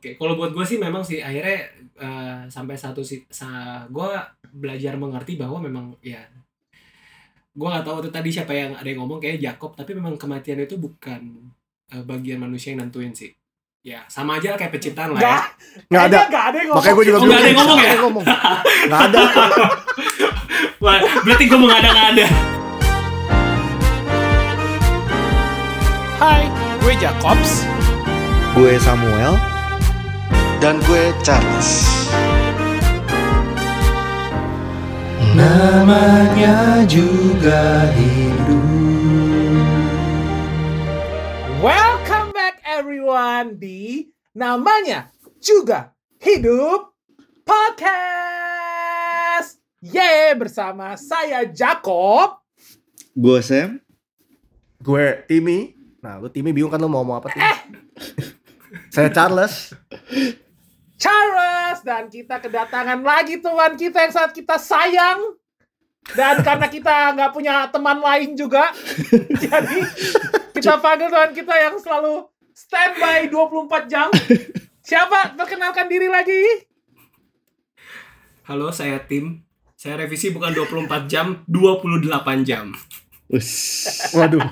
Oke, 0.00 0.16
kalau 0.16 0.32
buat 0.32 0.56
gue 0.56 0.64
sih 0.64 0.80
memang 0.80 1.04
sih 1.04 1.20
akhirnya 1.20 1.60
eh, 2.00 2.38
sampai 2.48 2.72
satu 2.72 3.04
sih, 3.04 3.20
sa 3.28 3.84
gue 3.84 4.08
belajar 4.48 4.96
mengerti 4.96 5.36
bahwa 5.36 5.60
memang 5.60 5.92
ya 6.00 6.24
gue 7.52 7.68
nggak 7.68 7.84
tahu 7.84 8.00
itu 8.00 8.08
tadi 8.08 8.32
siapa 8.32 8.56
yang 8.56 8.72
ada 8.72 8.88
yang 8.88 9.04
ngomong 9.04 9.20
kayak 9.20 9.44
Jacob, 9.44 9.76
tapi 9.76 9.92
memang 9.92 10.16
kematian 10.16 10.64
itu 10.64 10.80
bukan 10.80 11.52
eh, 11.92 12.00
bagian 12.00 12.40
manusia 12.40 12.72
yang 12.72 12.88
nentuin 12.88 13.12
sih. 13.12 13.28
Ya 13.84 14.00
sama 14.08 14.40
aja 14.40 14.56
kayak 14.56 14.72
penciptaan 14.72 15.12
lah 15.12 15.20
ya. 15.20 15.28
Nggak, 15.28 15.44
Nggak 15.92 16.02
ada. 16.08 16.18
nggak 16.32 16.44
ada 16.48 16.56
yang 16.56 16.68
ngomong. 16.72 16.80
Makanya 16.80 16.96
gue 16.96 17.04
juga 17.04 17.18
Oh, 17.20 17.24
nggak 17.28 17.36
ada 17.36 17.44
yang 17.44 17.58
ngomong 17.60 17.76
ya? 17.76 17.84
Nggak 17.84 17.84
ada 17.84 17.92
yang 17.92 18.04
ngomong. 18.08 18.24
Nggak 18.88 19.00
ada. 19.04 19.22
Wah, 20.88 20.98
berarti 21.28 21.44
gue 21.44 21.60
mengada-ngada. 21.60 22.26
Hai, 26.16 26.42
gue 26.80 26.92
Jacobs. 26.96 27.68
Gue 28.56 28.80
Samuel. 28.80 29.49
Dan 30.60 30.76
gue 30.84 31.08
Charles. 31.24 31.88
Namanya 35.32 36.84
juga 36.84 37.88
hidup. 37.96 38.60
Welcome 41.64 42.36
back 42.36 42.60
everyone 42.68 43.56
di 43.56 44.12
namanya 44.36 45.08
juga 45.40 45.96
hidup 46.20 46.92
podcast. 47.48 48.44
Yeay, 49.80 50.36
bersama 50.36 50.92
saya 51.00 51.48
Jacob. 51.48 52.44
Gue 53.16 53.40
Sam. 53.40 53.80
Gue 54.84 55.24
Timmy. 55.24 55.72
Nah, 56.04 56.20
lu 56.20 56.28
Timmy 56.28 56.52
bingung 56.52 56.68
kan 56.68 56.76
lu 56.76 56.92
mau 56.92 57.00
ngomong 57.00 57.16
apa 57.16 57.32
Timmy? 57.32 57.48
Saya 58.92 59.08
Charles. 59.08 59.72
Charles 61.00 61.80
dan 61.80 62.12
kita 62.12 62.36
kedatangan 62.44 63.00
lagi 63.00 63.40
teman 63.40 63.72
kita 63.80 64.04
yang 64.04 64.12
saat 64.12 64.36
kita 64.36 64.60
sayang 64.60 65.40
dan 66.12 66.44
karena 66.44 66.68
kita 66.68 67.16
nggak 67.16 67.32
punya 67.32 67.64
teman 67.72 67.96
lain 68.04 68.36
juga 68.36 68.68
jadi 69.48 69.80
kita 70.52 70.76
panggil 70.76 71.08
teman 71.08 71.32
kita 71.32 71.54
yang 71.56 71.80
selalu 71.80 72.28
standby 72.52 73.32
24 73.32 73.88
jam 73.88 74.12
siapa 74.84 75.32
perkenalkan 75.34 75.88
diri 75.88 76.12
lagi 76.12 76.68
Halo, 78.50 78.74
saya 78.74 78.98
Tim. 79.06 79.46
Saya 79.78 79.94
revisi 79.94 80.34
bukan 80.34 80.50
24 80.50 81.06
jam, 81.06 81.46
28 81.46 82.42
jam. 82.42 82.74
Waduh. 84.18 84.42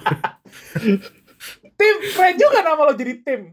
tim 1.74 1.96
keren 2.14 2.34
juga 2.38 2.62
nama 2.62 2.78
lo 2.86 2.94
jadi 2.94 3.18
tim 3.26 3.50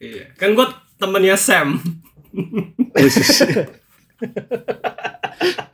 Iya. 0.00 0.32
Kan 0.40 0.56
gue 0.56 0.64
temennya 0.96 1.36
Sam. 1.36 1.76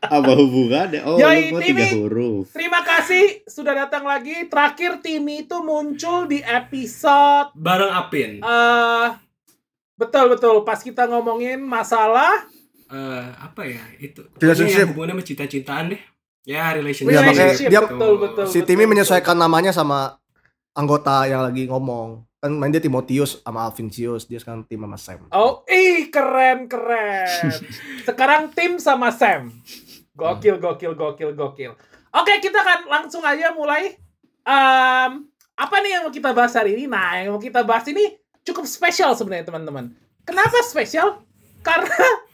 Apa 0.03 0.33
hubungannya? 0.35 1.01
Oh, 1.07 1.17
lu 1.17 1.59
Timmy. 1.59 1.79
tiga 1.81 1.87
huruf. 1.97 2.47
terima 2.53 2.83
kasih 2.83 3.47
sudah 3.47 3.73
datang 3.77 4.05
lagi 4.05 4.45
terakhir 4.47 5.01
tim 5.01 5.25
itu 5.25 5.57
muncul 5.59 6.27
di 6.27 6.39
episode 6.39 7.55
Bareng 7.55 7.91
Apin. 7.91 8.39
eh 8.39 9.09
betul 9.95 10.29
betul 10.29 10.55
pas 10.63 10.77
kita 10.77 11.07
ngomongin 11.07 11.59
masalah 11.59 12.45
eh 12.87 13.27
apa 13.33 13.63
ya 13.63 13.81
itu 13.99 14.21
Relationship. 14.37 14.91
Hubungannya 14.91 15.15
sama 15.17 15.25
cinta-cintaan 15.25 15.85
deh 15.91 16.03
ya 16.43 16.75
relationship, 16.75 17.15
makanya 17.15 17.31
Relationship, 17.49 17.69
dia- 17.71 17.83
betul, 17.87 18.15
betul, 18.19 18.45
Si 18.45 18.59
Timmy 18.63 18.85
menyesuaikan 18.85 19.39
namanya 19.39 19.71
sama 19.71 20.19
anggota 20.73 21.23
yang 21.25 21.41
lagi 21.41 21.65
ngomong. 21.65 22.27
Kan 22.43 22.59
main 22.59 22.75
dia 22.75 22.83
Timotius 22.83 23.39
sama 23.39 23.71
Alvincius. 23.71 24.27
Dia 24.27 24.43
sekarang 24.43 24.67
tim 24.67 24.83
sama 24.83 24.99
Sam. 24.99 25.31
Oh, 25.31 25.63
ih 25.71 26.11
keren 26.11 26.67
keren. 26.67 27.55
Sekarang 28.11 28.51
tim 28.51 28.83
sama 28.83 29.15
Sam. 29.15 29.55
Gokil 30.19 30.59
gokil 30.59 30.99
gokil 30.99 31.39
gokil. 31.39 31.79
Oke, 32.11 32.43
kita 32.43 32.59
kan 32.67 32.83
langsung 32.91 33.23
aja 33.23 33.55
mulai. 33.55 33.95
Em, 34.43 35.11
apa 35.55 35.77
nih 35.87 35.91
yang 35.95 36.03
mau 36.03 36.11
kita 36.11 36.35
bahas 36.35 36.51
hari 36.59 36.75
ini? 36.75 36.91
Nah, 36.91 37.23
yang 37.23 37.31
mau 37.31 37.39
kita 37.39 37.63
bahas 37.63 37.87
ini 37.87 38.19
cukup 38.43 38.67
spesial 38.67 39.15
sebenarnya 39.15 39.47
teman-teman. 39.47 39.95
Kenapa 40.27 40.67
spesial? 40.67 41.23
Karena 41.67 42.27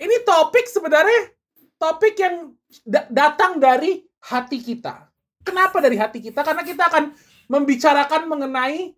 ini 0.00 0.24
topik 0.24 0.72
sebenarnya 0.72 1.36
topik 1.76 2.16
yang 2.16 2.56
da- 2.88 3.12
datang 3.12 3.60
dari 3.60 4.08
hati 4.24 4.56
kita. 4.56 5.04
Kenapa 5.44 5.84
dari 5.84 6.00
hati 6.00 6.24
kita? 6.24 6.40
Karena 6.40 6.64
kita 6.64 6.88
akan 6.88 7.12
membicarakan 7.52 8.24
mengenai 8.24 8.96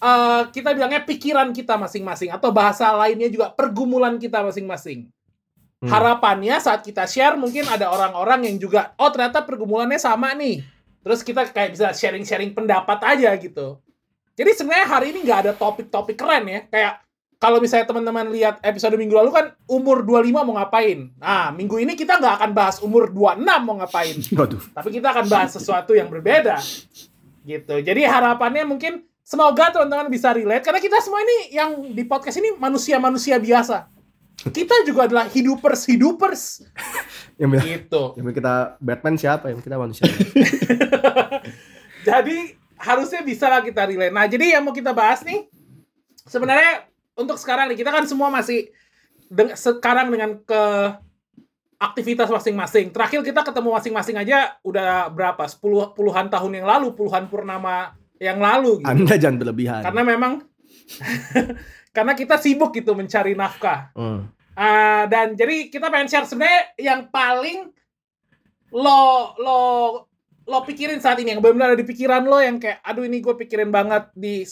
eh, 0.00 0.42
kita 0.52 0.70
bilangnya 0.76 1.02
pikiran 1.04 1.52
kita 1.52 1.76
masing-masing 1.80 2.32
atau 2.32 2.52
bahasa 2.52 2.92
lainnya 2.96 3.28
juga 3.32 3.52
pergumulan 3.52 4.16
kita 4.20 4.44
masing-masing. 4.44 5.08
Hmm. 5.76 5.92
Harapannya 5.92 6.56
saat 6.56 6.80
kita 6.80 7.04
share 7.04 7.36
mungkin 7.36 7.68
ada 7.68 7.92
orang-orang 7.92 8.48
yang 8.48 8.56
juga 8.56 8.96
oh 8.96 9.12
ternyata 9.12 9.44
pergumulannya 9.44 10.00
sama 10.00 10.32
nih. 10.32 10.64
Terus 11.04 11.22
kita 11.22 11.46
kayak 11.52 11.76
bisa 11.76 11.92
sharing-sharing 11.94 12.50
pendapat 12.56 12.98
aja 13.04 13.30
gitu. 13.38 13.78
Jadi 14.36 14.50
sebenarnya 14.52 14.86
hari 14.88 15.06
ini 15.14 15.24
nggak 15.24 15.40
ada 15.48 15.52
topik-topik 15.56 16.16
keren 16.18 16.44
ya. 16.44 16.60
Kayak 16.66 17.06
kalau 17.36 17.60
misalnya 17.60 17.84
teman-teman 17.84 18.32
lihat 18.32 18.60
episode 18.64 18.96
minggu 18.96 19.12
lalu 19.12 19.30
kan 19.32 19.46
umur 19.68 20.00
25 20.00 20.32
mau 20.32 20.56
ngapain. 20.56 21.12
Nah, 21.20 21.52
minggu 21.52 21.76
ini 21.76 21.92
kita 21.92 22.16
nggak 22.16 22.34
akan 22.40 22.50
bahas 22.56 22.80
umur 22.80 23.12
26 23.12 23.44
mau 23.60 23.76
ngapain. 23.76 24.16
Waduh. 24.40 24.62
Tapi 24.72 24.88
kita 24.88 25.12
akan 25.12 25.26
bahas 25.28 25.52
sesuatu 25.52 25.92
yang 25.92 26.08
berbeda. 26.08 26.56
Gitu. 27.44 27.74
Jadi 27.84 28.02
harapannya 28.08 28.64
mungkin 28.64 29.04
semoga 29.26 29.74
teman-teman 29.74 30.06
bisa 30.06 30.30
relate 30.30 30.62
karena 30.62 30.78
kita 30.78 31.02
semua 31.02 31.18
ini 31.26 31.50
yang 31.50 31.70
di 31.90 32.06
podcast 32.06 32.38
ini 32.38 32.54
manusia-manusia 32.54 33.42
biasa. 33.42 33.90
Kita 34.36 34.84
juga 34.86 35.08
adalah 35.08 35.26
hidupers-hidupers 35.32 36.60
Yang 37.40 37.48
bilang, 37.56 37.66
gitu. 37.68 38.02
yang 38.16 38.24
bilang 38.28 38.38
kita 38.38 38.54
Batman 38.78 39.14
siapa? 39.16 39.48
Yang 39.50 39.64
kita 39.64 39.76
manusia. 39.76 40.04
Jadi 42.08 42.54
harusnya 42.78 43.20
bisa 43.24 43.48
lah 43.50 43.64
kita 43.64 43.82
relate. 43.88 44.14
Nah, 44.14 44.28
jadi 44.28 44.56
yang 44.56 44.62
mau 44.62 44.76
kita 44.76 44.92
bahas 44.92 45.24
nih 45.24 45.48
sebenarnya 46.28 46.86
untuk 47.16 47.40
sekarang 47.40 47.72
nih 47.72 47.80
kita 47.80 47.90
kan 47.90 48.04
semua 48.04 48.28
masih 48.28 48.68
deng- 49.32 49.56
sekarang 49.56 50.12
dengan 50.12 50.38
ke 50.44 50.62
aktivitas 51.76 52.28
masing-masing. 52.30 52.92
Terakhir 52.92 53.20
kita 53.24 53.40
ketemu 53.42 53.68
masing-masing 53.74 54.16
aja 54.16 54.56
udah 54.64 55.08
berapa? 55.12 55.44
10 55.44 55.96
puluhan 55.96 56.28
tahun 56.32 56.52
yang 56.62 56.66
lalu, 56.68 56.92
puluhan 56.96 57.28
purnama 57.28 57.96
yang 58.20 58.38
lalu 58.40 58.82
gitu. 58.82 58.90
Anda 58.90 59.14
jangan 59.16 59.36
berlebihan. 59.40 59.82
Karena 59.84 60.02
memang 60.02 60.32
karena 61.96 62.12
kita 62.12 62.36
sibuk 62.40 62.72
gitu 62.76 62.92
mencari 62.92 63.32
nafkah. 63.36 63.92
Hmm. 63.96 64.28
Ah, 64.56 65.04
dan 65.08 65.36
jadi 65.36 65.68
kita 65.68 65.92
pengen 65.92 66.08
share 66.08 66.24
sebenarnya 66.24 66.62
yang 66.80 67.12
paling 67.12 67.68
lo 68.72 69.36
lo 69.36 69.60
lo 70.46 70.58
pikirin 70.64 71.02
saat 71.02 71.20
ini 71.20 71.36
yang 71.36 71.40
benar-benar 71.44 71.74
ada 71.74 71.80
di 71.80 71.86
pikiran 71.88 72.24
lo 72.24 72.40
yang 72.40 72.56
kayak 72.56 72.80
aduh 72.80 73.04
ini 73.04 73.20
gue 73.20 73.34
pikirin 73.36 73.68
banget 73.68 74.08
di 74.16 74.46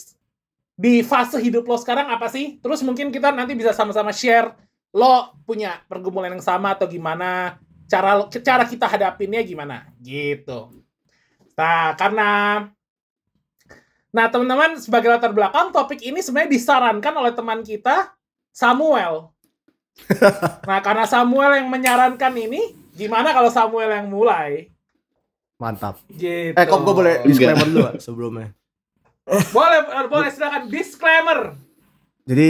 di 0.75 1.01
fase 1.01 1.39
hidup 1.39 1.65
lo 1.65 1.77
sekarang 1.79 2.11
apa 2.11 2.29
sih? 2.29 2.61
Terus 2.61 2.83
mungkin 2.85 3.09
kita 3.09 3.31
nanti 3.33 3.57
bisa 3.57 3.73
sama-sama 3.73 4.13
share 4.13 4.53
lo 4.95 5.35
punya 5.43 5.81
pergumulan 5.89 6.31
yang 6.31 6.45
sama 6.45 6.77
atau 6.77 6.87
gimana 6.87 7.59
cara 7.89 8.25
cara 8.29 8.63
kita 8.67 8.85
hadapinnya 8.85 9.41
gimana 9.41 9.89
gitu. 10.03 10.71
Nah, 11.55 11.95
karena 11.95 12.29
Nah, 14.15 14.31
teman-teman, 14.31 14.79
sebagai 14.79 15.11
latar 15.11 15.35
belakang, 15.35 15.75
topik 15.75 15.99
ini 15.99 16.23
sebenarnya 16.23 16.55
disarankan 16.55 17.13
oleh 17.19 17.35
teman 17.35 17.59
kita, 17.67 18.15
Samuel. 18.55 19.35
nah, 20.69 20.79
karena 20.79 21.03
Samuel 21.03 21.59
yang 21.59 21.67
menyarankan 21.67 22.31
ini, 22.39 22.79
gimana 22.95 23.35
kalau 23.35 23.51
Samuel 23.51 23.91
yang 23.91 24.07
mulai? 24.07 24.71
Mantap. 25.59 25.99
Gitu. 26.07 26.55
Eh, 26.55 26.63
kok 26.63 26.79
gue 26.79 26.95
boleh 26.95 27.27
disclaimer 27.27 27.67
dulu 27.67 27.91
Pak, 27.91 27.95
sebelumnya? 27.99 28.55
Boleh, 29.51 29.79
boleh, 30.07 30.31
silakan. 30.31 30.71
Disclaimer. 30.71 31.39
Jadi 32.23 32.49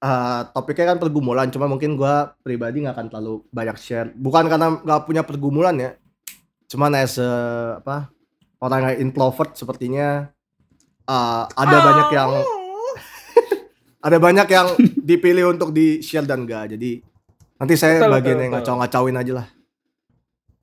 eh, 0.00 0.40
topiknya 0.56 0.96
kan 0.96 0.98
pergumulan, 0.98 1.52
cuma 1.52 1.68
mungkin 1.68 1.92
gua 1.92 2.32
pribadi 2.40 2.88
nggak 2.88 2.96
akan 2.96 3.06
terlalu 3.12 3.34
banyak 3.52 3.76
share. 3.76 4.08
Bukan 4.16 4.48
karena 4.48 4.80
nggak 4.80 5.02
punya 5.04 5.22
pergumulan 5.28 5.76
ya, 5.76 5.90
cuman 6.72 6.96
as 6.96 7.20
a, 7.20 7.30
apa 7.78 8.08
orang 8.64 8.94
yang 8.96 9.10
introvert 9.10 9.54
sepertinya 9.54 10.32
eh, 11.04 11.42
ada 11.48 11.76
banyak 11.78 12.08
yang 12.10 12.30
Oh. 12.32 12.94
ada 14.02 14.18
banyak 14.18 14.48
yang 14.48 14.66
dipilih 15.02 15.52
untuk 15.52 15.70
di 15.70 16.00
share 16.00 16.26
dan 16.26 16.42
enggak. 16.42 16.74
Jadi 16.74 16.98
nanti 17.56 17.74
saya 17.74 18.02
Betul, 18.02 18.10
bagian 18.10 18.34
betul, 18.34 18.42
yang 18.42 18.52
betul. 18.52 18.62
ngacau-ngacauin 18.66 19.16
aja 19.16 19.32
lah. 19.38 19.46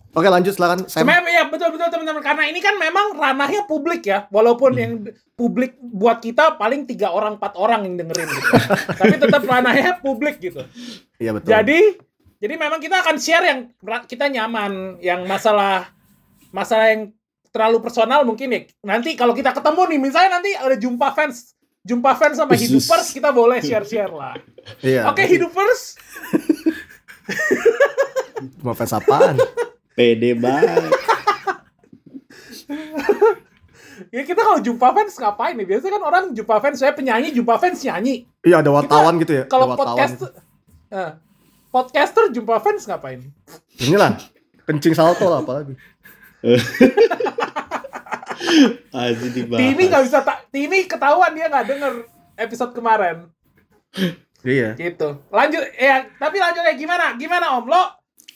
Oke 0.09 0.25
lanjut 0.25 0.57
silakan. 0.57 0.89
Sam. 0.89 1.06
Sebenarnya 1.06 1.31
ya 1.31 1.44
betul-betul 1.47 1.88
teman-teman 1.88 2.19
karena 2.19 2.44
ini 2.50 2.59
kan 2.59 2.75
memang 2.75 3.13
ranahnya 3.13 3.63
publik 3.63 4.01
ya. 4.03 4.25
Walaupun 4.27 4.71
Hmm. 4.74 4.81
yang 4.81 4.91
publik 5.38 5.77
buat 5.80 6.18
kita 6.18 6.57
paling 6.57 6.83
tiga 6.83 7.13
orang 7.13 7.38
empat 7.38 7.53
orang 7.56 7.85
yang 7.85 7.95
dengerin 7.95 8.27
gitu. 8.27 8.50
Tapi 8.97 9.15
tetap 9.15 9.42
ranahnya 9.45 10.01
publik 10.01 10.42
gitu. 10.42 10.65
Iya 11.21 11.38
betul. 11.38 11.53
Jadi 11.53 11.80
jadi 12.42 12.53
memang 12.57 12.81
kita 12.81 13.06
akan 13.06 13.15
share 13.15 13.45
yang 13.45 13.59
kita 14.07 14.25
nyaman, 14.27 14.97
yang 15.00 15.24
masalah 15.24 15.94
masalah 16.50 16.89
yang 16.89 17.13
terlalu 17.50 17.78
personal 17.81 18.22
mungkin 18.25 18.54
ya. 18.54 18.60
Nanti 18.86 19.13
kalau 19.18 19.34
kita 19.34 19.54
ketemu 19.54 19.81
nih, 19.96 20.00
misalnya 20.00 20.42
nanti 20.42 20.51
ada 20.54 20.75
jumpa 20.78 21.13
fans 21.13 21.57
jumpa 21.80 22.12
fans 22.19 22.36
sama 22.38 22.54
hidupers 22.54 23.07
kita 23.16 23.31
boleh 23.31 23.63
share-share 23.63 24.12
lah. 24.12 24.36
Iya. 24.84 25.10
Oke, 25.10 25.24
hidupers. 25.25 25.96
Cuma 28.60 28.74
fans 28.75 28.94
apaan? 28.94 29.36
Pede 29.96 30.36
banget. 30.38 30.94
Ya 34.10 34.25
kita 34.25 34.42
kalau 34.42 34.57
jumpa 34.57 34.90
fans 34.95 35.13
ngapain 35.22 35.54
nih? 35.54 35.68
Biasanya 35.69 36.00
kan 36.00 36.04
orang 36.07 36.24
jumpa 36.34 36.56
fans, 36.63 36.81
saya 36.81 36.95
penyanyi 36.98 37.30
jumpa 37.30 37.62
fans 37.62 37.78
nyanyi. 37.86 38.25
Iya 38.42 38.66
ada 38.66 38.72
wartawan 38.74 39.22
gitu 39.22 39.38
ya. 39.38 39.44
Kalau 39.45 39.75
podcast 39.78 40.25
eh, 40.90 41.12
podcaster 41.69 42.31
jumpa 42.34 42.57
fans 42.57 42.90
ngapain? 42.90 43.22
Inilah 43.78 44.18
kencing 44.66 44.98
salto 44.98 45.30
lah 45.30 45.45
apalagi. 45.45 45.78
Aji 48.95 49.27
dibahas. 49.36 49.59
Timi 49.59 49.83
nggak 49.91 50.03
bisa 50.07 50.19
tak 50.24 50.47
Timi 50.50 50.88
ketahuan 50.88 51.31
dia 51.36 51.51
nggak 51.51 51.65
denger 51.68 51.94
episode 52.39 52.71
kemarin. 52.71 53.27
Iya. 54.44 54.75
Gitu. 54.80 55.19
Lanjut 55.27 55.63
ya, 55.75 56.07
tapi 56.15 56.39
lanjutnya 56.39 56.74
gimana? 56.80 57.06
Gimana 57.19 57.59
Om? 57.59 57.65
Lo 57.68 57.83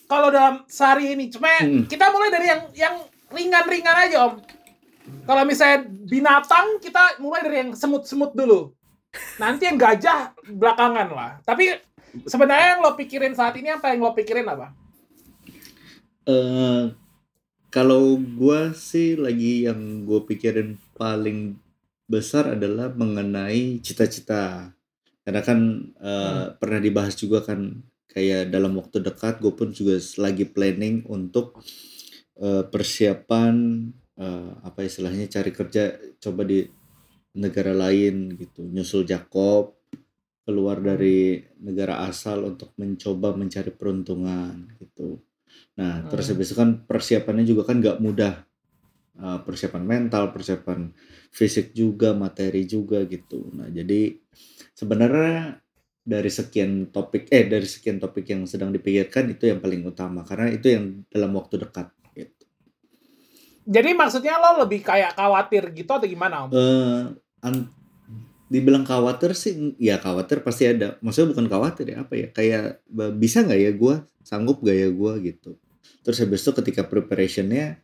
kalau 0.05 0.27
dalam 0.29 0.67
sehari 0.67 1.15
ini 1.15 1.31
cuma 1.31 1.47
Hmm. 1.63 1.87
kita 1.87 2.11
mulai 2.11 2.29
dari 2.29 2.47
yang 2.51 2.61
yang 2.75 2.95
ringan-ringan 3.31 3.97
aja 4.09 4.27
Om. 4.27 4.33
Kalau 5.23 5.43
misalnya 5.47 5.87
binatang 5.87 6.79
kita 6.83 7.19
mulai 7.23 7.43
dari 7.43 7.57
yang 7.63 7.71
semut-semut 7.71 8.35
dulu. 8.35 8.75
Nanti 9.39 9.69
yang 9.69 9.79
gajah 9.79 10.35
belakangan 10.51 11.07
lah. 11.11 11.31
Tapi 11.45 11.71
sebenarnya 12.27 12.75
yang 12.75 12.81
lo 12.83 12.97
pikirin 12.97 13.31
saat 13.31 13.55
ini 13.55 13.71
apa 13.71 13.93
yang 13.93 14.03
lo 14.03 14.11
pikirin 14.11 14.47
apa? 14.47 14.73
Eh, 16.23 16.83
kalau 17.73 18.21
gua 18.21 18.69
sih 18.77 19.17
lagi 19.17 19.65
yang 19.65 20.05
gue 20.05 20.21
pikirin 20.29 20.77
paling 20.93 21.57
besar 22.05 22.53
adalah 22.53 22.93
mengenai 22.93 23.81
cita-cita. 23.81 24.69
Karena 25.25 25.41
kan 25.41 25.59
eh, 25.97 26.45
pernah 26.53 26.77
dibahas 26.77 27.17
juga 27.17 27.41
kan 27.41 27.81
kayak 28.13 28.53
dalam 28.53 28.77
waktu 28.77 29.01
dekat 29.01 29.41
gue 29.41 29.53
pun 29.57 29.73
juga 29.73 29.97
lagi 30.21 30.45
planning 30.45 31.09
untuk 31.09 31.57
eh, 32.37 32.61
persiapan 32.61 33.55
eh, 34.21 34.51
apa 34.61 34.79
istilahnya 34.85 35.25
cari 35.33 35.49
kerja 35.49 35.97
coba 36.21 36.45
di 36.45 36.61
negara 37.33 37.73
lain 37.73 38.37
gitu, 38.37 38.69
nyusul 38.69 39.09
Jakob 39.09 39.81
keluar 40.45 40.77
dari 40.77 41.41
negara 41.65 42.05
asal 42.05 42.45
untuk 42.45 42.77
mencoba 42.77 43.33
mencari 43.33 43.73
peruntungan 43.73 44.69
gitu. 44.77 45.17
Nah, 45.73 46.05
terus 46.05 46.29
Hmm. 46.29 46.37
habis 46.37 46.47
itu 46.53 46.55
kan 46.57 46.69
persiapannya 46.85 47.45
juga 47.47 47.65
kan 47.65 47.81
nggak 47.81 47.99
mudah. 48.01 48.45
Uh, 49.13 49.37
persiapan 49.45 49.85
mental, 49.85 50.33
persiapan 50.33 50.89
fisik 51.29 51.69
juga, 51.77 52.17
materi 52.17 52.65
juga 52.65 53.05
gitu. 53.05 53.53
Nah, 53.53 53.69
jadi 53.69 54.17
sebenarnya 54.73 55.61
dari 56.03 56.27
sekian 56.33 56.89
topik 56.89 57.29
eh 57.29 57.45
dari 57.45 57.63
sekian 57.63 58.01
topik 58.01 58.25
yang 58.27 58.43
sedang 58.49 58.73
dipikirkan 58.73 59.29
itu 59.31 59.47
yang 59.47 59.61
paling 59.61 59.85
utama 59.85 60.25
karena 60.25 60.49
itu 60.51 60.67
yang 60.67 61.05
dalam 61.13 61.31
waktu 61.37 61.61
dekat 61.61 61.93
gitu. 62.17 62.43
Jadi 63.63 63.89
maksudnya 63.95 64.35
lo 64.41 64.65
lebih 64.67 64.83
kayak 64.83 65.15
khawatir 65.15 65.71
gitu 65.71 65.93
atau 65.93 66.09
gimana 66.09 66.43
Om? 66.43 66.49
Eh, 66.51 67.03
an- 67.47 67.71
dibilang 68.51 68.83
khawatir 68.85 69.33
sih 69.33 69.73
ya 69.81 69.97
khawatir 69.97 70.45
pasti 70.45 70.69
ada 70.69 70.99
maksudnya 71.01 71.33
bukan 71.33 71.47
khawatir 71.49 71.85
ya 71.89 72.05
apa 72.05 72.13
ya 72.13 72.27
kayak 72.29 72.85
bisa 73.17 73.41
nggak 73.41 73.61
ya 73.65 73.71
gua 73.73 73.95
sanggup 74.21 74.61
gak 74.61 74.77
ya 74.77 74.89
gua 74.93 75.17
gitu 75.17 75.57
terus 76.03 76.19
habis 76.19 76.43
itu 76.43 76.51
ketika 76.51 76.83
preparationnya 76.85 77.79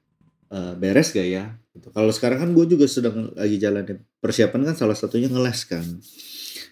eh, 0.51 0.73
beres 0.75 1.15
gak 1.15 1.25
ya? 1.27 1.55
Gitu. 1.73 1.95
kalau 1.95 2.11
sekarang 2.11 2.43
kan 2.43 2.49
gue 2.51 2.65
juga 2.75 2.85
sedang 2.91 3.31
lagi 3.39 3.55
jalanin 3.55 4.03
persiapan 4.19 4.67
kan 4.67 4.75
salah 4.75 4.97
satunya 4.97 5.31
ngeles 5.31 5.63
kan? 5.63 5.85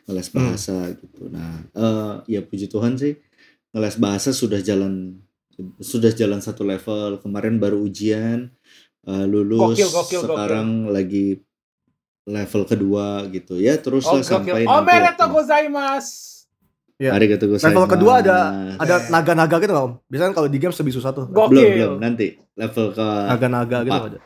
Ngeles 0.07 0.29
bahasa 0.35 0.75
gitu. 0.99 1.31
Nah 1.31 1.63
eh, 1.71 2.13
ya 2.37 2.41
puji 2.43 2.67
Tuhan 2.67 2.99
sih 2.99 3.15
ngeles 3.71 3.95
bahasa 3.99 4.35
sudah 4.35 4.59
jalan 4.59 5.17
sudah 5.79 6.11
jalan 6.11 6.43
satu 6.43 6.67
level. 6.67 7.23
Kemarin 7.23 7.57
baru 7.57 7.79
ujian 7.81 8.51
eh, 9.07 9.25
lulus 9.25 9.79
Gokil, 9.79 9.89
gokil, 9.89 10.21
gokil. 10.21 10.21
sekarang 10.27 10.67
lagi 10.91 11.27
level 12.27 12.63
kedua 12.67 13.23
gitu. 13.31 13.55
Ya 13.55 13.79
terus 13.79 14.03
Oh, 14.03 14.19
sampai 14.19 14.67
gokil. 14.67 14.67
Oh, 14.67 14.83
nanti 14.83 14.87
mereto 16.97 17.45
waktu- 17.45 17.47
gozaimasu. 17.47 17.69
Level 17.69 17.85
kedua 17.87 18.13
ada 18.19 18.37
ada 18.75 18.95
naga-naga 19.07 19.55
gitu 19.61 19.73
om? 19.73 19.91
Biasanya 20.05 20.33
kalau 20.33 20.49
di 20.49 20.57
games 20.57 20.73
lebih 20.75 20.93
susah 20.93 21.13
tuh. 21.13 21.25
Gokil. 21.29 21.53
belum 21.53 21.69
belum 21.71 21.93
nanti 22.01 22.27
level 22.53 22.85
ke 22.91 23.05
Naga-naga 23.05 23.77
gitu 23.85 24.01
ada. 24.09 24.19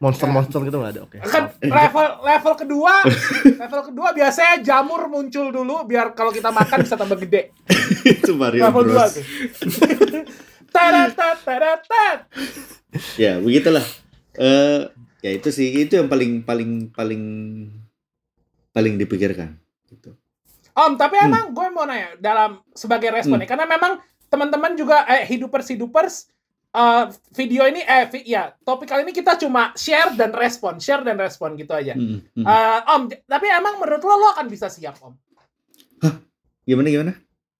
Monster-monster 0.00 0.66
gitu 0.66 0.76
nggak 0.76 0.92
ada. 0.98 1.00
Oke. 1.04 1.16
Kan 1.20 1.52
level 1.60 2.06
level 2.24 2.54
kedua, 2.56 2.94
level 3.62 3.80
kedua 3.86 4.08
biasanya 4.10 4.58
jamur 4.58 5.06
muncul 5.06 5.52
dulu 5.52 5.84
biar 5.84 6.10
kalau 6.12 6.32
kita 6.32 6.50
makan 6.50 6.82
bisa 6.82 6.96
tambah 6.96 7.20
gede. 7.20 7.52
itu 8.18 8.32
Mario 8.34 8.66
level 8.66 8.82
dua 8.88 9.06
Bros. 9.06 9.14
Taratat, 10.72 11.36
taratat. 11.44 12.18
ya 13.14 13.36
begitulah 13.36 13.84
eh 14.34 14.88
ya 15.20 15.30
itu 15.30 15.52
sih 15.52 15.68
itu 15.68 16.00
yang 16.00 16.08
paling 16.08 16.40
paling 16.40 16.88
paling 16.88 17.22
paling 18.68 18.96
dipikirkan 18.96 19.60
gitu 19.86 20.16
Om, 20.72 20.96
tapi 20.96 21.16
Hmm. 21.16 21.28
emang 21.28 21.44
gue 21.52 21.66
mau 21.68 21.84
nanya 21.84 22.16
dalam 22.16 22.64
sebagai 22.72 23.12
respon 23.12 23.36
nih, 23.38 23.46
karena 23.46 23.66
memang 23.66 24.00
teman-teman 24.26 24.72
juga 24.72 25.04
eh 25.04 25.22
hidupers 25.22 25.68
hidupers 25.68 26.14
eh, 26.72 27.04
video 27.30 27.68
ini 27.68 27.84
eh 27.84 28.08
vi- 28.08 28.24
ya 28.26 28.56
topik 28.58 28.88
kali 28.88 29.04
ini 29.04 29.12
kita 29.12 29.36
cuma 29.36 29.76
share 29.76 30.16
dan 30.16 30.32
respon, 30.32 30.80
share 30.80 31.04
dan 31.04 31.20
respon 31.20 31.52
gitu 31.54 31.76
aja. 31.76 31.92
Mm, 31.92 32.24
mm. 32.32 32.40
Eh, 32.42 32.80
om, 32.88 33.02
tapi 33.22 33.46
emang 33.46 33.76
menurut 33.76 34.00
lo 34.00 34.16
lo 34.16 34.28
akan 34.32 34.48
bisa 34.48 34.72
siap 34.72 34.96
om? 35.04 35.12
gimana 36.62 36.88
gimana 36.88 37.12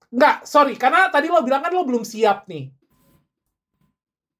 Enggak, 0.08 0.44
sorry, 0.44 0.76
karena 0.76 1.08
tadi 1.08 1.28
lo 1.28 1.40
bilang 1.40 1.60
kan 1.60 1.72
lo 1.72 1.84
belum 1.84 2.04
siap 2.04 2.48
nih. 2.48 2.72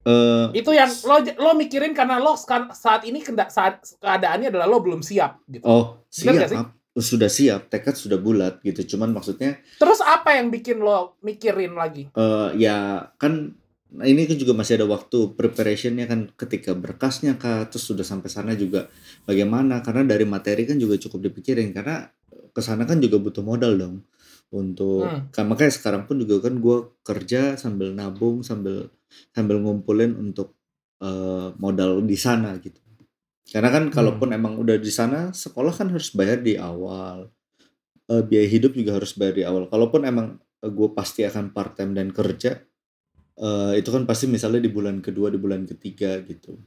eh 0.03 0.47
Itu 0.57 0.73
yang 0.73 0.91
lo 1.05 1.17
lo 1.21 1.51
mikirin 1.53 1.93
karena 1.93 2.17
lo 2.17 2.35
saat 2.73 3.05
ini 3.05 3.21
saat 3.49 3.85
keadaannya 4.01 4.49
adalah 4.51 4.67
lo 4.67 4.81
belum 4.81 5.01
siap 5.01 5.39
gitu. 5.47 5.63
oh 5.63 6.01
Bener 6.11 6.33
nggak 6.41 6.51
sih? 6.51 6.59
Sudah 6.93 7.29
siap 7.29 7.73
tekad 7.73 7.97
sudah 7.97 8.21
bulat 8.21 8.61
gitu 8.61 8.97
cuman 8.97 9.17
maksudnya 9.17 9.57
Terus 9.81 10.05
apa 10.05 10.37
yang 10.37 10.53
bikin 10.53 10.77
lo 10.79 11.17
mikirin 11.21 11.73
lagi? 11.73 12.13
eh 12.13 12.49
ya 12.57 13.09
kan 13.17 13.57
nah 13.93 14.05
ini 14.05 14.25
kan 14.25 14.37
juga 14.37 14.53
masih 14.53 14.81
ada 14.81 14.89
waktu 14.89 15.37
preparationnya 15.37 16.09
kan 16.09 16.29
ketika 16.33 16.73
berkasnya 16.73 17.37
kah 17.37 17.69
terus 17.69 17.85
sudah 17.85 18.05
sampai 18.05 18.29
sana 18.29 18.53
juga 18.53 18.89
bagaimana 19.25 19.81
karena 19.81 20.05
dari 20.09 20.25
materi 20.25 20.65
kan 20.65 20.77
juga 20.77 20.97
cukup 20.97 21.29
dipikirin 21.29 21.73
karena 21.73 22.09
ke 22.53 22.61
sana 22.61 22.85
kan 22.85 23.01
juga 23.01 23.21
butuh 23.21 23.41
modal 23.41 23.77
dong 23.77 23.95
untuk 24.53 25.09
Hmm. 25.09 25.29
kan 25.33 25.49
makanya 25.49 25.73
sekarang 25.73 26.05
pun 26.05 26.21
juga 26.21 26.45
kan 26.45 26.57
gue 26.57 26.77
kerja 27.01 27.57
sambil 27.57 27.93
nabung 27.93 28.45
sambil 28.45 28.93
sambil 29.33 29.61
ngumpulin 29.61 30.13
untuk 30.17 30.57
eh, 31.01 31.49
modal 31.57 32.05
di 32.05 32.17
sana 32.17 32.57
gitu 32.61 32.81
karena 33.45 33.69
kan 33.69 33.85
kalaupun 33.89 34.31
emang 34.31 34.55
udah 34.55 34.77
di 34.77 34.89
sana 34.89 35.33
sekolah 35.33 35.73
kan 35.73 35.89
harus 35.89 36.13
bayar 36.13 36.39
di 36.39 36.55
awal 36.55 37.27
Eh, 38.05 38.19
biaya 38.21 38.45
hidup 38.47 38.75
juga 38.75 38.99
harus 38.99 39.15
bayar 39.15 39.33
di 39.33 39.43
awal 39.43 39.67
kalaupun 39.67 40.03
emang 40.03 40.35
gue 40.61 40.89
pasti 40.93 41.23
akan 41.23 41.49
part 41.49 41.73
time 41.73 41.95
dan 41.95 42.11
kerja 42.11 42.59
eh, 43.37 43.73
itu 43.75 43.89
kan 43.89 44.05
pasti 44.05 44.27
misalnya 44.27 44.59
di 44.59 44.69
bulan 44.69 44.99
kedua 44.99 45.31
di 45.31 45.39
bulan 45.39 45.65
ketiga 45.65 46.19
gitu 46.21 46.59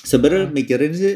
sebenarnya 0.00 0.46
Hmm. 0.46 0.54
mikirin 0.54 0.94
sih 0.94 1.14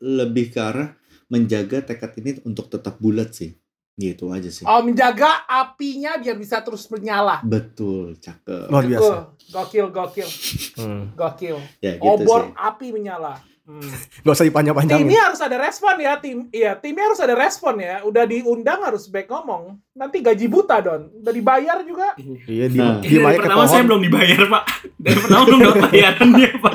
lebih 0.00 0.50
ke 0.50 0.58
arah 0.58 0.90
menjaga 1.26 1.80
tekad 1.80 2.12
ini 2.18 2.42
untuk 2.42 2.68
tetap 2.68 2.98
bulat 2.98 3.32
sih 3.32 3.54
gitu 3.94 4.34
aja 4.34 4.50
sih 4.50 4.66
Oh, 4.66 4.82
menjaga 4.82 5.46
apinya 5.46 6.18
biar 6.18 6.34
bisa 6.34 6.58
terus 6.60 6.90
menyala. 6.90 7.40
betul 7.40 8.18
cakep 8.18 8.68
Luar 8.68 8.84
biasa. 8.84 9.14
Gokil, 9.54 9.86
gokil, 9.88 9.88
gokil, 9.88 10.28
Hmm. 10.76 11.04
gokil. 11.14 11.56
ya 11.78 11.94
gitu 11.94 12.10
Obor 12.10 12.42
sih 12.42 12.58
api 12.58 12.86
menyala. 12.90 13.38
Hmm. 13.74 13.80
Gak 14.20 14.28
usah 14.30 14.44
dipanjang-panjangin. 14.44 15.08
Timnya 15.08 15.24
harus 15.24 15.40
ada 15.40 15.56
respon 15.56 15.96
ya, 15.96 16.20
tim. 16.20 16.52
Iya, 16.52 16.76
timnya 16.76 17.08
harus 17.08 17.16
ada 17.16 17.32
respon 17.32 17.80
ya. 17.80 18.04
Udah 18.04 18.28
diundang 18.28 18.84
harus 18.84 19.08
baik 19.08 19.24
ngomong. 19.24 19.80
Nanti 19.90 20.20
gaji 20.20 20.44
buta 20.46 20.84
don. 20.84 21.08
Udah 21.16 21.32
dibayar 21.32 21.80
juga. 21.80 22.12
Iya 22.44 22.68
di 22.68 22.76
Nah. 22.76 23.00
di 23.00 23.08
dari 23.08 23.24
ke 23.32 23.40
pertama 23.40 23.64
pohon. 23.64 23.72
saya 23.72 23.82
belum 23.82 24.00
dibayar 24.04 24.40
pak 24.44 24.64
Dari 24.94 25.16
pertama 25.16 25.42
belum 25.48 25.60
dapat 25.62 25.80
bayarannya 25.86 26.48
pak 26.58 26.74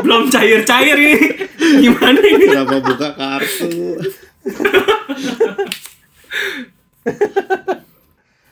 Belum 0.00 0.22
cair-cair 0.28 0.96
ini 0.96 1.18
Gimana 1.82 2.20
ini 2.22 2.44
kenapa 2.44 2.76
buka 2.78 3.08
kartu 3.10 3.74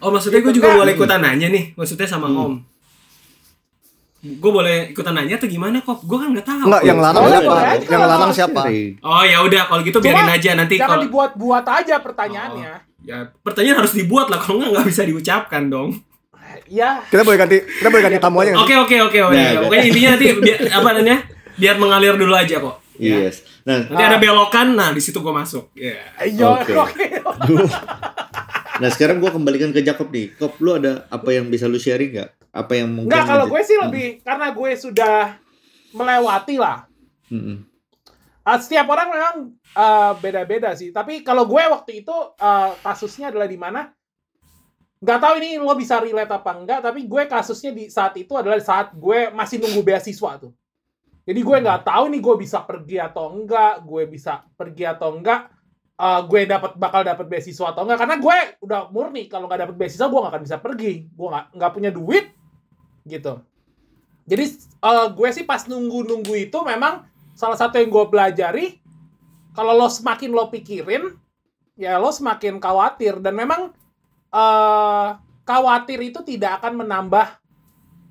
Oh 0.03 0.11
maksudnya 0.11 0.41
gue 0.41 0.51
juga 0.53 0.75
boleh 0.75 0.93
ikutan 0.93 1.23
nanya 1.23 1.47
nih 1.47 1.79
Maksudnya 1.79 2.11
sama 2.11 2.27
Hmm. 2.27 2.43
om 2.43 2.53
Gue 4.23 4.53
boleh 4.55 4.95
ikutan 4.95 5.19
nanya 5.19 5.35
atau 5.35 5.51
gimana 5.51 5.83
kok 5.83 6.07
Gue 6.07 6.15
kan 6.15 6.31
nggak 6.31 6.47
tahu 6.47 6.71
Enggak, 6.71 6.83
yang 6.87 6.99
larang 7.03 7.23
Boleh, 7.27 7.35
siapa? 7.35 7.55
Yang 7.75 7.91
kalau 7.91 8.07
larang 8.07 8.33
siapa? 8.33 8.63
Oh 9.03 9.23
ya 9.27 9.39
udah 9.43 9.63
kalau 9.67 9.83
gitu 9.83 9.99
biarin 9.99 10.23
Cuma 10.23 10.33
aja 10.33 10.51
nanti 10.55 10.75
Jangan 10.79 10.89
kalau 10.89 11.03
dibuat-buat 11.03 11.65
aja 11.67 11.95
pertanyaannya. 11.99 12.73
ya 13.03 13.19
pertanyaan 13.43 13.83
harus 13.83 13.99
dibuat 13.99 14.31
lah 14.31 14.39
kalau 14.39 14.63
nggak 14.63 14.71
nggak 14.73 14.87
bisa 14.87 15.03
diucapkan 15.03 15.67
dong. 15.67 15.91
Ya, 16.71 17.03
Kita 17.05 17.27
boleh 17.27 17.35
ganti 17.35 17.59
kita 17.59 17.91
boleh 17.91 18.03
ganti 18.05 18.19
tamu 18.19 18.39
aja 18.39 18.55
nggak? 18.55 18.63
Oke 18.63 18.75
oke 18.79 18.97
oke 19.11 19.19
oke. 19.27 19.35
Nah, 19.35 19.61
Pokoknya 19.67 19.85
intinya 19.85 20.11
nanti 20.15 20.27
biar 20.39 20.59
apa 20.71 20.89
namanya 20.93 21.19
biar 21.53 21.75
mengalir 21.77 22.15
dulu 22.15 22.31
aja 22.33 22.57
kok. 22.63 22.77
Ya. 23.03 23.27
Yes. 23.27 23.43
Nah, 23.63 23.91
Nanti 23.91 24.03
ada 24.05 24.19
belokan, 24.19 24.79
nah 24.79 24.91
di 24.91 25.03
situ 25.03 25.19
gue 25.19 25.35
masuk. 25.35 25.75
Ya. 25.75 25.99
Ayo, 26.17 26.55
Oke. 26.55 26.75
oke. 26.75 27.07
Nah 28.83 28.91
sekarang 28.91 29.23
gua 29.23 29.31
kembalikan 29.31 29.71
ke 29.71 29.79
Jacob 29.79 30.11
nih. 30.11 30.35
Kop, 30.35 30.59
lu 30.59 30.75
ada 30.75 31.07
apa 31.07 31.31
yang 31.31 31.47
bisa 31.47 31.71
lu 31.71 31.79
sharing 31.79 32.19
nggak? 32.19 32.31
Apa 32.53 32.73
yang 32.77 32.91
mungkin 32.93 33.09
Enggak, 33.09 33.25
kalau 33.31 33.47
gue 33.49 33.63
sih 33.65 33.79
lebih 33.81 34.09
karena 34.21 34.47
gue 34.53 34.71
sudah 34.77 35.17
melewati 35.97 36.57
lah. 36.61 36.85
Mm-mm. 37.33 37.65
Ah, 38.43 38.59
setiap 38.59 38.91
orang 38.91 39.09
memang 39.09 39.37
ah, 39.73 40.13
beda-beda 40.19 40.75
sih. 40.75 40.91
Tapi 40.91 41.23
kalau 41.23 41.47
gue 41.47 41.63
waktu 41.63 42.03
itu 42.03 42.13
ah, 42.37 42.75
kasusnya 42.83 43.31
adalah 43.31 43.47
di 43.47 43.57
mana 43.57 43.89
nggak 45.03 45.19
tahu 45.19 45.35
ini 45.43 45.59
lo 45.59 45.73
bisa 45.79 45.97
relate 46.03 46.29
apa 46.29 46.51
enggak. 46.53 46.81
Tapi 46.83 47.07
gue 47.07 47.23
kasusnya 47.31 47.71
di 47.73 47.87
saat 47.89 48.19
itu 48.19 48.35
adalah 48.35 48.59
saat 48.59 48.93
gue 48.93 49.31
masih 49.31 49.63
nunggu 49.63 49.81
beasiswa 49.81 50.43
tuh. 50.43 50.53
Jadi 51.23 51.41
gue 51.41 51.57
nggak 51.57 51.87
tahu 51.87 52.05
nih 52.11 52.21
gue 52.21 52.35
bisa 52.37 52.59
pergi 52.67 52.99
atau 52.99 53.31
enggak. 53.31 53.87
Gue 53.87 54.11
bisa 54.11 54.43
pergi 54.59 54.85
atau 54.85 55.15
enggak. 55.15 55.52
Ah, 56.03 56.19
gue 56.27 56.43
dapat 56.51 56.75
bakal 56.75 57.07
dapat 57.07 57.31
beasiswa 57.31 57.71
atau 57.71 57.87
enggak. 57.87 58.03
Karena 58.03 58.19
gue 58.19 58.37
udah 58.59 58.91
murni 58.91 59.31
kalau 59.31 59.47
nggak 59.47 59.71
dapat 59.71 59.77
beasiswa 59.79 60.11
gue 60.11 60.19
nggak 60.19 60.33
akan 60.35 60.43
bisa 60.43 60.57
pergi. 60.59 61.07
Gue 61.15 61.29
nggak 61.31 61.47
nggak 61.55 61.73
punya 61.79 61.91
duit 61.95 62.35
gitu. 63.07 63.39
Jadi 64.27 64.45
eh, 64.83 65.07
gue 65.15 65.29
sih 65.31 65.47
pas 65.47 65.63
nunggu-nunggu 65.63 66.35
itu 66.35 66.59
memang 66.67 67.07
salah 67.39 67.55
satu 67.55 67.79
yang 67.79 67.91
gue 67.91 68.05
pelajari 68.11 68.67
kalau 69.57 69.77
lo 69.77 69.89
semakin 69.89 70.33
lo 70.33 70.49
pikirin 70.49 71.17
ya 71.77 71.97
lo 71.97 72.13
semakin 72.13 72.61
khawatir 72.61 73.21
dan 73.21 73.33
memang 73.37 73.73
eh 74.33 75.09
khawatir 75.45 75.99
itu 76.01 76.21
tidak 76.25 76.61
akan 76.61 76.85
menambah 76.85 77.41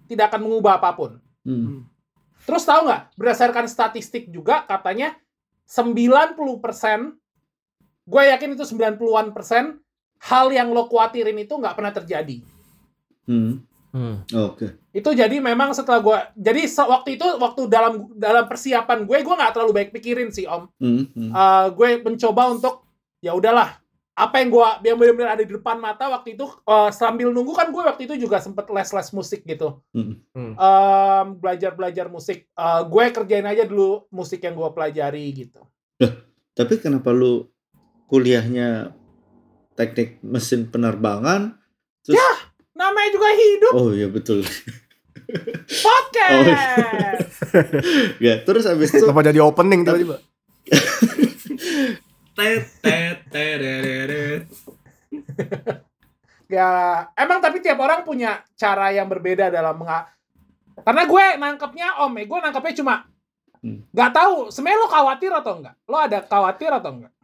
tidak 0.10 0.34
akan 0.34 0.42
mengubah 0.48 0.78
apa 0.82 0.92
pun 0.94 1.12
Hmm. 1.42 1.90
terus 2.46 2.62
tahu 2.70 2.86
nggak 2.86 3.18
berdasarkan 3.18 3.66
statistik 3.66 4.30
juga 4.30 4.62
katanya 4.70 5.18
90% 5.66 6.38
gue 8.04 8.22
yakin 8.28 8.54
itu 8.54 8.64
90-an 8.68 9.32
persen 9.32 9.78
hal 10.22 10.50
yang 10.50 10.70
lo 10.70 10.86
khawatirin 10.86 11.38
itu 11.38 11.54
nggak 11.54 11.74
pernah 11.74 11.92
terjadi 11.92 12.38
Hmm. 13.22 13.62
Hmm. 13.92 14.24
Oke. 14.42 14.80
itu 14.92 15.10
jadi 15.10 15.38
memang 15.38 15.72
setelah 15.72 16.00
gue 16.00 16.18
jadi 16.34 16.64
se- 16.66 16.84
waktu 16.86 17.16
itu 17.16 17.28
waktu 17.38 17.68
dalam 17.68 17.94
dalam 18.14 18.44
persiapan 18.46 19.04
gue 19.04 19.18
gue 19.20 19.36
nggak 19.36 19.52
terlalu 19.52 19.72
baik 19.74 19.90
pikirin 19.92 20.30
sih 20.30 20.46
om 20.46 20.72
Hmm. 20.76 21.06
Hmm. 21.10 21.30
Eh, 21.30 21.68
gue 21.72 21.90
mencoba 22.02 22.50
untuk 22.50 22.88
ya 23.20 23.32
udahlah 23.32 23.78
apa 24.12 24.36
yang 24.38 24.50
gue 24.50 24.68
yang 24.86 24.98
benar-benar 24.98 25.32
ada 25.34 25.44
di 25.44 25.52
depan 25.52 25.76
mata 25.78 26.08
waktu 26.08 26.34
itu 26.34 26.48
eh, 26.66 26.90
sambil 26.90 27.30
nunggu 27.30 27.52
kan 27.52 27.68
gue 27.68 27.84
waktu 27.84 28.02
itu 28.06 28.16
juga 28.18 28.40
sempet 28.40 28.64
les-les 28.66 29.10
musik 29.12 29.44
gitu 29.44 29.84
Hmm. 29.92 30.16
Em, 30.34 31.26
belajar-belajar 31.36 32.08
musik 32.08 32.48
Eh, 32.50 32.82
gue 32.86 33.04
kerjain 33.12 33.46
aja 33.46 33.64
dulu 33.64 34.08
musik 34.10 34.40
yang 34.40 34.56
gue 34.56 34.70
pelajari 34.72 35.26
gitu 35.38 35.62
Tapi 36.52 36.74
kenapa 36.78 37.12
lu 37.12 37.51
kuliahnya 38.12 38.92
teknik 39.74 40.20
mesin 40.22 40.68
penerbangan? 40.68 41.56
Terus, 42.04 42.20
namanya 42.76 43.10
juga 43.14 43.30
hidup 43.32 43.74
oh 43.74 43.90
iya 43.94 44.10
betul. 44.10 44.42
podcast 45.70 47.30
ya, 48.26 48.42
terus 48.42 48.66
abis 48.66 48.90
itu 48.92 49.06
Kenapa 49.06 49.22
jadi 49.24 49.40
opening 49.40 49.86
tiba-tiba? 49.86 50.18
Tet, 52.32 52.64
tet, 52.82 53.18
tereret. 53.30 54.48
ya 56.48 56.70
emang 57.14 57.38
tapi 57.38 57.62
tiap 57.62 57.78
orang 57.78 58.02
punya 58.02 58.42
cara 58.56 58.90
yang 58.90 59.06
berbeda 59.06 59.48
dalam 59.48 59.78
menga 59.78 60.10
karena 60.82 61.04
gue 61.06 61.26
nangkepnya 61.38 62.02
om 62.02 62.12
ya 62.12 62.26
gue 62.26 62.40
nangkepnya 62.42 62.76
cuma 62.76 62.96
Hmm. 63.62 63.86
nggak 63.94 64.10
tahu 64.10 64.50
sebenarnya 64.50 64.82
lo 64.82 64.90
khawatir 64.90 65.30
atau 65.30 65.62
enggak 65.62 65.78
lo 65.86 65.94
ada 66.02 66.26
khawatir 66.26 66.74
atau 66.74 66.98
enggak 66.98 67.14
eh, 67.14 67.21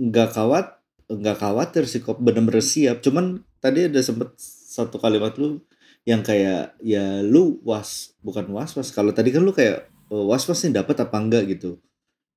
nggak 0.00 0.30
kawat 0.32 0.80
nggak 1.10 1.36
khawatir 1.42 1.84
sih 1.90 2.00
kok 2.00 2.18
bener-bener 2.22 2.62
siap. 2.62 3.02
Cuman 3.04 3.42
tadi 3.58 3.90
ada 3.90 4.00
sempet 4.00 4.32
satu 4.40 4.96
kalimat 5.02 5.34
lu 5.36 5.60
yang 6.08 6.24
kayak 6.24 6.78
ya 6.80 7.20
lu 7.20 7.58
was 7.66 8.16
bukan 8.24 8.48
was 8.54 8.72
was. 8.78 8.88
Kalau 8.94 9.12
tadi 9.12 9.34
kan 9.34 9.42
lu 9.44 9.52
kayak 9.52 9.90
was 10.08 10.46
was 10.48 10.62
nih 10.64 10.80
dapat 10.80 10.96
apa 11.02 11.16
enggak 11.18 11.44
gitu. 11.50 11.76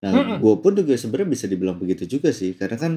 Nah, 0.04 0.12
gue 0.44 0.54
pun 0.60 0.75
juga 0.75 1.00
sebenarnya 1.00 1.30
bisa 1.32 1.46
dibilang 1.48 1.80
begitu 1.80 2.04
juga 2.04 2.36
sih, 2.36 2.52
karena 2.60 2.75
kan 2.75 2.94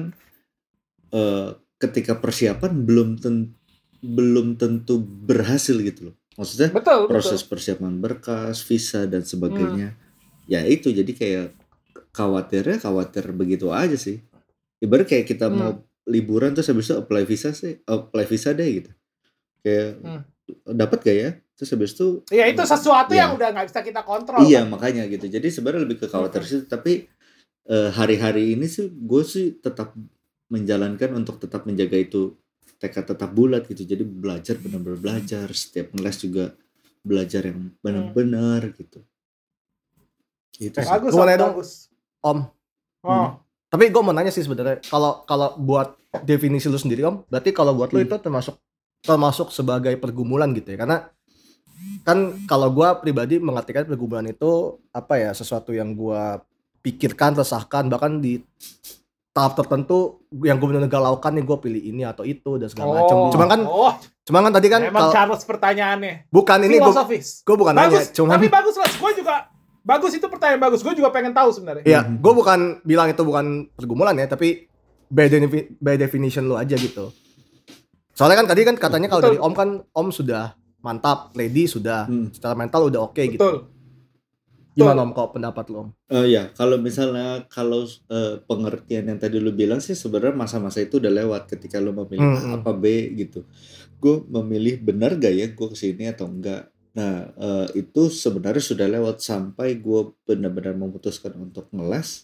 eh, 1.15 1.49
ketika 1.79 2.19
persiapan 2.19 2.83
belum 2.83 3.09
ten- 3.21 3.55
belum 4.03 4.59
tentu 4.59 4.99
berhasil 5.01 5.77
gitu 5.79 6.11
loh. 6.11 6.15
Maksudnya 6.37 6.69
betul 6.75 7.07
proses 7.09 7.41
betul 7.41 7.49
persiapan 7.55 7.93
berkas, 7.97 8.61
visa 8.67 9.07
dan 9.09 9.23
sebagainya. 9.25 9.95
Ya 10.51 10.63
itu 10.67 10.91
jadi 10.93 11.11
kayak 11.15 11.47
khawatirnya 12.11 12.77
khawatir 12.79 13.25
begitu 13.31 13.69
aja 13.69 13.95
sih. 13.95 14.21
Ibarat 14.77 15.07
kayak 15.07 15.25
kita 15.25 15.47
Hmm. 15.47 15.57
mau 15.57 15.71
liburan 16.05 16.53
terus 16.53 16.69
habis 16.69 16.87
itu 16.87 16.95
apply 16.95 17.23
visa 17.23 17.51
sih, 17.51 17.81
apply 17.83 18.25
visa 18.25 18.51
deh 18.51 18.69
gitu. 18.69 18.91
Kayak 19.59 19.89
Hmm. 19.99 20.21
dapat 20.71 20.99
gak 21.03 21.17
ya? 21.17 21.31
Terus 21.57 21.69
habis 21.73 21.91
itu 21.91 22.07
ya 22.29 22.45
itu 22.45 22.61
sesuatu 22.61 23.11
Iya. 23.11 23.25
yang 23.25 23.31
udah 23.35 23.49
nggak 23.49 23.67
bisa 23.67 23.81
kita 23.81 24.01
kontrol 24.05 24.39
Iya 24.39 24.61
kan? 24.63 24.69
makanya 24.71 25.03
gitu. 25.09 25.25
Jadi 25.25 25.47
sebenarnya 25.49 25.83
lebih 25.83 25.97
ke 25.99 26.07
khawatir 26.07 26.45
Mm-mm. 26.45 26.51
sih. 26.53 26.69
Tapi 26.69 26.93
eh, 27.67 27.89
hari-hari 27.91 28.55
ini 28.55 28.63
sih 28.63 28.87
gue 28.87 29.23
sih 29.27 29.59
tetap 29.59 29.91
menjalankan 30.47 31.11
untuk 31.11 31.35
tetap 31.35 31.67
menjaga 31.67 31.99
itu 31.99 32.37
tekad 32.79 33.03
tetap 33.03 33.33
bulat 33.33 33.67
gitu. 33.67 33.83
Jadi 33.83 34.05
belajar 34.05 34.55
benar-benar 34.55 35.01
belajar. 35.01 35.51
Setiap 35.51 35.91
ngeles 35.91 36.17
juga 36.21 36.45
belajar 37.03 37.43
yang 37.43 37.73
benar-benar 37.83 38.71
gitu. 38.71 39.03
Itu 40.57 40.77
Eh, 40.79 40.85
sih. 40.85 40.87
bagus 40.87 41.11
dong. 41.11 41.27
bagus 41.27 41.86
Om. 42.27 42.39
oh 43.03 43.27
Tapi 43.67 43.87
gue 43.87 43.99
mau 43.99 44.11
nanya 44.11 44.29
sih 44.29 44.41
sebenarnya 44.41 44.79
kalau 44.81 45.23
kalau 45.23 45.55
buat 45.57 45.95
definisi 46.21 46.65
lu 46.65 46.75
sendiri 46.75 47.03
om, 47.03 47.21
berarti 47.25 47.51
kalau 47.51 47.71
buat 47.73 47.89
lu 47.89 47.99
Hmm. 47.99 48.07
itu 48.07 48.15
termasuk 48.17 48.55
termasuk 48.99 49.47
sebagai 49.49 49.91
pergumulan 49.95 50.49
gitu 50.51 50.71
ya? 50.71 50.79
Karena 50.79 50.97
kan 52.01 52.17
kalau 52.45 52.71
gua 52.71 52.95
pribadi 52.95 53.37
mengartikan 53.37 53.83
pergumulan 53.83 54.25
itu 54.25 54.49
apa 54.89 55.19
ya 55.19 55.29
sesuatu 55.31 55.69
yang 55.69 55.93
gua 55.93 56.41
pikirkan, 56.79 57.35
resahkan 57.35 57.85
bahkan 57.85 58.17
di 58.17 58.39
tahap 59.29 59.53
tertentu 59.53 60.25
yang 60.41 60.57
gue 60.57 60.65
benar 60.65 60.89
galaukan 60.89 61.29
nih 61.29 61.45
gue 61.45 61.57
pilih 61.59 61.83
ini 61.83 62.01
atau 62.01 62.25
itu 62.25 62.57
dan 62.57 62.73
segala 62.73 62.97
macam. 62.97 63.15
Oh. 63.19 63.29
Cuman 63.29 63.47
kan, 63.47 63.61
oh 63.61 63.93
cuman 64.25 64.41
kan 64.43 64.53
tadi 64.55 64.67
kan 64.67 64.81
emang 64.81 65.01
kalau- 65.03 65.13
Charles 65.13 65.43
pertanyaannya 65.43 66.13
bukan 66.27 66.59
ini 66.63 66.75
gue 66.77 66.93
gue 67.45 67.55
bukan 67.55 67.71
nanya, 67.71 68.01
bagus 68.01 68.11
cuman 68.11 68.33
tapi 68.33 68.47
bagus 68.49 68.75
lah 68.75 68.89
gue 68.89 69.11
juga 69.13 69.35
bagus 69.87 70.11
itu 70.11 70.27
pertanyaan 70.27 70.59
bagus 70.61 70.83
gue 70.83 70.91
juga 70.91 71.07
pengen 71.09 71.31
tahu 71.31 71.47
sebenarnya 71.49 71.83
Iya, 71.83 72.01
Mhm. 72.03 72.19
gue 72.19 72.33
bukan 72.35 72.59
bilang 72.83 73.07
itu 73.07 73.23
bukan 73.23 73.45
pergumulan 73.71 74.11
ya, 74.13 74.27
tapi 74.27 74.67
by, 75.07 75.25
defi- 75.25 75.71
by 75.73 75.95
definition 75.95 76.43
lu 76.43 76.53
aja 76.53 76.75
gitu. 76.75 77.15
Soalnya 78.11 78.37
kan 78.37 78.47
tadi 78.47 78.61
kan 78.61 78.75
katanya 78.75 79.07
kalau 79.07 79.23
dari 79.23 79.37
Om 79.37 79.53
kan 79.53 79.69
Om 79.87 80.07
sudah 80.09 80.51
mantap, 80.79 81.31
lady 81.33 81.65
sudah, 81.65 82.03
Hmm. 82.03 82.27
secara 82.29 82.53
mental 82.53 82.85
udah 82.85 83.01
oke 83.01 83.15
gitu. 83.17 83.39
betul 83.39 83.57
Gimana 84.75 85.01
Om 85.01 85.11
kok 85.11 85.33
pendapat 85.33 85.65
lu 85.67 85.77
Om? 85.79 85.89
Eh, 86.07 86.25
ya 86.29 86.51
kalau 86.51 86.77
misalnya 86.77 87.47
kalau 87.47 87.81
eh, 88.07 88.37
pengertian 88.43 89.07
yang 89.07 89.17
tadi 89.17 89.37
lu 89.37 89.49
bilang 89.49 89.79
sih 89.79 89.93
sebenarnya 89.93 90.37
masa-masa 90.37 90.77
itu 90.79 90.99
udah 90.99 91.09
lewat 91.09 91.47
ketika 91.47 91.79
lu 91.79 91.95
memilih 91.95 92.21
Hmm, 92.21 92.37
A 92.37 92.41
hmm. 92.43 92.57
apa 92.59 92.71
B 92.73 92.83
gitu. 93.15 93.41
Gue 93.97 94.21
memilih 94.27 94.77
benar 94.77 95.15
gak 95.15 95.33
ya 95.33 95.47
gue 95.47 95.67
ke 95.67 95.73
sini 95.73 96.05
atau 96.05 96.29
enggak. 96.29 96.69
Nah 96.95 97.27
eh, 97.35 97.67
itu 97.75 98.07
sebenarnya 98.07 98.63
sudah 98.63 98.87
lewat 98.87 99.19
sampai 99.19 99.81
gue 99.81 100.13
benar-benar 100.23 100.77
memutuskan 100.77 101.35
untuk 101.35 101.67
ngeles. 101.73 102.23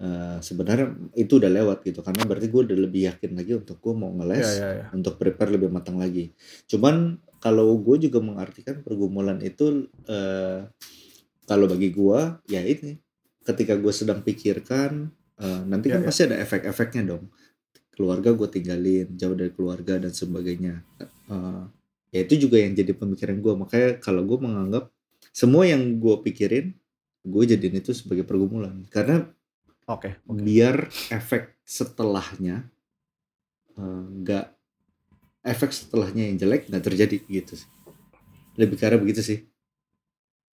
Eh, 0.00 0.40
sebenarnya 0.40 0.96
itu 1.12 1.36
udah 1.36 1.52
lewat 1.52 1.84
gitu 1.84 2.00
karena 2.00 2.24
berarti 2.24 2.48
gue 2.48 2.72
udah 2.72 2.78
lebih 2.88 3.12
yakin 3.12 3.36
lagi 3.36 3.52
untuk 3.52 3.84
gue 3.84 3.92
mau 3.92 4.08
ngeles 4.16 4.48
Iya, 4.48 4.56
iya, 4.56 4.68
iya. 4.80 4.86
untuk 4.96 5.20
prepare 5.20 5.52
lebih 5.52 5.68
matang 5.68 6.00
lagi. 6.00 6.32
Cuman 6.64 7.20
kalau 7.36 7.76
gue 7.76 8.08
juga 8.08 8.16
mengartikan 8.24 8.80
pergumulan 8.80 9.44
itu 9.44 9.92
eh, 10.08 10.64
kalau 11.44 11.68
bagi 11.68 11.92
gue 11.92 12.20
ya 12.48 12.64
ini 12.64 12.96
ketika 13.44 13.76
gue 13.76 13.92
sedang 13.92 14.24
pikirkan 14.24 15.12
eh, 15.36 15.62
nanti 15.68 15.92
Iya, 15.92 15.94
kan 15.96 16.00
iya. 16.00 16.08
pasti 16.08 16.22
ada 16.24 16.36
efek-efeknya 16.40 17.02
dong. 17.04 17.28
Keluarga 17.92 18.32
gue 18.32 18.48
tinggalin 18.48 19.12
jauh 19.20 19.36
dari 19.36 19.52
keluarga 19.52 20.00
dan 20.00 20.16
sebagainya. 20.16 20.80
Eh, 21.28 21.64
ya 22.10 22.20
itu 22.22 22.46
juga 22.46 22.58
yang 22.58 22.74
jadi 22.74 22.92
pemikiran 22.92 23.38
gue. 23.38 23.54
Makanya 23.56 23.88
kalau 23.98 24.22
gue 24.22 24.38
menganggap 24.38 24.90
semua 25.30 25.62
yang 25.64 25.98
gue 25.98 26.16
pikirin 26.26 26.74
gue 27.20 27.42
jadiin 27.44 27.78
itu 27.78 27.92
sebagai 27.92 28.24
pergumulan 28.24 28.82
karena 28.88 29.28
Oke, 29.84 30.16
oke. 30.24 30.40
biar 30.40 30.88
efek 31.10 31.54
setelahnya 31.62 32.64
eh, 33.76 34.02
nggak 34.24 34.46
efek 35.44 35.70
setelahnya 35.70 36.32
yang 36.32 36.36
jelek 36.36 36.66
nggak 36.66 36.80
terjadi 36.80 37.16
gitu 37.28 37.60
sih 37.60 37.68
lebih 38.56 38.80
arah 38.80 38.96
begitu 38.96 39.20
sih 39.20 39.38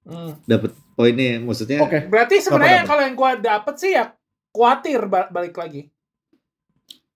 Hmm. 0.02 0.34
dapat 0.50 0.74
poinnya 0.98 1.38
maksudnya 1.38 1.78
Oke. 1.82 2.10
berarti 2.10 2.42
sebenarnya 2.42 2.90
kalau 2.90 3.02
yang 3.06 3.14
gue 3.14 3.32
dapet 3.42 3.76
sih 3.78 3.92
ya 3.94 4.10
khawatir 4.50 4.98
ba- 5.06 5.30
balik 5.30 5.54
lagi 5.54 5.94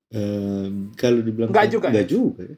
em, 0.10 0.94
kalau 0.94 1.20
dibilang 1.22 1.50
Nggak 1.50 1.68
juga 1.70 1.88
nggak 1.89 2.08
juga 2.08 2.42
ya. 2.46 2.58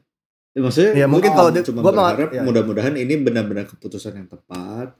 Ya, 0.58 0.62
maksudnya 0.66 0.92
Ya, 0.98 1.06
mungkin 1.06 1.30
kalau 1.30 1.50
di- 1.54 1.62
cuma 1.62 1.80
gua 1.86 1.92
berharap 1.94 2.30
ya. 2.34 2.42
mudah-mudahan 2.42 2.94
ini 2.98 3.14
benar-benar 3.22 3.70
keputusan 3.70 4.18
yang 4.18 4.26
tepat 4.26 4.98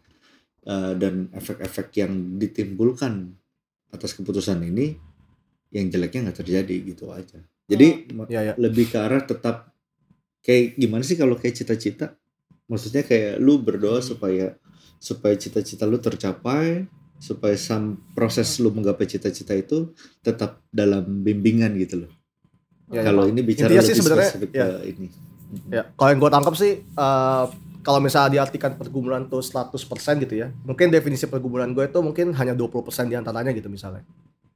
eh, 0.62 0.92
dan 0.94 1.26
efek-efek 1.34 1.90
yang 1.98 2.38
ditimbulkan 2.38 3.34
atas 3.90 4.14
keputusan 4.14 4.62
ini 4.62 4.94
yang 5.74 5.90
jeleknya 5.90 6.30
nggak 6.30 6.38
terjadi 6.44 6.76
gitu 6.86 7.10
aja. 7.10 7.42
Jadi 7.66 8.14
ma- 8.14 8.30
Ya 8.30 8.40
ya. 8.40 8.54
lebih 8.54 8.86
ke 8.86 9.02
arah 9.02 9.20
tetap 9.20 9.74
kayak 10.40 10.78
gimana 10.78 11.02
sih 11.02 11.18
kalau 11.18 11.34
kayak 11.34 11.58
cita-cita? 11.58 12.14
Maksudnya 12.68 13.02
kayak 13.02 13.40
lu 13.42 13.58
berdoa 13.58 13.98
supaya 13.98 14.54
supaya 15.00 15.34
cita-cita 15.34 15.88
lu 15.88 15.98
tercapai, 15.98 16.84
supaya 17.18 17.56
sam 17.58 17.98
proses 18.14 18.60
lu 18.62 18.70
menggapai 18.70 19.08
cita-cita 19.08 19.56
itu 19.56 19.90
tetap 20.22 20.62
dalam 20.70 21.24
bimbingan 21.24 21.74
gitu 21.80 22.06
loh. 22.06 22.12
Ya, 22.88 23.02
ya. 23.02 23.12
kalau 23.12 23.24
ini 23.26 23.40
bicara 23.42 23.72
Intinya 23.72 23.84
lebih 23.84 23.96
sih 23.96 24.04
spesifik 24.04 24.50
ya. 24.52 24.66
ke 24.68 24.68
ini. 24.96 25.08
Ya, 25.68 25.88
kalau 25.96 26.10
yang 26.12 26.20
gue 26.20 26.30
tangkap 26.30 26.54
sih 26.54 26.72
eh, 26.84 27.44
kalau 27.80 28.04
misalnya 28.04 28.40
diartikan 28.40 28.76
pergumulan 28.76 29.24
tuh 29.26 29.40
100% 29.40 29.72
gitu 30.20 30.34
ya. 30.36 30.52
Mungkin 30.62 30.92
definisi 30.92 31.24
pergumulan 31.24 31.72
gue 31.72 31.88
itu 31.88 31.98
mungkin 31.98 32.36
hanya 32.36 32.52
20% 32.52 32.84
di 33.08 33.16
antaranya 33.16 33.48
gitu 33.50 33.72
misalnya. 33.72 34.04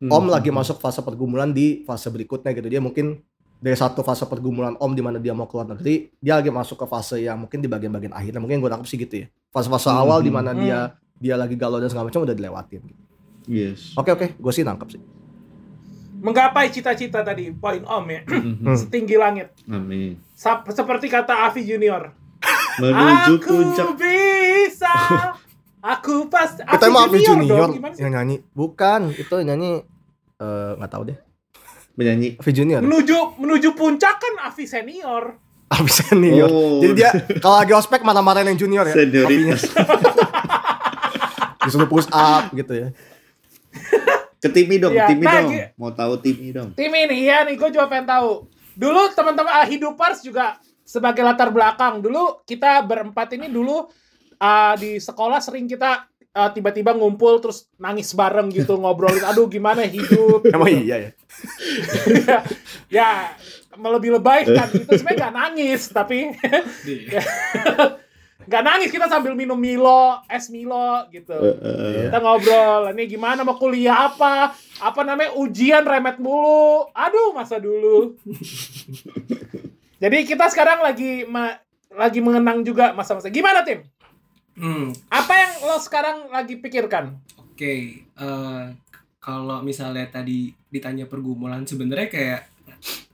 Hmm. 0.02 0.10
Om 0.10 0.28
lagi 0.28 0.52
masuk 0.52 0.76
fase 0.76 1.00
pergumulan 1.00 1.48
di 1.48 1.80
fase 1.86 2.12
berikutnya 2.12 2.52
gitu. 2.52 2.68
Dia 2.68 2.82
mungkin 2.82 3.22
dari 3.62 3.78
satu 3.78 4.02
fase 4.02 4.26
pergumulan 4.26 4.74
Om 4.76 4.92
di 4.92 5.00
mana 5.00 5.16
dia 5.16 5.32
mau 5.32 5.46
keluar 5.46 5.64
negeri, 5.70 6.10
dia 6.18 6.36
lagi 6.36 6.50
masuk 6.50 6.76
ke 6.76 6.86
fase 6.90 7.22
yang 7.22 7.46
mungkin 7.46 7.62
di 7.62 7.70
bagian-bagian 7.70 8.12
akhirnya. 8.12 8.42
Mungkin 8.42 8.58
gue 8.60 8.68
tangkap 8.68 8.88
sih 8.90 8.98
gitu 8.98 9.24
ya. 9.24 9.26
Fase-fase 9.48 9.88
Hmm. 9.88 10.02
awal 10.02 10.18
di 10.20 10.28
mana 10.28 10.52
Hmm. 10.52 10.60
dia 10.60 10.78
dia 11.16 11.38
lagi 11.38 11.54
galau 11.54 11.78
dan 11.78 11.88
segala 11.88 12.10
macam 12.10 12.26
udah 12.26 12.34
dilewatin. 12.34 12.82
gitu. 12.82 13.02
Yes. 13.46 13.94
Oke 13.94 14.10
oke, 14.10 14.26
gue 14.34 14.52
sih 14.52 14.66
nangkep 14.66 14.88
sih. 14.90 15.00
Menggapai 16.22 16.70
cita-cita 16.70 17.26
tadi, 17.26 17.50
poin 17.50 17.82
Om 17.82 18.04
ya. 18.06 18.20
Mhm. 18.30 18.74
Setinggi 18.80 19.18
langit. 19.18 19.50
Amin. 19.66 20.14
Seperti 20.70 21.10
kata 21.10 21.50
Avi 21.50 21.66
Junior. 21.66 22.14
Menuju 22.78 23.34
aku 23.36 23.52
puncak. 23.52 23.86
bisa. 23.98 24.94
Aku 25.98 26.30
pasti. 26.30 26.62
Kita 26.62 26.86
emang 26.86 27.10
Avi 27.10 27.26
Junior 27.26 27.66
dong, 27.66 27.74
yang 27.98 28.14
nyanyi. 28.14 28.38
Bukan, 28.54 29.10
itu 29.18 29.34
yang 29.42 29.58
nyanyi 29.58 29.82
eh, 30.38 30.70
nggak 30.78 30.90
tahu 30.90 31.10
deh. 31.10 31.18
menyanyi. 31.92 32.38
Avi 32.38 32.50
Junior. 32.54 32.80
Menuju 32.80 33.42
menuju 33.42 33.74
puncak 33.74 34.16
kan 34.16 34.34
Avi 34.46 34.64
senior. 34.64 35.36
Avi 35.68 35.90
senior. 35.90 36.48
Oh. 36.48 36.78
Jadi 36.80 36.92
dia 36.94 37.10
kalau 37.42 37.58
lagi 37.58 37.74
ospek 37.74 38.06
marah-marahin 38.06 38.54
yang 38.54 38.58
junior 38.62 38.86
ya. 38.86 38.94
Senioritas. 38.94 39.66
Disuruh 41.66 41.90
push 41.90 42.06
up 42.14 42.54
gitu 42.54 42.72
ya. 42.78 42.88
Ke 44.42 44.50
Timi 44.50 44.82
dong, 44.82 44.90
Iya, 44.90 45.06
Timi 45.06 45.22
nah, 45.22 45.38
dong. 45.38 45.54
Mau 45.78 45.90
tahu 45.94 46.18
Timi 46.18 46.50
dong. 46.50 46.74
Tim 46.74 46.90
ini 46.90 47.30
ya 47.30 47.46
nih, 47.46 47.54
gue 47.54 47.68
juga 47.70 47.86
pengen 47.86 48.10
tahu. 48.10 48.50
Dulu 48.74 49.14
teman-teman 49.14 49.54
ah, 49.54 49.62
Hidupers 49.62 50.26
juga 50.26 50.58
sebagai 50.82 51.22
latar 51.22 51.54
belakang. 51.54 52.02
Dulu 52.02 52.42
kita 52.42 52.82
berempat 52.82 53.38
ini 53.38 53.46
dulu 53.46 53.86
ah, 54.42 54.74
di 54.74 54.98
sekolah 54.98 55.38
sering 55.38 55.70
kita 55.70 56.10
ah, 56.34 56.50
tiba-tiba 56.50 56.90
ngumpul 56.96 57.38
terus 57.38 57.70
nangis 57.78 58.10
bareng 58.18 58.50
gitu 58.50 58.74
ngobrolin 58.82 59.22
aduh 59.22 59.46
gimana 59.46 59.86
hidup 59.86 60.42
Emang 60.54 60.74
iya 60.74 60.96
ya. 60.98 61.10
ya 62.90 63.10
lebih 63.72 64.20
lebay 64.20 64.44
kan 64.52 64.68
itu 64.68 64.90
sebenarnya 65.00 65.16
nggak 65.16 65.34
nangis 65.36 65.80
tapi 65.88 66.28
Iya. 66.84 67.22
nggak 68.46 68.62
nangis 68.62 68.90
kita 68.90 69.06
sambil 69.06 69.36
minum 69.38 69.58
Milo 69.58 70.18
es 70.26 70.50
Milo 70.50 71.06
gitu. 71.10 71.34
Eh, 71.34 71.56
eh. 71.62 71.92
kita 72.08 72.18
ngobrol 72.18 72.90
ini 72.94 73.04
gimana 73.06 73.46
mau 73.46 73.56
kuliah 73.58 74.10
apa? 74.10 74.54
Apa 74.82 75.00
namanya 75.06 75.36
ujian 75.38 75.86
remet 75.86 76.18
mulu. 76.18 76.90
Aduh 76.94 77.34
masa 77.34 77.62
dulu. 77.62 78.18
Jadi 80.02 80.18
kita 80.26 80.50
sekarang 80.50 80.82
lagi 80.82 81.22
ma- 81.30 81.62
lagi 81.94 82.18
mengenang 82.18 82.66
juga 82.66 82.90
masa-masa. 82.90 83.30
Gimana 83.30 83.62
tim? 83.62 83.86
Hmm, 84.52 84.92
apa 85.08 85.32
yang 85.32 85.52
lo 85.64 85.76
sekarang 85.80 86.28
lagi 86.28 86.60
pikirkan? 86.60 87.16
Oke, 87.40 88.04
eh, 88.04 88.64
kalau 89.22 89.58
misalnya 89.64 90.04
tadi 90.10 90.52
ditanya 90.68 91.08
pergumulan, 91.08 91.64
sebenarnya 91.64 92.08
kayak 92.10 92.40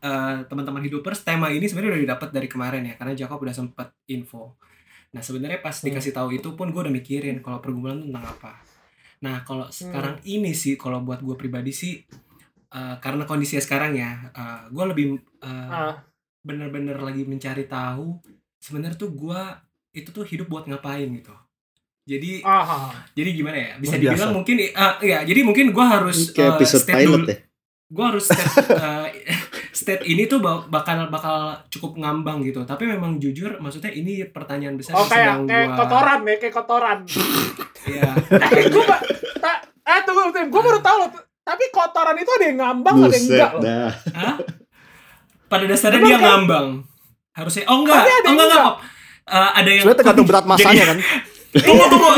eh, 0.02 0.36
teman-teman 0.48 0.82
hidupers 0.82 1.22
tema 1.22 1.52
ini 1.52 1.68
sebenarnya 1.68 1.94
udah 1.94 2.04
didapat 2.08 2.28
dari 2.32 2.48
kemarin 2.50 2.82
ya, 2.88 2.94
karena 2.96 3.14
Jacob 3.14 3.38
udah 3.38 3.54
sempat 3.54 3.92
info. 4.08 4.58
Nah 5.12 5.22
sebenarnya 5.24 5.60
pas 5.64 5.76
dikasih 5.78 6.12
tahu 6.12 6.36
itu 6.36 6.52
pun 6.52 6.68
gue 6.68 6.80
udah 6.84 6.92
mikirin 6.92 7.40
kalau 7.40 7.58
pergumulan 7.64 8.02
itu 8.02 8.12
tentang 8.12 8.26
apa. 8.28 8.52
Nah 9.24 9.42
kalau 9.42 9.66
sekarang 9.68 10.20
ini 10.28 10.52
sih, 10.52 10.76
kalau 10.76 11.00
buat 11.02 11.24
gue 11.24 11.34
pribadi 11.34 11.72
sih, 11.72 12.00
eh, 12.70 12.96
karena 13.00 13.24
kondisinya 13.24 13.62
sekarang 13.64 13.96
ya, 13.96 14.10
gue 14.68 14.84
lebih 14.84 15.06
eh, 15.42 15.70
Ah, 15.72 15.94
bener-bener 16.44 16.96
lagi 16.96 17.26
mencari 17.26 17.66
tahu 17.66 18.22
sebenarnya 18.58 18.98
tuh 18.98 19.10
gua 19.14 19.58
itu 19.94 20.10
tuh 20.10 20.24
hidup 20.26 20.46
buat 20.48 20.64
ngapain 20.64 21.08
gitu 21.12 21.34
jadi 22.08 22.40
ah, 22.46 22.88
jadi 23.12 23.30
gimana 23.36 23.56
ya 23.58 23.72
bisa 23.76 24.00
dibilang 24.00 24.32
biasa. 24.32 24.36
mungkin 24.36 24.54
ah 24.72 24.96
ya 25.02 25.18
jadi 25.28 25.40
mungkin 25.44 25.66
gua 25.76 25.86
harus 26.00 26.32
Kayak 26.32 26.48
eh, 26.48 26.56
episode 26.56 26.82
state 26.84 26.96
pilot 26.96 27.20
dulu 27.20 27.26
ya. 27.28 27.36
gua 27.88 28.04
harus 28.14 28.24
state, 28.24 28.54
eh, 28.86 29.07
state 29.78 30.02
ini 30.04 30.26
tuh 30.26 30.38
ba- 30.38 30.66
bakal 30.66 31.06
bakal 31.06 31.36
cukup 31.68 31.94
ngambang 31.96 32.42
gitu 32.42 32.64
tapi 32.64 32.82
memang 32.84 33.16
jujur 33.16 33.56
maksudnya 33.56 33.88
ini 33.88 34.26
pertanyaan 34.26 34.74
besar 34.74 34.92
oh 34.92 35.02
yang 35.02 35.08
kayak 35.08 35.22
sedang 35.24 35.40
kayak 35.46 35.66
gua 35.68 35.76
kotoran 35.78 36.20
ya 36.20 36.34
kayak 36.36 36.54
kotoran 36.56 36.98
Iya. 37.88 38.10
eh 38.58 38.64
gue 38.66 38.84
tak 39.38 39.56
ah 39.82 40.00
tunggu 40.02 40.28
tim 40.28 40.46
gue 40.46 40.60
baru 40.60 40.78
tahu 40.78 40.96
loh 40.98 41.10
tapi 41.40 41.64
kotoran 41.70 42.16
itu 42.16 42.28
ada 42.28 42.44
yang 42.44 42.58
ngambang 42.58 42.96
ada 42.98 43.06
yang 43.06 43.14
Buset 43.14 43.30
enggak 43.30 43.50
loh 43.50 43.62
dah. 43.62 43.90
Hah? 44.12 44.34
pada 45.46 45.64
dasarnya 45.64 45.96
Emang 45.96 46.10
dia 46.10 46.18
kan? 46.18 46.26
ngambang 46.28 46.66
harusnya 47.32 47.62
oh 47.64 47.76
enggak 47.78 47.94
oh 47.94 48.02
yang 48.02 48.18
enggak 48.26 48.34
enggak 48.34 48.58
enggak. 48.58 48.74
Eh, 49.28 49.50
ada 49.54 49.68
yang 49.68 49.78
Sebenarnya 49.78 50.00
tergantung 50.02 50.26
berat 50.26 50.44
masanya 50.44 50.84
kan. 50.86 50.98
tunggu 51.64 51.84
tunggu 51.86 52.10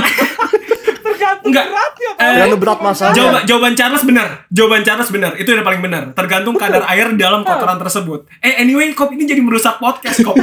tergantung 1.21 1.51
Enggak. 1.53 1.67
beratnya 1.69 2.11
Eh, 2.11 2.29
Tergantung 2.33 2.61
berat 2.61 2.81
masanya. 2.81 3.15
Jawaban, 3.15 3.43
jawaban 3.45 3.73
Charles 3.77 4.03
benar. 4.03 4.29
Jawaban 4.49 4.83
Charles 4.83 5.11
benar. 5.11 5.33
Itu 5.37 5.49
yang 5.51 5.61
paling 5.63 5.83
benar. 5.85 6.03
Tergantung 6.17 6.57
kadar 6.57 6.83
air 6.89 7.07
di 7.13 7.21
dalam 7.21 7.45
kotoran 7.45 7.77
tersebut. 7.79 8.21
Eh 8.41 8.57
anyway, 8.57 8.89
kop 8.93 9.13
ini 9.13 9.29
jadi 9.29 9.45
merusak 9.45 9.77
podcast 9.77 10.25
kop. 10.25 10.37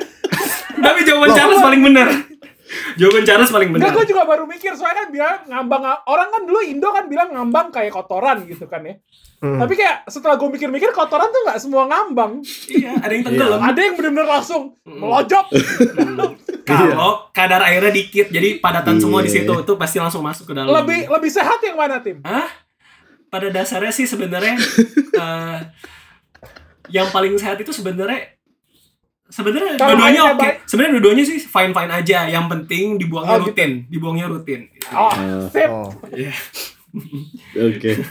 Tapi 0.84 0.98
jawaban 1.04 1.28
Loh. 1.28 1.36
Charles 1.36 1.60
paling 1.60 1.82
benar. 1.84 2.08
Jawaban 2.96 3.22
Charles 3.24 3.50
paling 3.50 3.68
Enggak, 3.68 3.82
benar. 3.84 3.98
gue 3.98 4.06
juga 4.08 4.22
baru 4.24 4.44
mikir 4.46 4.72
soalnya 4.72 5.04
kan 5.04 5.08
bilang 5.10 5.36
ngambang 5.44 5.82
orang 6.06 6.28
kan 6.30 6.42
dulu 6.46 6.60
Indo 6.62 6.88
kan 6.88 7.04
bilang 7.04 7.28
ngambang 7.30 7.68
kayak 7.68 7.92
kotoran 7.92 8.46
gitu 8.46 8.64
kan 8.64 8.80
ya. 8.82 8.94
Hmm. 9.40 9.56
Tapi 9.56 9.72
kayak 9.72 10.04
setelah 10.06 10.36
gue 10.36 10.48
mikir-mikir 10.50 10.90
kotoran 10.90 11.26
tuh 11.26 11.40
nggak 11.42 11.56
semua 11.56 11.84
ngambang. 11.84 12.44
Iya, 12.66 12.92
ada 12.94 13.08
yang 13.10 13.24
tenggelam. 13.24 13.56
Ada 13.58 13.80
yang 13.80 13.94
bener-bener 13.94 14.28
langsung 14.30 14.76
Mm. 14.82 15.00
melojok. 15.00 15.46
Kalau 16.62 17.10
kadar 17.30 17.60
airnya 17.62 17.88
dikit, 17.90 18.28
jadi 18.28 18.58
padatan 18.58 18.96
semua 18.96 19.20
di 19.20 19.28
Iya. 19.28 19.42
situ, 19.42 19.52
itu 19.58 19.72
pasti 19.74 19.96
langsung 19.96 20.20
masuk 20.20 20.44
ke 20.44 20.54
dalam. 20.54 20.68
lebih 20.70 21.08
lebih 21.08 21.30
sehat 21.30 21.56
yang 21.60 21.74
mana 21.74 21.98
tim? 21.98 22.20
Hah? 22.20 22.46
Pada 23.26 23.48
dasarnya 23.48 23.88
sih 23.90 24.04
sebenarnya 24.04 24.60
eh, 25.16 25.58
yang 26.90 27.08
paling 27.08 27.32
sehat 27.34 27.56
itu 27.56 27.70
sebenarnya 27.70 28.36
sebenarnya 29.26 29.78
dua-duanya 29.78 30.22
oke. 30.26 30.36
baik- 30.36 30.58
Sebenarnya 30.64 30.92
dua-duanya 30.92 31.24
sih 31.24 31.38
fine 31.40 31.70
fine 31.70 31.88
aja. 31.88 32.28
Yang 32.28 32.46
penting 32.50 32.84
dibuangnya 32.98 33.32
Oh, 33.32 33.38
gitu. 33.40 33.50
rutin, 33.50 33.70
dibuangnya 33.86 34.26
rutin. 34.26 34.60
Oh, 34.90 35.08
Ah, 35.08 35.48
sip. 35.48 35.64
Oh. 35.66 35.88
Iya. 36.12 36.34
Oke. 37.56 37.92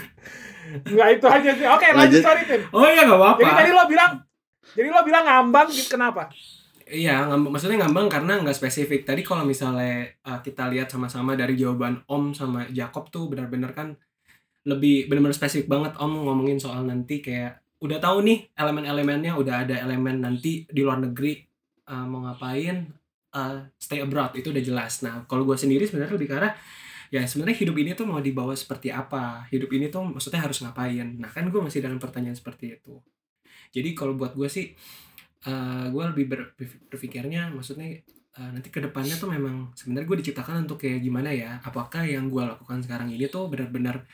Nggak 0.86 1.08
itu 1.18 1.26
aja 1.26 1.50
sih. 1.54 1.66
Oke, 1.66 1.86
lanjut 1.90 1.98
Lanjut. 1.98 2.22
sorry 2.22 2.42
tim. 2.46 2.62
Oh 2.70 2.86
iya 2.86 3.02
nggak 3.06 3.18
apa-apa. 3.18 3.40
Jadi 3.42 3.52
tadi 3.58 3.70
lo 3.74 3.84
bilang 3.90 4.12
jadi 4.70 4.88
lo 4.88 5.00
bilang 5.02 5.24
ngambang 5.26 5.68
gitu 5.74 5.88
kenapa? 5.98 6.22
Iya, 6.90 7.22
ngambang, 7.30 7.54
maksudnya 7.54 7.78
ngambang 7.86 8.06
karena 8.10 8.32
nggak 8.42 8.56
spesifik. 8.56 9.06
Tadi 9.06 9.22
kalau 9.22 9.46
misalnya 9.46 10.10
uh, 10.26 10.42
kita 10.42 10.66
lihat 10.70 10.90
sama-sama 10.90 11.38
dari 11.38 11.54
jawaban 11.54 12.02
Om 12.06 12.34
sama 12.34 12.66
Jacob 12.70 13.10
tuh 13.14 13.30
benar-benar 13.30 13.70
kan 13.74 13.94
lebih 14.66 15.08
benar-benar 15.08 15.38
spesifik 15.38 15.70
banget 15.70 15.94
Om 15.96 16.26
ngomongin 16.26 16.58
soal 16.58 16.82
nanti 16.84 17.22
kayak 17.22 17.62
udah 17.80 17.96
tahu 17.96 18.26
nih 18.26 18.52
elemen-elemennya, 18.58 19.32
udah 19.38 19.64
ada 19.64 19.76
elemen 19.80 20.20
nanti 20.20 20.68
di 20.68 20.80
luar 20.84 21.00
negeri 21.00 21.40
uh, 21.88 22.04
mau 22.04 22.26
ngapain, 22.28 22.84
uh, 23.32 23.56
stay 23.80 24.04
abroad 24.04 24.36
itu 24.36 24.52
udah 24.52 24.62
jelas. 24.62 25.00
Nah, 25.00 25.24
kalau 25.24 25.48
gue 25.48 25.56
sendiri 25.56 25.88
sebenarnya 25.88 26.14
lebih 26.14 26.28
arah 26.34 26.52
ya 27.10 27.26
sebenarnya 27.26 27.58
hidup 27.58 27.76
ini 27.76 27.90
tuh 27.92 28.06
mau 28.06 28.18
dibawa 28.18 28.54
seperti 28.54 28.88
apa? 28.88 29.44
Hidup 29.50 29.70
ini 29.70 29.90
tuh 29.90 30.06
maksudnya 30.06 30.40
harus 30.40 30.62
ngapain? 30.62 31.18
Nah, 31.18 31.28
kan 31.28 31.46
gue 31.46 31.60
masih 31.60 31.82
dalam 31.82 31.98
pertanyaan 31.98 32.34
seperti 32.34 32.78
itu. 32.78 33.02
Jadi 33.70 33.92
kalau 33.92 34.14
buat 34.14 34.32
gue 34.32 34.46
sih 34.46 34.72
gue 35.90 36.04
lebih 36.12 36.26
ber- 36.28 36.52
berpikirnya 36.92 37.48
maksudnya 37.48 37.96
eh, 38.30 38.50
nanti 38.52 38.68
ke 38.68 38.76
depannya 38.78 39.16
tuh 39.16 39.32
memang 39.32 39.72
sebenarnya 39.72 40.04
gue 40.04 40.18
diciptakan 40.20 40.68
untuk 40.68 40.76
kayak 40.78 41.00
gimana 41.00 41.32
ya 41.32 41.56
apakah 41.64 42.04
yang 42.04 42.28
gue 42.28 42.44
lakukan 42.44 42.84
sekarang 42.84 43.08
ini 43.08 43.24
tuh 43.24 43.48
benar-benar 43.48 44.04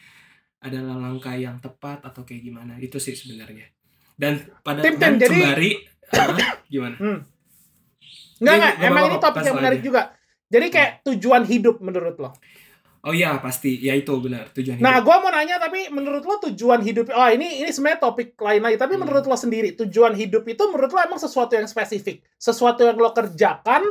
adalah 0.62 0.94
langkah 0.94 1.34
yang 1.34 1.58
tepat 1.58 2.06
atau 2.06 2.22
kayak 2.22 2.46
gimana 2.46 2.78
itu 2.78 3.02
sih 3.02 3.12
sebenarnya 3.12 3.66
dan 4.14 4.38
pada 4.62 4.86
Tim, 4.86 4.94
Tim, 4.96 5.18
jadi- 5.18 5.34
sembari 5.34 5.70
ah, 6.14 6.38
gimana 6.70 6.96
Enggak 6.96 7.26
Ini 8.38 8.46
enggak, 8.54 8.74
nggak 8.76 8.86
emang 8.86 9.04
ini 9.04 9.16
topik 9.18 9.42
yang 9.42 9.56
menarik 9.56 9.80
aja. 9.80 9.86
juga. 9.88 10.02
Jadi 10.46 10.66
kayak 10.70 10.90
tujuan 11.02 11.42
hidup 11.42 11.76
menurut 11.80 12.16
lo. 12.20 12.30
Oh 13.06 13.14
iya 13.14 13.38
pasti 13.38 13.78
ya 13.78 13.94
itu 13.94 14.10
benar 14.18 14.50
tujuan 14.50 14.82
Nah, 14.82 14.98
gua 15.00 15.22
mau 15.22 15.30
nanya 15.30 15.56
tapi 15.56 15.86
menurut 15.88 16.26
lo 16.26 16.42
tujuan 16.50 16.82
hidup 16.82 17.06
oh 17.08 17.28
ini 17.30 17.62
ini 17.62 17.70
sebenarnya 17.70 18.02
topik 18.02 18.34
lain 18.36 18.60
lagi, 18.60 18.76
tapi 18.76 18.98
Hmm. 18.98 19.06
menurut 19.06 19.24
lo 19.24 19.36
sendiri 19.38 19.78
tujuan 19.78 20.12
hidup 20.12 20.42
itu 20.44 20.62
menurut 20.66 20.90
lo 20.90 21.00
emang 21.00 21.22
sesuatu 21.22 21.54
yang 21.54 21.64
spesifik, 21.64 22.26
sesuatu 22.34 22.82
yang 22.82 22.98
lo 22.98 23.14
kerjakan 23.14 23.86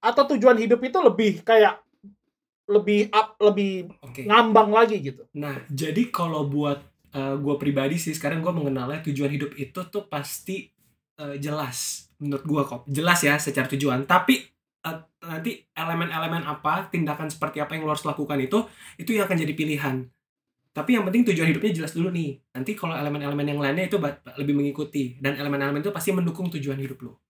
atau 0.00 0.22
tujuan 0.32 0.56
hidup 0.56 0.80
itu 0.80 0.98
lebih 0.98 1.44
kayak 1.44 1.84
lebih 2.64 3.12
up, 3.12 3.36
lebih 3.38 3.92
Oke. 4.00 4.24
ngambang 4.24 4.72
lagi 4.72 4.96
gitu. 4.98 5.28
Nah, 5.36 5.60
jadi 5.68 6.08
kalau 6.08 6.48
buat 6.48 6.80
gue 7.14 7.56
pribadi 7.62 7.94
sih 7.94 8.10
sekarang 8.10 8.42
gue 8.42 8.50
mengenalnya 8.50 8.98
tujuan 9.06 9.30
hidup 9.30 9.54
itu 9.54 9.86
tuh 9.86 10.10
pasti 10.10 10.66
eh, 11.14 11.36
jelas 11.38 12.10
menurut 12.18 12.42
gue 12.42 12.62
kok 12.66 12.82
jelas 12.90 13.22
ya 13.22 13.38
secara 13.38 13.70
tujuan. 13.70 14.02
Tapi 14.02 14.34
eh, 14.84 14.98
nanti 15.24 15.50
elemen-elemen 15.72 16.44
apa, 16.44 16.86
tindakan 16.88 17.26
seperti 17.26 17.58
apa 17.58 17.72
yang 17.72 17.84
lo 17.84 17.92
harus 17.92 18.04
lakukan 18.04 18.36
itu 18.38 18.68
itu 18.96 19.10
yang 19.12 19.24
akan 19.24 19.36
jadi 19.36 19.52
pilihan. 19.52 19.96
Tapi 20.70 20.90
yang 20.92 21.06
penting 21.06 21.22
tujuan 21.30 21.48
hidupnya 21.48 21.70
jelas 21.70 21.94
dulu 21.94 22.10
nih. 22.10 22.34
Nanti 22.50 22.74
kalau 22.74 22.92
elemen-elemen 22.92 23.46
yang 23.46 23.60
lainnya 23.62 23.86
itu 23.86 23.96
lebih 24.34 24.54
mengikuti 24.54 25.14
dan 25.18 25.38
elemen-elemen 25.38 25.78
itu 25.78 25.94
pasti 25.94 26.10
mendukung 26.10 26.50
tujuan 26.50 26.74
hidup 26.76 26.98
lo. 27.00 27.22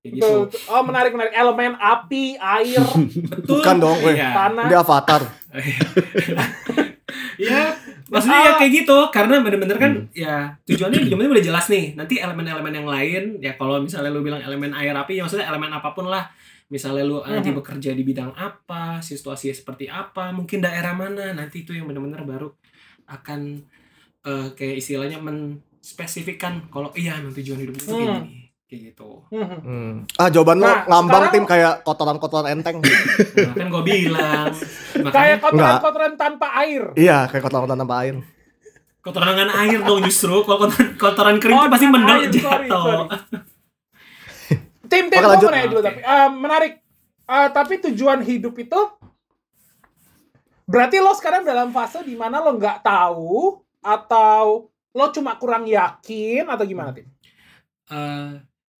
Kayak 0.00 0.12
gitu. 0.16 0.32
Betul. 0.48 0.72
Oh 0.72 0.80
menarik 0.80 1.12
menarik. 1.12 1.34
Elemen 1.36 1.76
api, 1.76 2.38
air, 2.38 2.80
Betul. 3.36 3.60
Bukan 3.60 3.76
dong, 3.76 3.98
weh. 4.00 4.16
Iya. 4.16 4.30
tanah. 4.32 4.66
Dia 4.66 4.78
avatar. 4.80 5.22
ya 7.38 7.76
maksudnya 8.12 8.40
ya 8.40 8.52
kayak 8.56 8.72
gitu 8.84 8.96
karena 9.12 9.40
bener-bener 9.40 9.76
kan 9.76 9.92
Hmm. 9.98 10.08
ya 10.12 10.56
tujuannya 10.64 11.08
penting 11.08 11.28
udah 11.30 11.44
jelas 11.44 11.66
nih 11.68 11.92
nanti 11.92 12.18
elemen-elemen 12.18 12.72
yang 12.72 12.88
lain 12.88 13.22
ya 13.38 13.52
kalau 13.54 13.80
misalnya 13.80 14.10
lu 14.10 14.24
bilang 14.24 14.40
elemen 14.40 14.72
air 14.72 14.92
api 14.92 15.20
ya 15.20 15.24
maksudnya 15.24 15.46
elemen 15.48 15.70
apa 15.70 15.92
pun 15.92 16.08
lah 16.08 16.26
misalnya 16.68 17.02
lu 17.02 17.18
nanti 17.20 17.48
Mhm. 17.48 17.58
bekerja 17.58 17.90
di 17.90 18.02
bidang 18.02 18.30
apa 18.30 19.00
situasi 19.00 19.50
seperti 19.50 19.86
apa 19.86 20.30
mungkin 20.30 20.60
daerah 20.60 20.92
mana 20.92 21.32
nanti 21.32 21.62
itu 21.62 21.72
yang 21.72 21.84
bener-bener 21.84 22.20
baru 22.22 22.48
akan 23.06 23.64
eh, 24.20 24.48
kayak 24.52 24.76
istilahnya 24.76 25.16
menspesifikkan 25.18 26.68
kalau 26.68 26.92
iya 26.92 27.16
emang 27.16 27.32
tujuan 27.32 27.56
hidup 27.58 27.74
itu 27.74 27.86
kayak 27.86 27.96
Hmm. 27.96 28.20
gini 28.22 28.40
kayak 28.62 28.80
gitu 28.86 29.10
Hmm. 29.26 29.48
Hmm. 29.58 29.92
Ah 30.14 30.28
jawaban 30.28 30.58
lo 30.58 30.66
Nah, 30.66 30.84
ngambang 30.86 31.08
sekarang- 31.24 31.32
tim 31.34 31.44
kayak 31.46 31.74
kotoran-kotoran 31.82 32.48
enteng. 32.52 32.76
nah, 32.78 33.54
kan 33.54 33.66
gue 33.66 33.82
bilang 33.82 34.46
Kayak 34.52 35.02
makanya 35.02 35.36
kotoran-kotoran 35.40 36.12
tanpa 36.14 36.46
air. 36.58 36.82
iya, 36.94 37.24
kayak 37.24 37.42
kotoran-kotoran 37.42 37.80
tanpa 37.80 37.96
air. 37.98 38.14
kotoran 39.00 39.28
dengan 39.32 39.50
air 39.56 39.80
dong 39.80 40.04
justru 40.04 40.36
kalau 40.42 40.58
kotoran, 40.62 40.88
kotoran 40.98 41.36
kering 41.38 41.56
Oh, 41.56 41.64
itu 41.64 41.72
pasti 41.72 41.86
mendel 41.88 42.18
air, 42.18 42.28
sorry, 42.30 42.68
jatuh 42.68 42.68
sorry. 42.68 43.08
Tim 44.88 45.12
tim 45.12 45.20
Oke, 45.20 45.28
mau 45.28 45.52
nanya 45.52 45.68
juga 45.68 45.80
Oke. 45.84 45.88
tapi 45.88 46.00
eh, 46.00 46.28
menarik. 46.32 46.72
Eh, 47.28 47.48
tapi 47.52 47.74
tujuan 47.84 48.24
hidup 48.24 48.56
itu 48.56 48.80
berarti 50.64 51.00
lo 51.00 51.12
sekarang 51.16 51.44
dalam 51.44 51.72
fase 51.72 52.04
di 52.04 52.12
mana 52.12 52.40
lo 52.40 52.56
nggak 52.56 52.84
tahu 52.84 53.56
atau 53.80 54.68
lo 54.68 55.06
cuma 55.12 55.36
kurang 55.36 55.64
yakin 55.64 56.44
atau 56.48 56.64
gimana 56.64 56.92
tim? 56.92 57.08
eh 57.88 58.32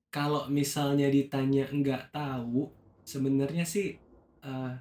kalau 0.08 0.48
misalnya 0.48 1.08
ditanya 1.08 1.68
nggak 1.68 2.12
tahu 2.12 2.68
sebenarnya 3.04 3.64
sih 3.64 3.96
eh 4.40 4.72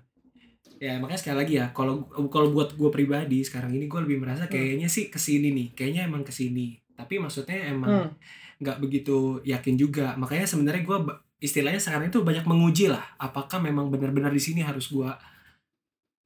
ya 0.78 1.00
makanya 1.00 1.20
sekali 1.20 1.38
lagi 1.42 1.54
ya 1.58 1.72
kalau 1.72 2.06
kalau 2.30 2.52
buat 2.52 2.76
gue 2.76 2.90
pribadi 2.92 3.42
sekarang 3.42 3.74
ini 3.74 3.88
gue 3.88 4.02
lebih 4.04 4.20
merasa 4.22 4.46
kayaknya 4.46 4.86
sih 4.86 5.08
ke 5.08 5.18
sini 5.18 5.50
nih 5.50 5.68
kayaknya 5.74 6.06
emang 6.06 6.22
ke 6.22 6.32
sini 6.32 6.76
tapi 6.94 7.18
maksudnya 7.18 7.72
emang 7.72 7.90
Hmm. 7.90 8.12
Nggak 8.58 8.78
begitu 8.80 9.18
yakin 9.44 9.76
juga 9.76 10.18
makanya 10.18 10.46
sebenarnya 10.46 10.82
gue 10.82 10.98
istilahnya 11.38 11.78
sekarang 11.78 12.10
itu 12.10 12.26
banyak 12.26 12.44
menguji 12.44 12.90
lah 12.90 13.06
apakah 13.16 13.62
memang 13.62 13.88
benar-benar 13.88 14.34
di 14.34 14.42
sini 14.42 14.66
harus 14.66 14.90
gue 14.90 15.06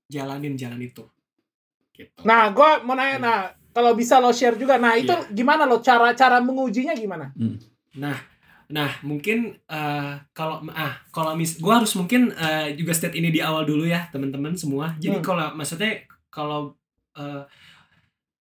jalanin 0.07 0.55
jalan 0.55 0.79
itu 0.79 1.03
gitu 1.91 2.21
Nah, 2.23 2.51
gue 2.51 2.69
mau 2.83 2.95
nanya, 2.95 3.17
nah 3.19 3.39
kalau 3.71 3.91
bisa 3.93 4.15
lo 4.17 4.31
share 4.31 4.55
juga, 4.55 4.75
nah 4.75 4.95
itu 4.95 5.11
Iya. 5.11 5.27
gimana 5.29 5.63
lo 5.63 5.79
cara 5.79 6.11
cara 6.11 6.39
mengujinya 6.39 6.95
gimana? 6.95 7.31
Nah, 7.93 8.15
nah 8.67 8.91
mungkin 9.03 9.51
eh, 9.61 10.13
kalau 10.31 10.63
ah 10.71 11.03
kalau 11.11 11.35
mis, 11.35 11.55
gue 11.55 11.67
harus 11.69 11.91
mungkin 11.95 12.31
eh, 12.31 12.75
juga 12.75 12.91
state 12.91 13.15
ini 13.15 13.27
di 13.29 13.39
awal 13.39 13.63
dulu 13.63 13.83
ya 13.83 14.07
teman-teman 14.07 14.55
semua. 14.55 14.95
Jadi 14.97 15.19
Hmm. 15.19 15.25
kalau 15.25 15.47
maksudnya 15.51 16.07
kalau 16.27 16.75
eh, 17.11 17.43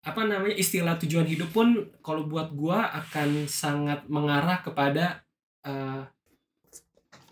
apa 0.01 0.21
namanya 0.23 0.55
istilah 0.55 0.97
tujuan 0.97 1.25
hidup 1.25 1.51
pun 1.51 1.73
kalau 2.01 2.25
buat 2.25 2.49
gue 2.51 2.73
akan 2.75 3.45
sangat 3.45 4.07
mengarah 4.07 4.59
kepada 4.59 5.21
eh, 5.61 6.03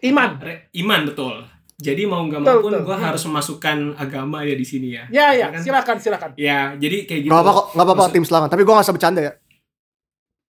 Iman. 0.00 0.36
re- 0.38 0.68
iman 0.76 1.02
betul. 1.04 1.42
Jadi 1.74 2.04
mau 2.04 2.20
nggak 2.20 2.38
mau 2.38 2.58
pun 2.60 2.74
gue 2.76 2.90
Hmm. 2.92 3.02
harus 3.04 3.22
memasukkan 3.24 3.96
agama 3.96 4.42
ya 4.42 4.52
di 4.52 4.62
sini 4.62 4.92
ya. 4.92 5.04
Ya 5.08 5.26
ya, 5.32 5.46
kan? 5.48 5.60
silakan 5.60 5.96
silakan. 5.96 6.30
Ya, 6.34 6.74
jadi 6.74 7.02
kayak 7.04 7.20
gitu. 7.24 7.30
Gak 7.30 7.40
apa 7.40 7.50
kok, 7.52 7.66
gak 7.68 7.82
apa-apa 7.82 7.98
Maksud- 8.00 8.14
tim 8.14 8.24
selangan. 8.24 8.48
Tapi 8.48 8.62
gue 8.62 8.72
gak 8.72 8.84
usah 8.84 8.94
bercanda 8.94 9.20
ya. 9.22 9.32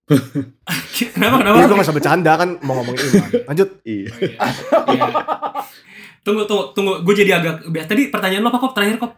kenapa 1.13 1.36
kenapa? 1.39 1.55
Jadi 1.55 1.65
gue 1.65 1.77
gak 1.77 1.86
usah 1.86 1.97
bercanda 1.97 2.32
kan 2.36 2.49
mau 2.60 2.73
ngomongin 2.75 2.99
iman. 3.08 3.29
Lanjut. 3.47 3.69
Iya. 3.84 4.10
Oh, 4.10 4.17
iya. 4.19 4.38
Iya. 4.89 5.08
Tunggu, 6.19 6.43
tunggu, 6.43 6.65
tunggu. 6.73 6.93
Gue 7.01 7.13
jadi 7.15 7.32
agak 7.34 7.63
biasa. 7.65 7.88
Tadi 7.88 8.03
pertanyaan 8.10 8.43
lo 8.43 8.49
apa 8.49 8.60
kok? 8.60 8.73
Terakhir 8.75 8.97
kok 8.97 9.12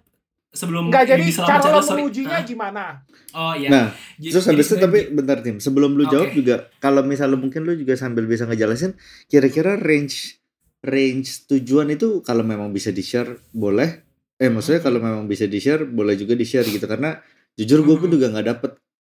sebelum 0.51 0.91
Enggak, 0.91 1.07
jadi 1.07 1.23
cara 1.31 1.63
lo 1.71 1.79
mengujinya 1.81 2.37
Ah, 2.37 2.43
gimana? 2.43 2.83
Oh 3.31 3.55
iya. 3.55 3.69
Nah, 3.71 3.85
J- 4.19 4.35
Terus 4.35 4.43
jadi 4.43 4.51
habis 4.53 4.67
itu 4.67 4.75
tapi 4.77 4.99
bentar 5.09 5.37
Tim, 5.39 5.57
sebelum 5.57 5.95
lu 5.95 6.03
jawab 6.05 6.29
Oke. 6.29 6.37
juga 6.37 6.55
kalau 6.77 7.01
misalnya 7.01 7.39
mungkin 7.39 7.63
lu 7.63 7.73
juga 7.73 7.95
sambil 7.95 8.27
bisa 8.27 8.43
ngejelasin 8.43 8.93
kira-kira 9.25 9.79
range 9.79 10.43
range 10.83 11.47
tujuan 11.47 11.93
itu 11.93 12.19
kalau 12.21 12.43
memang 12.43 12.69
bisa 12.69 12.91
di-share 12.91 13.39
boleh. 13.49 14.03
Eh 14.35 14.49
maksudnya 14.49 14.81
kalau 14.81 14.99
memang 14.99 15.25
bisa 15.25 15.45
di-share 15.45 15.85
boleh 15.85 16.17
juga 16.17 16.33
di-share 16.33 16.65
gitu 16.65 16.83
karena 16.83 17.21
jujur 17.53 17.81
gue 17.81 17.95
pun 17.95 18.09
juga 18.09 18.27
nggak 18.29 18.47
dapet 18.47 18.71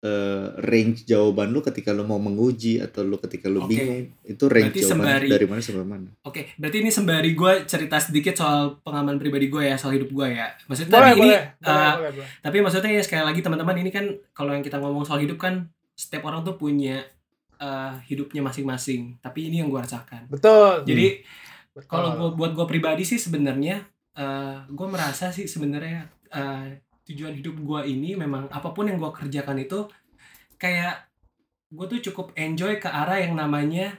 eh, 0.02 0.46
range 0.58 1.06
jawaban 1.06 1.48
lu 1.48 1.62
ketika 1.62 1.94
lu 1.94 2.02
mau 2.02 2.18
menguji 2.18 2.82
atau 2.82 3.00
lu 3.00 3.16
ketika 3.16 3.46
lu 3.46 3.62
Oke. 3.62 3.70
bingung 3.70 4.10
itu 4.26 4.44
range 4.50 4.74
Berarti 4.74 4.80
jawaban 4.82 4.98
sembari- 4.98 5.30
dari 5.30 5.46
mana 5.46 5.60
sampai 5.62 5.86
mana. 5.86 6.08
Oke, 6.22 6.42
berarti 6.58 6.76
ini 6.78 6.90
sembari 6.90 7.30
gue 7.32 7.52
cerita 7.64 7.96
sedikit 7.96 8.34
soal 8.34 8.82
pengalaman 8.82 9.14
pribadi 9.16 9.46
gue 9.46 9.62
ya, 9.62 9.78
soal 9.78 9.94
hidup 9.94 10.10
gue 10.10 10.26
ya. 10.28 10.50
Maksudnya 10.66 10.90
Boleh, 10.90 11.06
tapi 11.06 11.16
ini, 11.16 11.30
boleh, 11.30 11.42
boleh, 11.62 11.70
eh, 11.70 11.94
boleh, 11.94 12.12
boleh. 12.12 12.28
tapi 12.42 12.56
maksudnya 12.58 12.90
ya 12.90 13.02
sekali 13.02 13.22
lagi 13.22 13.40
teman-teman 13.40 13.76
ini 13.78 13.90
kan 13.90 14.04
kalau 14.30 14.50
yang 14.50 14.60
kita 14.60 14.82
ngomong 14.82 15.06
soal 15.06 15.22
hidup 15.22 15.38
kan 15.38 15.70
setiap 15.94 16.26
orang 16.26 16.42
tuh 16.42 16.58
punya 16.58 17.06
eh, 17.56 17.94
hidupnya 18.04 18.42
masing-masing. 18.42 19.22
Tapi 19.22 19.46
ini 19.46 19.62
yang 19.62 19.70
gue 19.70 19.78
rasakan. 19.78 20.26
Betul. 20.26 20.82
Jadi 20.82 21.22
kalau 21.86 22.12
gua 22.12 22.30
buat 22.34 22.52
gue 22.52 22.66
pribadi 22.66 23.00
sih 23.00 23.16
sebenarnya 23.16 23.86
eh 24.12 24.56
gue 24.66 24.86
merasa 24.90 25.30
sih 25.30 25.46
sebenarnya 25.46 26.04
eh, 26.28 26.82
tujuan 27.12 27.34
hidup 27.34 27.56
gue 27.56 27.80
ini 27.86 28.14
memang 28.14 28.48
apa 28.48 28.72
pun 28.72 28.84
yang 28.84 28.96
gue 28.96 29.10
kerjakan 29.10 29.60
itu 29.60 29.86
kayak 30.56 31.04
gue 31.68 31.86
tuh 31.88 32.00
cukup 32.10 32.32
enjoy 32.34 32.76
ke 32.76 32.86
arah 32.86 33.18
yang 33.18 33.34
namanya 33.34 33.96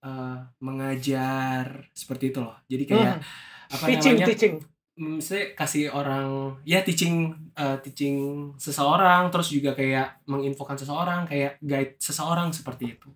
eh, 0.00 0.36
mengajar 0.58 1.86
seperti 1.92 2.30
itu 2.30 2.40
loh 2.40 2.56
jadi 2.66 2.84
kayak 2.84 3.14
Hmm. 3.16 3.24
apa 3.70 3.84
teaching 3.86 4.14
namanya 4.16 4.28
teaching. 4.28 4.54
mm, 4.96 5.18
saya 5.18 5.42
kasih 5.54 5.84
orang 5.88 6.26
ya 6.62 6.80
teaching 6.80 7.30
eh, 7.52 7.76
teaching 7.80 8.16
seseorang 8.56 9.28
terus 9.28 9.48
juga 9.48 9.72
kayak 9.72 10.24
menginfokan 10.24 10.74
seseorang 10.74 11.22
kayak 11.24 11.56
guide 11.60 11.94
seseorang 11.96 12.50
seperti 12.50 12.96
itu 12.96 13.08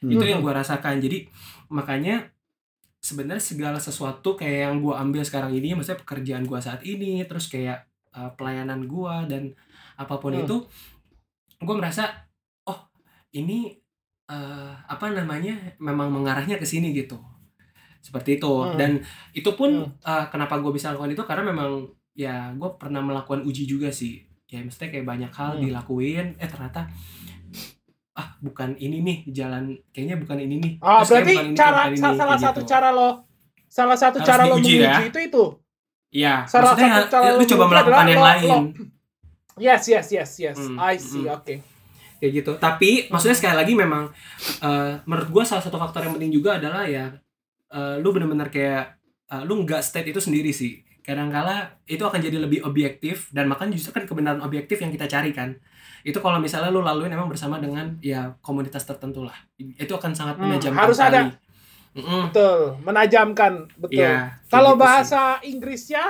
Hmm. 0.00 0.16
itu 0.16 0.24
yang 0.24 0.40
gue 0.40 0.48
rasakan 0.48 0.96
jadi 0.96 1.28
makanya 1.68 2.32
sebenarnya 2.98 3.44
segala 3.44 3.76
sesuatu 3.76 4.32
kayak 4.32 4.60
yang 4.64 4.76
gue 4.80 4.96
ambil 4.96 5.20
sekarang 5.20 5.52
ini 5.52 5.76
maksudnya 5.76 6.00
pekerjaan 6.00 6.44
gue 6.44 6.56
saat 6.56 6.80
ini 6.82 7.20
terus 7.24 7.52
kayak 7.52 7.84
uh, 8.12 8.30
pelayanan 8.34 8.84
gue 8.84 9.14
dan 9.26 9.42
apa 9.94 10.16
pun 10.16 10.32
Hmm. 10.32 10.42
itu 10.42 10.56
gue 11.56 11.74
merasa 11.74 12.08
oh 12.64 12.78
ini 13.30 13.76
uh, 14.26 14.72
apa 14.84 15.10
namanya 15.10 15.52
memang 15.76 16.08
mengarahnya 16.08 16.56
ke 16.56 16.64
sini 16.64 16.90
gitu 16.92 17.20
seperti 18.00 18.36
itu 18.36 18.48
Hmm. 18.48 18.74
dan 18.74 18.90
itu 19.32 19.50
pun 19.52 19.70
Hmm. 19.84 19.92
uh, 20.02 20.24
kenapa 20.26 20.56
gue 20.56 20.70
bisa 20.70 20.90
lakukan 20.90 21.10
itu 21.10 21.22
karena 21.22 21.44
memang 21.44 21.84
ya 22.12 22.50
gue 22.52 22.70
pernah 22.74 23.00
melakukan 23.00 23.42
uji 23.42 23.64
juga 23.64 23.88
sih 23.88 24.18
ya 24.46 24.58
maksudnya 24.58 24.90
kayak 24.90 25.06
banyak 25.06 25.30
hal 25.30 25.50
Hmm. 25.54 25.62
dilakuin 25.62 26.26
eh 26.36 26.48
ternyata 26.48 26.90
ah 28.12 28.34
bukan 28.38 28.74
ini 28.76 29.00
nih 29.00 29.18
jalan 29.30 29.64
kayaknya 29.90 30.16
bukan 30.18 30.38
ini 30.38 30.54
nih 30.58 30.72
Ah, 30.78 31.00
Terus 31.00 31.08
kayak 31.08 31.24
berarti 31.24 31.34
ini, 31.46 31.54
cara 31.54 31.82
ini, 31.86 31.96
salah 31.96 32.36
satu 32.36 32.60
gitu. 32.60 32.68
cara 32.68 32.88
lo 32.90 33.08
salah 33.70 33.94
satu 33.94 34.18
Harus 34.18 34.28
cara 34.28 34.42
lo 34.44 34.54
menguji 34.58 34.76
ya. 34.78 34.98
itu 35.00 35.18
itu. 35.22 35.44
Iya, 36.10 36.42
Salah 36.44 36.74
maksudnya 36.74 36.90
satu 36.96 37.08
cara 37.08 37.26
lu 37.32 37.44
coba 37.46 37.64
melakukan 37.66 38.06
yang 38.06 38.24
lain. 38.24 38.50
lo- 38.50 38.72
Yes, 39.56 39.82
yes, 39.86 40.06
yes, 40.08 40.30
yes. 40.38 40.56
Hmm, 40.56 40.76
I 40.76 40.96
see. 40.96 41.22
hmm. 41.22 41.36
Oke. 41.36 41.54
Kayak 42.16 42.32
gitu. 42.34 42.52
Tapi 42.56 42.90
maksudnya 43.06 43.36
sekali 43.36 43.56
lagi 43.56 43.72
memang 43.74 44.10
eh, 44.60 44.92
menurut 45.04 45.28
gua 45.30 45.44
salah 45.44 45.60
satu 45.60 45.76
faktor 45.76 46.02
yang 46.02 46.12
penting 46.12 46.32
juga 46.32 46.56
adalah 46.56 46.82
ya 46.84 47.12
eh, 47.68 47.94
lu 47.96 48.10
bener-bener 48.10 48.48
kayak 48.48 48.98
eh, 49.26 49.42
lu 49.42 49.62
nggak 49.62 49.80
state 49.80 50.08
itu 50.08 50.18
sendiri 50.18 50.50
sih. 50.50 50.80
Kadangkala 51.00 51.80
itu 51.84 52.00
akan 52.00 52.18
jadi 52.18 52.36
lebih 52.38 52.60
objektif 52.62 53.30
dan 53.30 53.46
makanya 53.46 53.72
justru 53.72 53.90
kan 53.90 54.04
kebenaran 54.04 54.40
objektif 54.40 54.78
yang 54.78 54.90
kita 54.90 55.06
cari 55.06 55.30
kan. 55.30 55.54
Itu 56.00 56.18
kalau 56.18 56.36
misalnya 56.36 56.68
lu 56.68 56.80
laluin 56.80 57.08
emang 57.08 57.28
bersama 57.28 57.56
dengan 57.56 58.00
ya 58.00 58.32
komunitas 58.40 58.82
tertentu 58.82 59.22
lah. 59.22 59.36
Itu 59.56 59.92
akan 59.92 60.12
sangat 60.12 60.36
Hmm, 60.36 60.50
menajamkan 60.50 60.80
harus 60.80 60.96
sekali. 60.96 61.16
ada. 61.20 61.22
Mm-mm. 61.90 62.30
Betul, 62.30 62.78
menajamkan, 62.80 63.66
betul. 63.74 63.98
Kayak 63.98 64.46
Kalau 64.46 64.72
gitu 64.72 64.76
sih. 64.76 64.84
bahasa 64.84 65.22
Inggrisnya, 65.42 66.04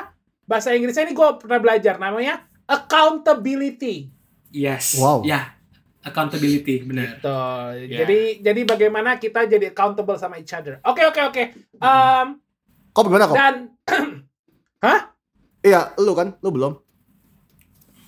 bahasa 0.44 0.68
Inggrisnya 0.70 1.04
ini 1.04 1.14
gue 1.14 1.28
pernah 1.36 1.56
belajar 1.56 1.96
namanya 1.96 2.44
accountability. 2.64 4.12
Yes. 4.50 4.94
Wow. 4.94 5.24
Ya. 5.24 5.56
Accountability, 6.00 6.80
benar. 6.82 7.16
Betul. 7.16 7.86
Ya. 7.86 8.04
Jadi 8.04 8.20
jadi 8.40 8.60
bagaimana 8.64 9.16
kita 9.16 9.44
jadi 9.44 9.68
accountable 9.68 10.16
sama 10.16 10.36
each 10.36 10.52
other. 10.52 10.80
Oke 10.82 11.00
oke 11.02 11.20
oke. 11.22 11.42
Um, 11.76 12.40
Kok 12.90 13.02
gimana 13.06 13.24
kok? 13.24 13.36
dan 13.36 13.54
Iya, 15.60 15.92
lu 15.96 16.12
kan? 16.12 16.40
Lu 16.40 16.48
belum? 16.50 16.72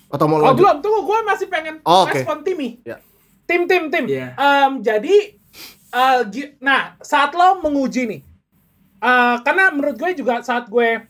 Atau 0.09 0.25
mau 0.25 0.37
Oh 0.37 0.45
lanjut? 0.47 0.57
belum, 0.57 0.75
tunggu 0.81 1.01
gue 1.05 1.19
masih 1.23 1.47
pengen 1.47 1.75
Oh, 1.85 2.05
oke. 2.05 2.17
respon 2.17 2.41
Timmy. 2.41 2.81
Ya. 2.81 2.97
Tim, 3.45 3.69
tim, 3.69 3.89
tim. 3.89 4.05
Iya. 4.09 4.33
Em, 4.33 4.81
jadi, 4.81 5.37
gi- 6.25 6.57
nah 6.57 6.97
saat 6.99 7.31
lo 7.31 7.61
menguji 7.61 8.09
nih, 8.09 8.21
eh, 8.99 9.35
karena 9.45 9.69
menurut 9.69 9.95
gue 9.95 10.11
juga 10.17 10.41
saat 10.41 10.65
gue, 10.65 11.05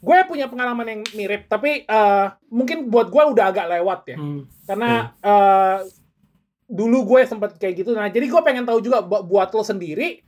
gue 0.00 0.18
punya 0.26 0.50
pengalaman 0.50 0.86
yang 0.88 1.00
mirip, 1.14 1.46
tapi 1.46 1.84
eh, 1.84 2.26
mungkin 2.50 2.90
buat 2.90 3.06
gue 3.08 3.22
udah 3.36 3.44
agak 3.48 3.66
lewat 3.70 4.00
ya, 4.10 4.16
Hmm. 4.18 4.42
karena 4.66 4.90
eh, 5.20 5.78
dulu 6.70 7.02
gue 7.06 7.20
sempat 7.26 7.58
kayak 7.58 7.82
gitu. 7.82 7.90
Nah, 7.94 8.06
jadi 8.06 8.26
gue 8.26 8.42
pengen 8.42 8.62
tahu 8.62 8.78
juga 8.78 9.02
bu- 9.02 9.26
buat 9.26 9.50
lo 9.50 9.62
sendiri, 9.62 10.22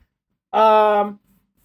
em, 0.51 1.07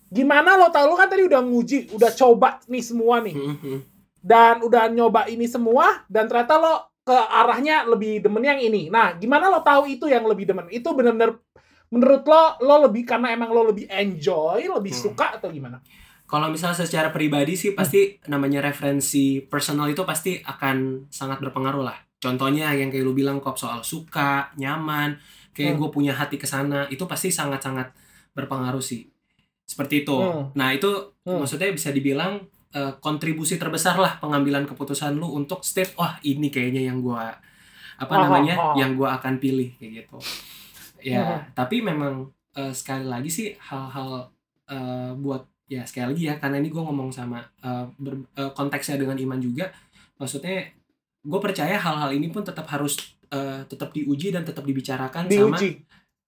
gimana 0.08 0.54
lo 0.54 0.70
tahu 0.70 0.86
lo 0.86 0.96
kan 0.96 1.10
tadi 1.10 1.26
udah 1.26 1.42
nguji, 1.42 1.98
udah 1.98 2.14
coba 2.14 2.62
nih 2.66 2.84
semua 2.86 3.18
nih 3.20 3.34
Hmm, 3.36 3.58
hmm. 3.58 3.80
dan 4.22 4.62
udah 4.62 4.86
nyoba 4.88 5.26
ini 5.28 5.50
semua 5.50 6.06
dan 6.08 6.30
ternyata 6.30 6.56
lo 6.56 6.74
ke 7.02 7.16
arahnya 7.16 7.88
lebih 7.88 8.20
demen 8.20 8.44
yang 8.44 8.60
ini. 8.60 8.92
Nah, 8.92 9.16
gimana 9.16 9.48
lo 9.48 9.64
tahu 9.64 9.88
itu 9.88 10.06
yang 10.12 10.28
lebih 10.28 10.44
demen? 10.44 10.68
Itu 10.68 10.92
bener-bener 10.92 11.40
menurut 11.90 12.24
lo 12.24 12.44
lo 12.60 12.76
lebih 12.86 13.04
karena 13.04 13.32
emang 13.32 13.50
lo 13.50 13.64
lebih 13.66 13.88
enjoy, 13.88 14.68
lebih 14.68 14.92
Hmm. 14.92 15.04
suka 15.08 15.40
atau 15.40 15.48
gimana? 15.50 15.80
Kalau 16.28 16.52
misalnya 16.52 16.76
secara 16.78 17.08
pribadi 17.08 17.56
sih 17.56 17.72
pasti 17.72 18.20
namanya 18.28 18.60
referensi 18.60 19.40
personal 19.40 19.88
itu 19.88 20.04
pasti 20.04 20.36
akan 20.38 21.08
sangat 21.08 21.40
berpengaruh 21.40 21.84
lah. 21.84 21.96
Contohnya 22.20 22.76
yang 22.76 22.92
kayak 22.92 23.06
lu 23.06 23.14
bilang 23.14 23.40
kok 23.40 23.56
soal 23.56 23.80
suka, 23.80 24.52
nyaman, 24.56 25.16
kayak 25.56 25.78
Hmm. 25.78 25.80
gue 25.80 25.90
punya 25.90 26.12
hati 26.12 26.36
ke 26.36 26.44
sana, 26.44 26.84
itu 26.88 27.08
pasti 27.08 27.32
sangat-sangat 27.32 27.96
berpengaruh 28.36 28.84
sih. 28.84 29.08
Seperti 29.64 30.04
itu. 30.04 30.18
Hmm. 30.18 30.52
Nah, 30.52 30.76
itu 30.76 30.92
Hmm. 31.24 31.40
maksudnya 31.40 31.72
bisa 31.72 31.90
dibilang 31.90 32.44
eh, 32.68 32.94
kontribusi 33.00 33.56
terbesar 33.56 33.96
lah 33.96 34.20
pengambilan 34.20 34.68
keputusan 34.68 35.16
lu 35.16 35.32
untuk 35.32 35.64
step 35.64 35.96
wah 35.96 36.20
ini 36.22 36.52
kayaknya 36.52 36.92
yang 36.92 37.00
gua 37.00 37.32
apa 37.98 38.12
Oh, 38.12 38.20
namanya 38.22 38.54
oh, 38.54 38.66
oh. 38.68 38.74
yang 38.76 38.94
gua 38.94 39.16
akan 39.18 39.40
pilih 39.40 39.72
kayak 39.80 40.04
gitu. 40.04 40.20
Ya, 41.00 41.22
Hmm. 41.22 41.42
tapi 41.54 41.80
memang 41.80 42.28
eh, 42.54 42.74
sekali 42.74 43.06
lagi 43.06 43.30
sih 43.30 43.54
hal-hal 43.60 44.34
eh, 44.66 45.12
buat 45.14 45.42
ya 45.68 45.84
sekali 45.84 46.16
lagi 46.16 46.24
ya 46.26 46.36
karena 46.38 46.58
ini 46.58 46.68
gue 46.68 46.80
ngomong 46.80 47.10
sama 47.10 47.38
eh, 47.60 47.86
ber- 47.96 48.26
eh, 48.34 48.52
konteksnya 48.52 48.98
dengan 48.98 49.14
iman 49.16 49.38
juga 49.38 49.68
maksudnya 50.16 50.64
gue 51.22 51.40
percaya 51.40 51.76
hal-hal 51.76 52.10
ini 52.10 52.28
pun 52.28 52.42
tetap 52.42 52.66
harus 52.68 52.98
eh, 53.28 53.62
tetap 53.66 53.92
diuji 53.92 54.32
dan 54.32 54.42
tetap 54.42 54.64
dibicarakan 54.64 55.28
sama 55.28 55.60
Diuji. 55.60 55.70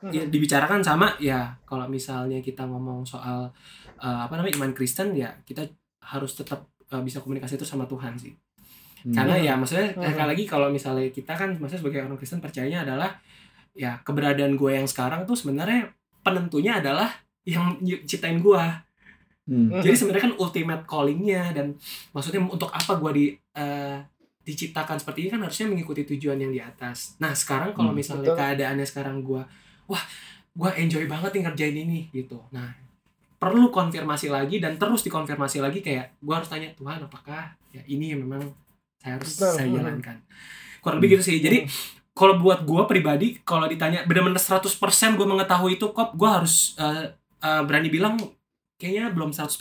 ya, 0.06 0.24
dibicarakan 0.26 0.80
sama 0.80 1.08
ya 1.18 1.56
kalau 1.64 1.88
misalnya 1.88 2.40
kita 2.40 2.64
ngomong 2.64 3.04
soal 3.04 3.50
eh, 3.98 4.20
apa 4.22 4.36
namanya 4.36 4.60
iman 4.60 4.72
Kristen 4.72 5.16
ya 5.16 5.32
kita 5.44 5.66
harus 6.06 6.36
tetap 6.36 6.64
eh, 6.86 7.00
bisa 7.00 7.20
komunikasi 7.20 7.56
itu 7.56 7.66
sama 7.66 7.84
Tuhan 7.86 8.16
sih 8.16 8.36
Hmm. 9.00 9.16
karena 9.16 9.40
ya 9.40 9.56
maksudnya 9.56 9.96
Hmm. 9.96 10.04
sekali 10.04 10.28
lagi 10.30 10.44
kalau 10.44 10.68
misalnya 10.68 11.08
kita 11.08 11.32
kan 11.32 11.56
maksudnya 11.56 11.80
sebagai 11.80 12.04
orang 12.04 12.20
Kristen 12.20 12.44
percayanya 12.44 12.84
adalah 12.84 13.16
ya 13.72 14.02
keberadaan 14.02 14.54
gue 14.54 14.72
yang 14.74 14.86
sekarang 14.86 15.24
tuh 15.24 15.34
sebenarnya 15.34 15.92
penentunya 16.20 16.78
adalah 16.78 17.10
yang 17.44 17.76
ciptain 18.04 18.40
gue 18.40 18.64
Hmm. 19.50 19.66
Hmm. 19.66 19.82
jadi 19.82 19.98
sebenarnya 19.98 20.24
kan 20.30 20.36
ultimate 20.38 20.84
callingnya 20.86 21.50
dan 21.52 21.74
maksudnya 22.10 22.38
untuk 22.40 22.70
apa 22.70 22.94
gue 22.96 23.12
di 23.12 23.26
eh, 23.34 23.98
diciptakan 24.40 24.98
seperti 24.98 25.26
ini 25.26 25.30
kan 25.30 25.42
harusnya 25.42 25.66
mengikuti 25.66 26.06
tujuan 26.06 26.38
yang 26.38 26.50
di 26.50 26.58
atas. 26.58 27.18
Nah 27.18 27.34
sekarang 27.34 27.74
kalau 27.74 27.90
Hmm, 27.90 27.98
misalnya 27.98 28.30
betul. 28.30 28.38
keadaannya 28.38 28.86
sekarang 28.86 29.22
gue, 29.22 29.42
wah 29.86 30.04
gue 30.52 30.70
enjoy 30.76 31.06
banget 31.06 31.34
nih 31.34 31.44
ngerjain 31.46 31.78
ini 31.80 32.00
gitu. 32.10 32.46
Nah 32.50 32.78
perlu 33.38 33.70
konfirmasi 33.70 34.30
lagi 34.30 34.62
dan 34.62 34.78
terus 34.78 35.02
dikonfirmasi 35.02 35.62
lagi 35.62 35.82
kayak 35.82 36.18
gue 36.18 36.34
harus 36.36 36.46
tanya 36.46 36.70
Tuhan 36.74 37.02
apakah 37.02 37.50
ya 37.70 37.82
ini 37.86 38.14
yang 38.14 38.22
memang 38.22 38.54
saya 38.98 39.18
harus 39.18 39.34
Betul. 39.34 39.54
saya 39.56 39.66
Hmm. 39.66 39.78
jalankan. 39.82 40.18
Kurang 40.78 40.98
lebih 41.02 41.18
gitu 41.18 41.24
sih. 41.26 41.42
Jadi 41.42 41.66
kalau 42.20 42.36
buat 42.36 42.68
gue 42.68 42.84
pribadi 42.84 43.40
kalau 43.42 43.64
ditanya 43.64 44.04
benar-benar 44.04 44.36
100% 44.36 44.68
gue 45.16 45.24
mengetahui 45.26 45.80
itu 45.80 45.88
kok 45.90 46.12
gue 46.12 46.28
harus 46.28 46.76
eh, 46.76 47.16
eh, 47.40 47.62
berani 47.64 47.88
bilang 47.88 48.20
kayaknya 48.76 49.12
belum 49.12 49.32
100% 49.32 49.56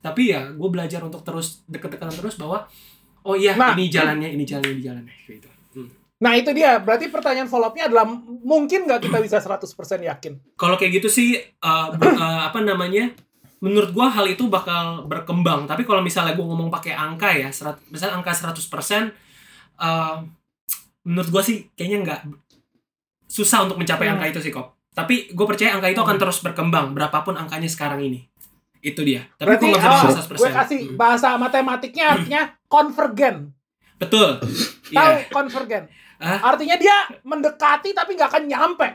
tapi 0.00 0.32
ya 0.32 0.48
gue 0.48 0.68
belajar 0.68 1.04
untuk 1.04 1.20
terus 1.20 1.60
deket-deketan 1.66 2.12
terus 2.14 2.36
bahwa 2.36 2.64
oh 3.20 3.36
iya 3.36 3.52
Nah. 3.52 3.76
ini 3.76 3.88
jalannya 3.88 4.32
ini 4.32 4.44
jalannya 4.44 4.72
ini 4.72 4.82
jalannya 4.82 5.14
gitu 5.28 5.48
Hmm. 5.70 5.86
Nah, 6.18 6.34
itu 6.34 6.50
dia. 6.50 6.76
Berarti 6.76 7.06
pertanyaan 7.08 7.46
follow 7.46 7.70
up-nya 7.70 7.86
adalah 7.86 8.02
mungkin 8.42 8.84
nggak 8.84 9.06
kita 9.06 9.22
bisa 9.22 9.38
100% 9.38 9.70
yakin? 10.02 10.32
kalau 10.52 10.74
kayak 10.74 10.98
gitu 10.98 11.06
sih 11.06 11.38
ber- 11.94 12.18
eh, 12.18 12.40
apa 12.42 12.58
namanya 12.58 13.14
menurut 13.60 13.94
gue 13.94 14.02
hal 14.02 14.26
itu 14.26 14.48
bakal 14.48 15.06
berkembang 15.06 15.64
tapi 15.64 15.84
kalau 15.84 16.00
misalnya 16.00 16.34
gue 16.34 16.42
ngomong 16.42 16.68
pakai 16.68 16.90
angka 16.90 17.30
ya 17.30 17.48
serat, 17.48 17.78
misalnya 17.86 18.18
angka 18.18 18.32
100% 18.34 19.14
eh, 19.78 20.16
menurut 21.02 21.28
gue 21.28 21.42
sih 21.42 21.56
kayaknya 21.72 21.98
nggak 22.04 22.20
susah 23.24 23.64
untuk 23.64 23.78
mencapai 23.78 24.06
Hmm. 24.06 24.18
angka 24.18 24.26
itu 24.28 24.40
sih 24.42 24.52
kok 24.52 24.74
tapi 24.90 25.30
gue 25.30 25.46
percaya 25.46 25.74
angka 25.74 25.88
itu 25.88 26.00
akan 26.00 26.16
terus 26.18 26.38
berkembang 26.40 26.92
berapapun 26.92 27.34
angkanya 27.34 27.70
sekarang 27.70 28.02
ini 28.02 28.26
itu 28.80 29.00
dia 29.00 29.28
tapi 29.36 29.54
Berarti 29.54 29.64
gue 29.64 29.70
nggak 29.70 29.80
bisa 29.80 29.90
oh, 29.90 30.00
bilang 30.02 30.16
gue 30.16 30.50
100% 30.50 30.60
kasih 30.60 30.80
Hmm. 30.82 30.96
bahasa 30.96 31.28
matematiknya 31.36 32.04
artinya 32.10 32.42
konvergen. 32.66 33.36
betul 33.96 34.40
Tahu 34.40 34.90
iya 34.90 35.28
konvergen? 35.28 35.84
Ah? 36.16 36.52
Artinya 36.52 36.76
dia 36.76 36.96
mendekati 37.22 37.92
tapi 37.92 38.16
nggak 38.16 38.28
akan 38.28 38.44
nyampe. 38.44 38.88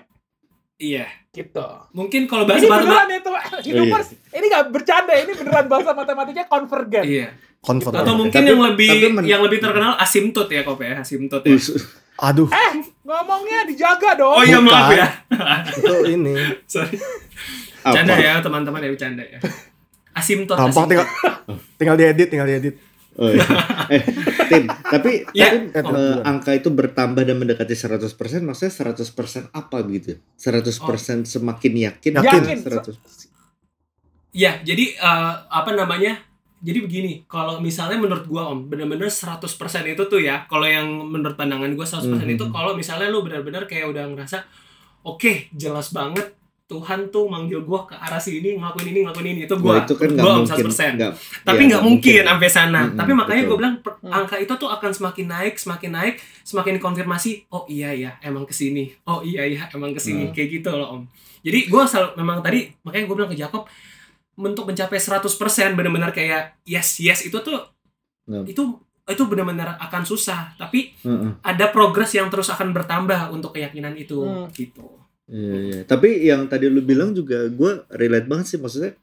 Iya 0.77 1.05
Gitu. 1.29 1.67
mungkin 1.91 2.25
kalau 2.25 2.43
Ini 2.43 2.49
bahasa 2.49 2.63
beneran 2.63 2.79
matematik 2.79 3.17
itu, 3.17 3.29
Oh, 3.29 3.35
iya. 3.35 3.59
Youtubers. 3.67 4.07
Ini 4.29 4.45
nggak 4.45 4.65
bercanda, 4.69 5.13
ini 5.13 5.31
beneran 5.33 5.65
bahasa 5.67 5.91
matematiknya 5.91 6.45
konvergen. 6.45 7.03
iya 7.03 7.27
Convert. 7.59 7.93
atau 7.93 8.13
mungkin 8.15 8.37
Tapi- 8.37 8.47
yang 8.47 8.61
lebih 8.63 8.87
tapi 8.87 9.07
men- 9.11 9.25
yang 9.25 9.41
lebih 9.41 9.57
terkenal 9.57 9.97
asimtot 9.97 10.47
ya 10.47 10.61
kok 10.61 10.77
ya 10.77 10.95
asimtot 10.97 11.41
ya. 11.41 11.57
Aduh, 12.17 12.47
Ngomongnya 13.01 13.65
dijaga 13.65 14.15
dong. 14.15 14.31
oh 14.31 14.43
iya 14.43 14.57
maaf 14.57 14.87
ya 14.89 15.07
itu 15.69 15.95
ini. 16.07 16.31
sorry 16.71 16.95
canda 17.83 18.15
ya 18.15 18.39
teman-teman 18.39 18.79
ya 18.79 18.89
bercanda 18.89 19.21
ya 19.21 19.37
asimtot 20.13 20.55
Gampang 20.55 20.87
asimtot. 20.87 20.87
tinggal 20.87 21.07
tinggal 21.75 21.95
diedit, 21.97 22.27
tinggal 22.29 22.47
diedit. 22.47 22.75
Oh, 23.15 23.27
iya. 23.27 23.43
eh, 23.95 24.01
Tim, 24.47 24.65
tapi, 24.67 25.11
Ya. 25.31 25.49
tapi 25.69 25.93
eh, 25.93 26.17
angka 26.23 26.51
itu 26.51 26.69
bertambah 26.69 27.21
dan 27.21 27.37
mendekati 27.37 27.73
100%, 27.73 28.07
maksudnya 28.41 28.73
100% 28.73 29.51
apa 29.51 29.77
gitu? 29.87 30.17
100% 30.35 31.25
semakin 31.25 31.73
yakin? 31.91 32.11
Yakin. 32.17 32.41
Yakin. 32.43 32.57
100. 32.61 32.95
Ya, 34.31 34.59
jadi 34.61 34.85
eh, 34.93 35.33
apa 35.47 35.71
namanya? 35.71 36.19
Jadi 36.59 36.81
begini, 36.81 37.11
kalau 37.25 37.61
misalnya 37.61 37.95
menurut 37.95 38.25
gua 38.25 38.49
Om, 38.49 38.65
bener-bener 38.67 39.05
100% 39.05 39.45
itu 39.85 40.01
tuh 40.05 40.17
ya, 40.17 40.49
kalau 40.49 40.65
yang 40.65 40.87
menurut 41.05 41.37
pandangan 41.37 41.69
gua 41.71 41.85
100% 41.85 42.25
itu 42.25 42.41
Mhm. 42.41 42.51
kalau 42.51 42.73
misalnya 42.73 43.07
lu 43.07 43.21
benar-benar 43.21 43.69
kayak 43.69 43.85
udah 43.85 44.09
ngerasa 44.09 44.41
oke, 45.03 45.53
jelas 45.53 45.93
banget 45.93 46.33
Tuhan 46.65 47.13
tuh 47.13 47.29
manggil 47.29 47.61
gua 47.61 47.85
ke 47.85 47.93
arah 47.93 48.17
sini, 48.17 48.57
ngelakuin 48.57 48.89
ini, 48.89 48.99
ngelakuin 49.01 49.27
ini. 49.29 49.41
Itu 49.45 49.53
Wah, 49.61 49.61
gua, 49.61 49.75
itu 49.81 49.93
kan 49.93 50.09
Om 50.09 50.25
mungkin. 50.41 50.65
100%. 50.65 50.97
Nggak, 50.97 51.11
Tapi 51.41 51.61
ya, 51.61 51.67
nggak 51.69 51.83
mungkin 51.83 52.21
sampai 52.25 52.49
sana. 52.49 52.81
Mm-mm, 52.83 52.97
Tapi 52.97 53.11
makanya 53.13 53.41
gue 53.43 53.57
bilang 53.57 53.75
per- 53.79 53.97
Hmm. 53.97 54.09
angka 54.11 54.35
itu 54.35 54.53
tuh 54.55 54.65
akan 54.67 54.91
semakin 54.91 55.25
naik, 55.27 55.53
semakin 55.55 55.91
naik, 55.91 56.15
semakin 56.41 56.75
konfirmasi. 56.77 57.45
Oh 57.47 57.65
iya 57.67 57.89
ya, 57.91 58.17
emang 58.19 58.43
ke 58.43 58.51
sini. 58.51 58.89
Oh 59.03 59.21
iya 59.21 59.45
ya, 59.45 59.69
emang 59.71 59.93
ke 59.93 59.99
sini. 59.99 60.25
Hmm. 60.25 60.33
Kayak 60.33 60.49
gitu 60.55 60.69
loh 60.71 60.87
om. 60.91 61.01
Jadi 61.39 61.59
gue 61.63 61.83
selalu 61.83 62.09
memang 62.15 62.41
tadi 62.41 62.65
makanya 62.81 63.05
gue 63.05 63.15
bilang 63.15 63.29
ke 63.29 63.37
Jacob 63.37 63.69
untuk 64.35 64.65
mencapai 64.65 64.97
100% 64.97 65.21
benar-benar 65.71 66.09
kayak 66.11 66.57
yes 66.63 66.97
yes 66.97 67.21
itu 67.21 67.37
tuh 67.39 67.61
Nggak. 68.25 68.49
itu 68.49 68.63
itu 69.05 69.23
benar-benar 69.23 69.77
akan 69.79 70.01
susah. 70.01 70.53
Tapi 70.55 70.97
Heeh. 70.99 71.29
ada 71.39 71.65
progres 71.67 72.09
yang 72.11 72.25
terus 72.27 72.49
akan 72.49 72.73
bertambah 72.73 73.29
untuk 73.29 73.53
keyakinan 73.53 73.93
itu 73.93 74.17
Hmm. 74.17 74.49
gitu. 74.49 74.97
Iya, 75.25 75.55
iya. 75.57 75.79
Tapi 75.89 76.21
yang 76.21 76.45
tadi 76.45 76.69
lu 76.69 76.85
bilang 76.85 77.09
juga 77.17 77.49
gue 77.49 77.71
relate 77.97 78.29
banget 78.29 78.45
sih. 78.55 78.59
Maksudnya 78.61 78.93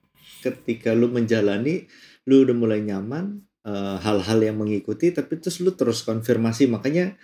ketika 0.42 0.94
lu 0.94 1.10
menjalani 1.10 1.86
lu 2.30 2.46
udah 2.46 2.54
mulai 2.54 2.80
nyaman 2.82 3.42
eh, 3.66 3.96
hal-hal 3.98 4.38
yang 4.42 4.56
mengikuti 4.62 5.10
tapi 5.10 5.38
terus 5.42 5.58
lu 5.58 5.74
terus 5.74 6.06
konfirmasi. 6.06 6.70
Makanya 6.70 7.18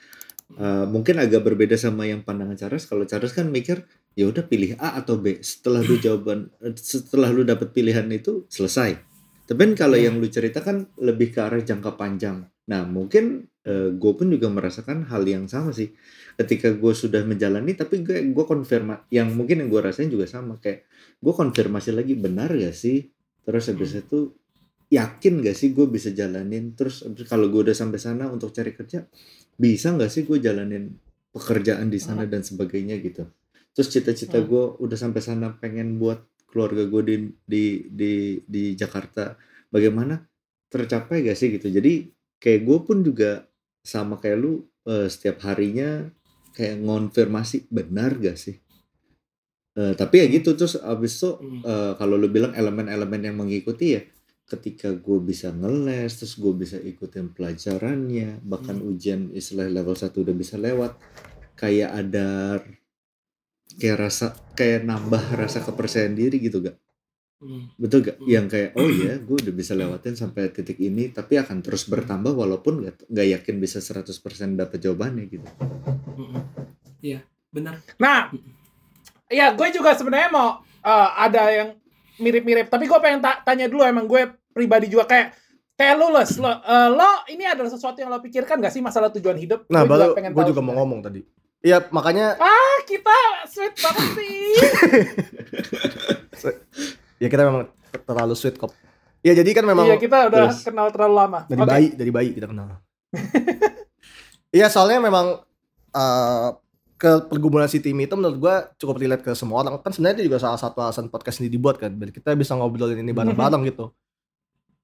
eh, 0.58 0.84
mungkin 0.90 1.22
agak 1.22 1.46
berbeda 1.46 1.78
sama 1.78 2.11
yang 2.11 2.26
pandangan 2.26 2.58
Charles. 2.58 2.90
Kalau 2.90 3.06
Charles 3.06 3.30
kan 3.34 3.46
mikir 3.54 3.87
ya 4.18 4.26
udah 4.26 4.42
pilih 4.50 4.74
A 4.82 4.98
atau 4.98 5.14
B. 5.22 5.38
Setelah 5.46 5.78
lu 5.87 5.94
jawaban 6.02 6.50
eh, 6.58 6.74
setelah 6.74 7.30
lu 7.30 7.46
dapet 7.46 7.70
pilihan 7.70 8.06
itu 8.11 8.50
selesai. 8.50 8.98
Tapi 9.46 9.61
kan 9.62 9.72
kalau 9.78 9.96
Iya. 9.96 10.11
yang 10.11 10.18
lu 10.20 10.26
ceritakan 10.28 10.90
lebih 11.00 11.32
ke 11.32 11.40
arah 11.40 11.62
jangka 11.62 11.94
panjang. 11.94 12.50
Nah 12.68 12.82
mungkin 12.84 13.46
gue 13.68 14.12
pun 14.16 14.32
juga 14.32 14.48
merasakan 14.48 15.04
hal 15.12 15.28
yang 15.28 15.44
sama 15.44 15.76
sih 15.76 15.92
ketika 16.38 16.70
gue 16.70 16.94
sudah 16.94 17.27
menjalani 17.27 17.74
tapi 17.74 18.07
gue 18.07 18.31
gue 18.31 18.44
konfirma 18.46 19.03
yang 19.11 19.35
mungkin 19.35 19.66
yang 19.66 19.68
gue 19.74 19.83
rasain 19.83 20.07
juga 20.07 20.31
sama 20.31 20.55
kayak 20.62 20.87
gue 21.18 21.35
konfirmasi 21.35 21.90
lagi 21.90 22.14
benar 22.14 22.55
gak 22.55 22.72
sih? 22.72 23.11
Terus 23.42 23.64
habis 23.68 23.90
Hmm. 23.92 24.03
itu 24.07 24.18
yakin 24.88 25.42
gak 25.42 25.57
sih 25.59 25.74
gue 25.74 25.87
bisa 25.90 26.14
jalanin? 26.14 26.79
Terus 26.79 27.03
kalau 27.27 27.51
gue 27.51 27.66
udah 27.66 27.74
sampai 27.74 27.98
sana 27.98 28.31
untuk 28.31 28.55
cari 28.55 28.70
kerja 28.70 29.03
bisa 29.59 29.90
nggak 29.90 30.07
sih 30.07 30.22
gue 30.22 30.38
jalanin 30.38 30.94
pekerjaan 31.35 31.90
di 31.90 31.98
sana 31.98 32.22
dan 32.31 32.46
sebagainya? 32.46 33.03
Gitu. 33.03 33.27
Terus 33.74 33.88
cita-cita 33.90 34.38
Hmm. 34.38 34.46
gue 34.46 34.64
udah 34.87 34.94
sampai 34.94 35.18
sana 35.18 35.51
pengen 35.59 35.98
buat 35.98 36.22
keluarga 36.46 36.87
gue 36.87 37.03
di 37.03 37.16
di 37.44 37.64
di 37.90 38.12
di 38.46 38.62
Jakarta. 38.79 39.35
Bagaimana? 39.68 40.22
Tercapai 40.70 41.27
gak 41.27 41.35
sih? 41.35 41.51
Gitu. 41.51 41.66
Jadi 41.68 42.07
kayak 42.38 42.62
gue 42.62 42.79
pun 42.87 43.03
juga 43.03 43.42
sama 43.83 44.22
kayak 44.22 44.38
lu 44.38 44.62
eh, 44.87 45.11
setiap 45.11 45.42
harinya 45.44 46.07
kayak 46.58 46.82
ngonfirmasi 46.82 47.70
benar 47.70 48.18
gak 48.18 48.34
sih 48.34 48.58
Eh, 49.78 49.94
tapi 49.94 50.18
ya 50.18 50.26
gitu 50.26 50.58
terus 50.58 50.74
abis 50.74 51.22
itu 51.22 51.38
Hmm. 51.38 51.62
eh, 51.62 51.92
kalau 51.94 52.18
lu 52.18 52.26
bilang 52.26 52.50
elemen-elemen 52.50 53.22
yang 53.22 53.38
mengikuti 53.38 53.94
ya 53.94 54.02
ketika 54.42 54.90
gue 54.90 55.22
bisa 55.22 55.54
ngeles 55.54 56.18
terus 56.18 56.34
gue 56.34 56.50
bisa 56.50 56.82
ikutin 56.82 57.30
pelajarannya 57.30 58.42
bahkan 58.42 58.74
Hmm. 58.74 58.90
ujian 58.90 59.20
istilah 59.30 59.70
level 59.70 59.94
1 59.94 60.18
udah 60.18 60.34
bisa 60.34 60.58
lewat 60.58 60.98
kayak 61.54 61.94
ada 61.94 62.58
kayak 63.78 63.98
rasa 64.02 64.34
kayak 64.58 64.82
nambah 64.82 65.38
rasa 65.38 65.62
kepercayaan 65.62 66.18
diri 66.18 66.42
gitu 66.42 66.58
gak 66.58 66.74
Hmm. 67.38 67.70
betul 67.78 68.02
gak 68.02 68.18
Hmm. 68.18 68.26
yang 68.26 68.46
kayak 68.50 68.74
oh 68.74 68.82
ya 69.06 69.14
gue 69.14 69.36
udah 69.38 69.54
bisa 69.54 69.78
lewatin 69.78 70.18
sampai 70.18 70.50
titik 70.50 70.82
ini 70.82 71.14
tapi 71.14 71.38
akan 71.38 71.62
terus 71.62 71.86
bertambah 71.86 72.34
walaupun 72.34 72.82
gak, 72.82 73.06
gak 73.06 73.28
yakin 73.30 73.62
bisa 73.62 73.78
100% 73.78 74.58
dapet 74.58 74.82
jawabannya 74.82 75.30
gitu. 75.30 75.46
Iya, 76.98 77.20
benar. 77.48 77.78
Nah, 77.96 78.30
ya 79.26 79.50
gue 79.50 79.68
juga 79.70 79.92
sebenarnya 79.92 80.28
mau 80.28 80.48
eh, 80.78 81.08
ada 81.16 81.42
yang 81.48 81.68
mirip-mirip. 82.16 82.66
Tapi 82.66 82.84
gue 82.84 82.98
pengen 82.98 83.20
ta- 83.20 83.40
tanya 83.40 83.66
dulu 83.66 83.82
emang 83.82 84.04
gue 84.04 84.26
pribadi 84.50 84.87
juga 84.87 85.06
kayak 85.06 85.34
kayak 85.74 85.94
lu 85.94 86.11
Les, 86.11 86.30
lo, 86.34 86.50
eh, 86.50 86.88
lo 86.90 87.11
ini 87.28 87.44
adalah 87.44 87.70
sesuatu 87.70 87.94
yang 87.96 88.11
lo 88.11 88.18
pikirkan 88.18 88.58
gak 88.58 88.74
sih 88.74 88.82
masalah 88.82 89.11
tujuan 89.11 89.38
hidup? 89.38 89.62
Nah, 89.68 89.87
Gue 89.87 89.94
baru 89.94 90.11
pengen 90.12 90.34
gue 90.34 90.44
juga 90.46 90.58
mau 90.58 90.74
ngomong 90.76 91.00
tadi. 91.00 91.22
Iya, 91.58 91.87
makanya 91.90 92.38
Ah, 92.38 92.78
kita 92.82 93.14
sweet 93.46 93.74
banget 93.76 94.06
sih. 94.14 94.42
ya 97.22 97.26
kita 97.26 97.42
memang 97.44 97.66
terlalu 98.04 98.34
sweet 98.34 98.54
kok. 98.56 98.70
Ya 99.20 99.34
jadi 99.34 99.50
kan 99.50 99.66
memang 99.66 99.90
iya, 99.90 99.98
kita 99.98 100.30
udah 100.30 100.50
Terus. 100.50 100.62
kenal 100.62 100.87
terlalu 100.94 101.14
lama. 101.18 101.40
dari 101.50 101.58
Oke. 101.58 101.66
bayi, 101.68 101.87
dari 101.94 102.11
bayi 102.11 102.30
kita 102.32 102.46
kenal. 102.46 102.78
Iya, 104.48 104.72
soalnya 104.72 105.04
memang 105.04 105.44
eh, 105.92 106.48
ke 106.98 107.30
pergumulan 107.30 107.70
si 107.70 107.78
tim 107.78 107.94
itu 108.02 108.18
menurut 108.18 108.37
gua 108.42 108.54
cukup 108.74 108.98
relate 108.98 109.22
ke 109.22 109.30
semua 109.38 109.62
orang. 109.62 109.78
Kan 109.78 109.94
sebenarnya 109.94 110.20
itu 110.20 110.34
juga 110.34 110.42
salah 110.42 110.58
satu 110.58 110.82
alasan 110.82 111.06
podcast 111.06 111.38
ini 111.38 111.46
dibuat 111.46 111.78
kan, 111.78 111.94
biar 111.94 112.11
kita 112.11 112.34
bisa 112.34 112.58
ngobrolin 112.58 112.98
ini 112.98 113.14
bareng-bareng 113.14 113.62
gitu. 113.70 113.94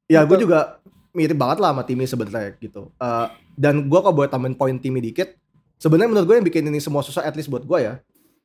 Ya, 0.07 0.23
gue 0.23 0.39
juga 0.39 0.79
mirip 1.11 1.35
banget 1.35 1.59
lah 1.59 1.75
sama 1.75 1.83
Timmy 1.83 2.07
sebenarnya 2.07 2.55
gitu. 2.63 2.95
Eh, 3.03 3.27
dan 3.59 3.91
gua 3.91 4.07
kalau 4.07 4.23
boleh 4.23 4.31
tambahin 4.31 4.55
poin 4.55 4.79
Timmy 4.79 5.03
dikit, 5.03 5.35
sebenarnya 5.83 6.15
menurut 6.15 6.27
gue 6.31 6.37
yang 6.39 6.47
bikin 6.47 6.63
ini 6.71 6.79
semua 6.79 7.03
susah 7.03 7.27
at 7.27 7.35
least 7.35 7.51
buat 7.51 7.67
gua 7.67 7.83
ya. 7.83 7.95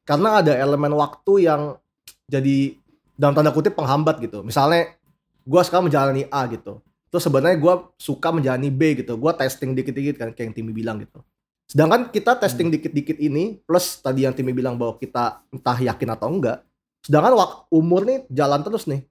Karena 0.02 0.42
ada 0.42 0.58
elemen 0.58 0.90
waktu 0.98 1.46
yang 1.46 1.78
jadi 2.26 2.74
dalam 3.14 3.38
tanda 3.38 3.54
kutip 3.54 3.78
penghambat 3.78 4.18
gitu. 4.18 4.42
Misalnya 4.42 4.98
gua 5.46 5.62
sekarang 5.62 5.94
menjalani 5.94 6.26
A 6.34 6.50
gitu. 6.50 6.82
Terus 7.14 7.22
sebenarnya 7.22 7.62
gua 7.62 7.86
suka 8.02 8.34
menjalani 8.34 8.74
B 8.74 8.98
gitu. 9.06 9.14
Gua 9.14 9.38
testing 9.38 9.78
dikit-dikit 9.78 10.18
kan 10.18 10.34
kayak 10.34 10.50
yang 10.50 10.56
Timmy 10.58 10.74
bilang 10.74 10.98
gitu. 11.06 11.22
Sedangkan 11.70 12.10
kita 12.10 12.34
testing 12.42 12.74
dikit-dikit 12.74 13.22
ini 13.22 13.62
plus 13.62 14.02
tadi 14.02 14.26
yang 14.26 14.34
Timmy 14.34 14.58
bilang 14.58 14.74
bahwa 14.74 14.98
kita 14.98 15.46
entah 15.54 15.78
yakin 15.78 16.10
atau 16.18 16.28
enggak. 16.34 16.66
Sedangkan 17.06 17.38
umur 17.70 18.10
nih 18.10 18.26
jalan 18.34 18.66
terus 18.66 18.90
nih. 18.90 19.06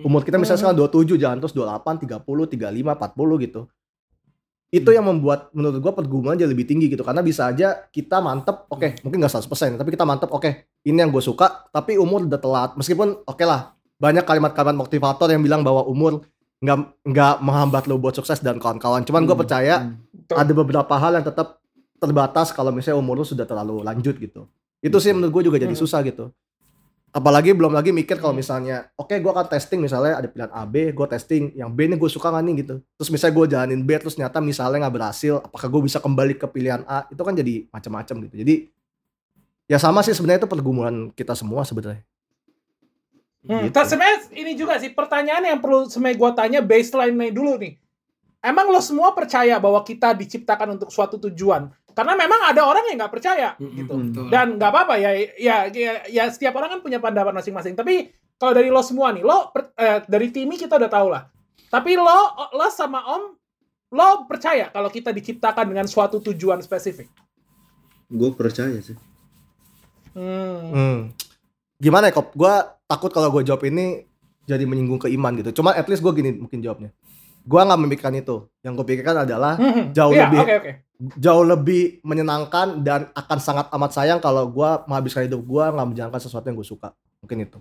Umur 0.00 0.24
kita 0.24 0.40
misalnya 0.40 0.62
sekarang 0.62 0.78
27 0.78 1.20
jalan 1.20 1.36
terus 1.42 1.52
28, 1.52 2.06
30, 2.06 2.24
35, 2.24 2.96
40 2.96 3.44
gitu. 3.44 3.60
Itu 4.72 4.88
yang 4.88 5.04
membuat 5.04 5.52
menurut 5.52 5.84
gua 5.84 5.92
pergumulan 5.92 6.32
jadi 6.32 6.48
lebih 6.48 6.64
tinggi 6.64 6.88
gitu 6.88 7.04
karena 7.04 7.20
bisa 7.20 7.44
aja 7.50 7.84
kita 7.92 8.24
mantep, 8.24 8.64
oke, 8.72 9.04
mungkin 9.04 9.20
nggak 9.20 9.34
100%, 9.36 9.76
tapi 9.76 9.92
kita 9.92 10.08
mantep, 10.08 10.32
oke, 10.32 10.48
ini 10.88 10.96
yang 10.96 11.12
gue 11.12 11.20
suka, 11.20 11.68
tapi 11.68 12.00
umur 12.00 12.24
udah 12.24 12.40
telat. 12.40 12.70
Meskipun 12.80 13.20
oke 13.28 13.44
lah, 13.44 13.76
banyak 14.00 14.24
kalimat-kalimat 14.24 14.88
motivator 14.88 15.28
yang 15.28 15.44
bilang 15.44 15.60
bahwa 15.60 15.84
umur 15.84 16.24
nggak 16.62 16.78
nggak 17.04 17.34
menghambat 17.42 17.84
lo 17.90 18.00
buat 18.00 18.16
sukses 18.16 18.40
dan 18.40 18.56
kawan-kawan. 18.56 19.04
Cuman 19.04 19.28
gue 19.28 19.34
Hmm, 19.36 19.42
percaya 19.44 19.74
hmm. 19.82 20.11
Ada 20.30 20.52
beberapa 20.52 20.94
hal 20.94 21.18
yang 21.18 21.26
tetap 21.26 21.58
terbatas 21.98 22.50
kalau 22.50 22.70
misalnya 22.70 22.98
umur 22.98 23.22
lu 23.22 23.26
sudah 23.26 23.46
terlalu 23.46 23.82
lanjut 23.82 24.18
gitu. 24.18 24.46
Itu 24.82 24.98
sih 24.98 25.14
menurut 25.14 25.30
gue 25.30 25.42
juga 25.50 25.58
jadi 25.58 25.70
Hmm. 25.70 25.82
susah 25.82 26.02
gitu. 26.02 26.30
Apalagi 27.12 27.52
belum 27.52 27.76
lagi 27.76 27.92
mikir 27.92 28.16
kalau 28.16 28.32
Hmm. 28.32 28.40
misalnya, 28.40 28.88
oke 28.96 29.12
gue 29.12 29.30
akan 29.30 29.44
testing 29.46 29.84
misalnya 29.84 30.16
ada 30.16 30.26
pilihan 30.26 30.48
A, 30.48 30.64
B, 30.64 30.90
gue 30.90 31.06
testing 31.06 31.52
yang 31.52 31.68
B 31.68 31.84
ini 31.84 32.00
gue 32.00 32.08
suka 32.08 32.32
nggak 32.32 32.42
nih 32.42 32.54
gitu. 32.64 32.74
Terus 32.96 33.08
misalnya 33.12 33.34
gue 33.36 33.46
jalanin 33.52 33.80
B, 33.84 33.90
terus 34.00 34.16
ternyata 34.16 34.40
misalnya 34.40 34.88
nggak 34.88 34.94
berhasil, 34.96 35.34
apakah 35.44 35.68
gue 35.68 35.82
bisa 35.86 36.00
kembali 36.00 36.40
ke 36.40 36.46
pilihan 36.48 36.82
A? 36.88 37.04
Itu 37.12 37.20
kan 37.20 37.36
jadi 37.36 37.68
macam-macam 37.68 38.14
gitu. 38.26 38.34
Jadi 38.40 38.54
ya 39.68 39.76
sama 39.76 40.00
sih 40.00 40.16
sebenarnya 40.16 40.42
itu 40.42 40.50
pergumulan 40.50 41.12
kita 41.12 41.36
semua 41.36 41.62
sebenarnya. 41.62 42.00
Hmm, 43.42 43.66
Gitu. 43.66 43.74
sebenarnya 43.74 44.18
ini 44.32 44.52
juga 44.54 44.78
sih 44.78 44.94
pertanyaan 44.94 45.42
yang 45.42 45.58
perlu 45.58 45.90
sebenarnya 45.90 46.16
gue 46.16 46.30
tanya 46.38 46.60
baseline-nya 46.62 47.34
dulu 47.34 47.58
nih. 47.58 47.74
Emang 48.42 48.66
lo 48.74 48.82
semua 48.82 49.14
percaya 49.14 49.56
bahwa 49.62 49.78
kita 49.86 50.12
diciptakan 50.18 50.74
untuk 50.74 50.90
suatu 50.90 51.14
tujuan? 51.30 51.70
Karena 51.94 52.18
memang 52.18 52.50
ada 52.50 52.66
orang 52.66 52.90
yang 52.90 52.98
nggak 52.98 53.12
percaya 53.14 53.54
gitu. 53.54 53.94
betul. 53.94 54.26
Dan 54.32 54.58
nggak 54.58 54.70
apa-apa 54.74 54.94
ya, 54.98 55.10
ya, 55.38 55.56
ya, 55.70 55.92
ya 56.10 56.24
setiap 56.26 56.58
orang 56.58 56.78
kan 56.78 56.80
punya 56.82 56.98
pendapat 56.98 57.30
masing-masing. 57.30 57.78
Tapi 57.78 58.10
kalau 58.40 58.52
dari 58.56 58.72
lo 58.72 58.82
semua 58.82 59.14
nih, 59.14 59.22
lo 59.22 59.54
per- 59.54 59.70
eh, 59.78 60.02
dari 60.10 60.34
Timmy 60.34 60.58
kita 60.58 60.74
udah 60.74 60.90
tahu 60.90 61.08
lah. 61.12 61.30
Tapi 61.70 61.94
lo, 61.94 62.18
lo 62.58 62.66
sama 62.74 63.06
Om, 63.06 63.22
lo 63.94 64.08
percaya 64.26 64.72
kalau 64.74 64.90
kita 64.90 65.14
diciptakan 65.14 65.70
dengan 65.70 65.86
suatu 65.86 66.18
tujuan 66.18 66.58
spesifik? 66.60 67.08
gue 68.12 68.30
percaya 68.36 68.76
sih 68.84 68.96
Hmm. 70.12 70.60
Hmm. 70.76 70.98
Gimana 71.80 72.12
ya 72.12 72.20
kok? 72.20 72.36
Gue 72.36 72.52
takut 72.84 73.08
kalau 73.08 73.32
gue 73.32 73.48
jawab 73.48 73.64
ini 73.64 74.04
jadi 74.44 74.68
menyinggung 74.68 75.00
ke 75.00 75.08
iman 75.08 75.32
gitu. 75.40 75.56
Cuma 75.56 75.72
at 75.72 75.88
least 75.88 76.04
gue 76.04 76.12
gini 76.12 76.36
mungkin 76.36 76.60
jawabnya. 76.60 76.92
Gue 77.42 77.60
nggak 77.60 77.80
memikirkan 77.80 78.14
itu. 78.14 78.36
Yang 78.60 78.72
gue 78.76 78.86
pikirkan 78.88 79.16
adalah 79.22 79.54
Hmm. 79.56 79.90
Jauh 79.90 80.14
Iya, 80.14 80.26
lebih. 80.26 80.38
Oke 80.40 80.54
oke. 80.56 80.72
jauh 81.18 81.42
lebih 81.42 81.82
menyenangkan 82.02 82.78
dan 82.80 83.10
akan 83.10 83.38
sangat 83.38 83.66
amat 83.74 83.90
sayang 83.90 84.22
kalau 84.22 84.46
gue 84.46 84.70
menghabiskan 84.86 85.26
hidup 85.26 85.42
gue 85.42 85.64
nggak 85.66 85.88
menjalankan 85.88 86.20
sesuatu 86.20 86.46
yang 86.46 86.56
gue 86.56 86.68
suka. 86.68 86.88
Mungkin 87.18 87.38
itu. 87.42 87.58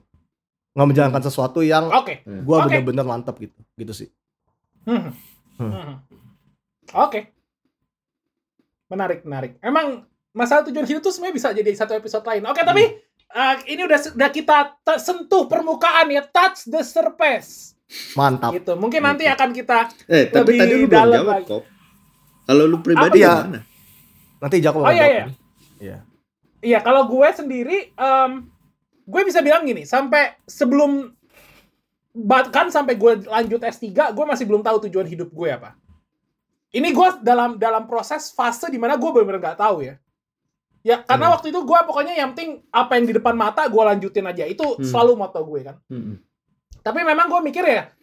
Nggak 0.71 0.87
menjalankan 0.87 1.21
sesuatu 1.23 1.59
yang 1.59 1.89
Oke. 1.89 2.21
gue 2.21 2.37
Oke. 2.55 2.65
bener-bener 2.69 3.01
mantep 3.03 3.35
gitu. 3.37 3.57
Gitu 3.73 3.93
sih. 3.95 4.09
Hmm. 4.85 5.09
Hmm. 5.57 5.71
Hmm. 5.73 5.95
Oke. 6.95 7.33
Menarik, 8.87 9.23
menarik. 9.23 9.55
Emang 9.59 10.03
masalah 10.31 10.67
tujuan 10.67 10.83
hidup 10.83 11.01
tuh 11.01 11.11
sebenarnya 11.11 11.35
bisa 11.35 11.47
jadi 11.51 11.71
satu 11.73 11.93
episode 11.95 12.23
lain. 12.23 12.43
Oke, 12.45 12.61
tapi 12.61 12.83
uh, 13.31 13.55
ini 13.65 13.83
udah 13.83 13.99
udah 14.15 14.29
kita 14.29 14.57
sentuh 14.99 15.47
permukaan 15.47 16.11
ya, 16.11 16.23
touch 16.23 16.67
the 16.67 16.83
surface. 16.83 17.73
Mantap. 18.13 18.51
Gitu. 18.53 18.71
Mungkin 18.73 19.01
nanti 19.01 19.23
akan 19.25 19.49
kita 19.51 19.77
eh 20.07 20.27
tapi 20.27 20.55
Lebih 20.55 20.59
tadi 20.59 20.73
lu 20.73 20.79
belum 20.81 20.91
dalam 20.91 21.15
jawab 21.17 21.33
lagi. 21.33 21.47
kok 21.47 21.63
kalau 22.41 22.63
lu 22.65 22.77
pribadi 22.79 23.19
ya? 23.19 23.33
gimana 23.37 23.59
Nanti 24.37 24.57
Jakob 24.57 24.81
Oh, 24.81 24.89
iya, 24.89 24.97
jawab 24.97 25.11
iya. 25.11 25.25
Iya. 25.77 25.97
Iya, 26.61 26.79
kalau 26.79 27.05
gue 27.05 27.27
sendiri, 27.31 27.77
em, 27.91 28.31
gue 29.03 29.21
bisa 29.23 29.41
bilang 29.41 29.61
gini, 29.61 29.81
sampai 29.81 30.37
sebelum 30.45 31.09
bahkan 32.11 32.67
sampai 32.67 32.93
gue 32.95 33.25
lanjut 33.25 33.57
S3, 33.59 33.87
gue 34.11 34.25
masih 34.25 34.45
belum 34.45 34.61
tahu 34.61 34.85
tujuan 34.85 35.05
hidup 35.05 35.29
gue 35.29 35.49
apa. 35.49 35.73
Ini 36.69 36.89
gue 36.89 37.07
dalam 37.21 37.57
dalam 37.57 37.83
proses 37.83 38.29
fase 38.29 38.67
di 38.67 38.77
mana 38.77 38.95
gue 38.95 39.09
benar-benar 39.09 39.41
nggak 39.43 39.59
tahu 39.59 39.83
ya. 39.83 39.95
Ya, 40.81 40.97
karena 40.99 41.29
Hmm. 41.29 41.33
waktu 41.35 41.49
itu 41.49 41.61
gue 41.61 41.79
pokoknya 41.83 42.13
yang 42.15 42.33
penting 42.33 42.65
apa 42.67 42.91
yang 42.95 43.05
di 43.05 43.13
depan 43.13 43.35
mata 43.35 43.65
gue 43.65 43.83
lanjutin 43.83 44.25
aja. 44.25 44.45
Itu 44.45 44.77
Hmm. 44.77 44.81
selalu 44.81 45.13
moto 45.13 45.39
gue 45.41 45.61
kan. 45.61 45.77
Hmm, 45.85 46.17
Tapi 46.81 46.99
memang 47.05 47.29
gue 47.29 47.41
mikir 47.45 47.65
ya, 47.65 47.93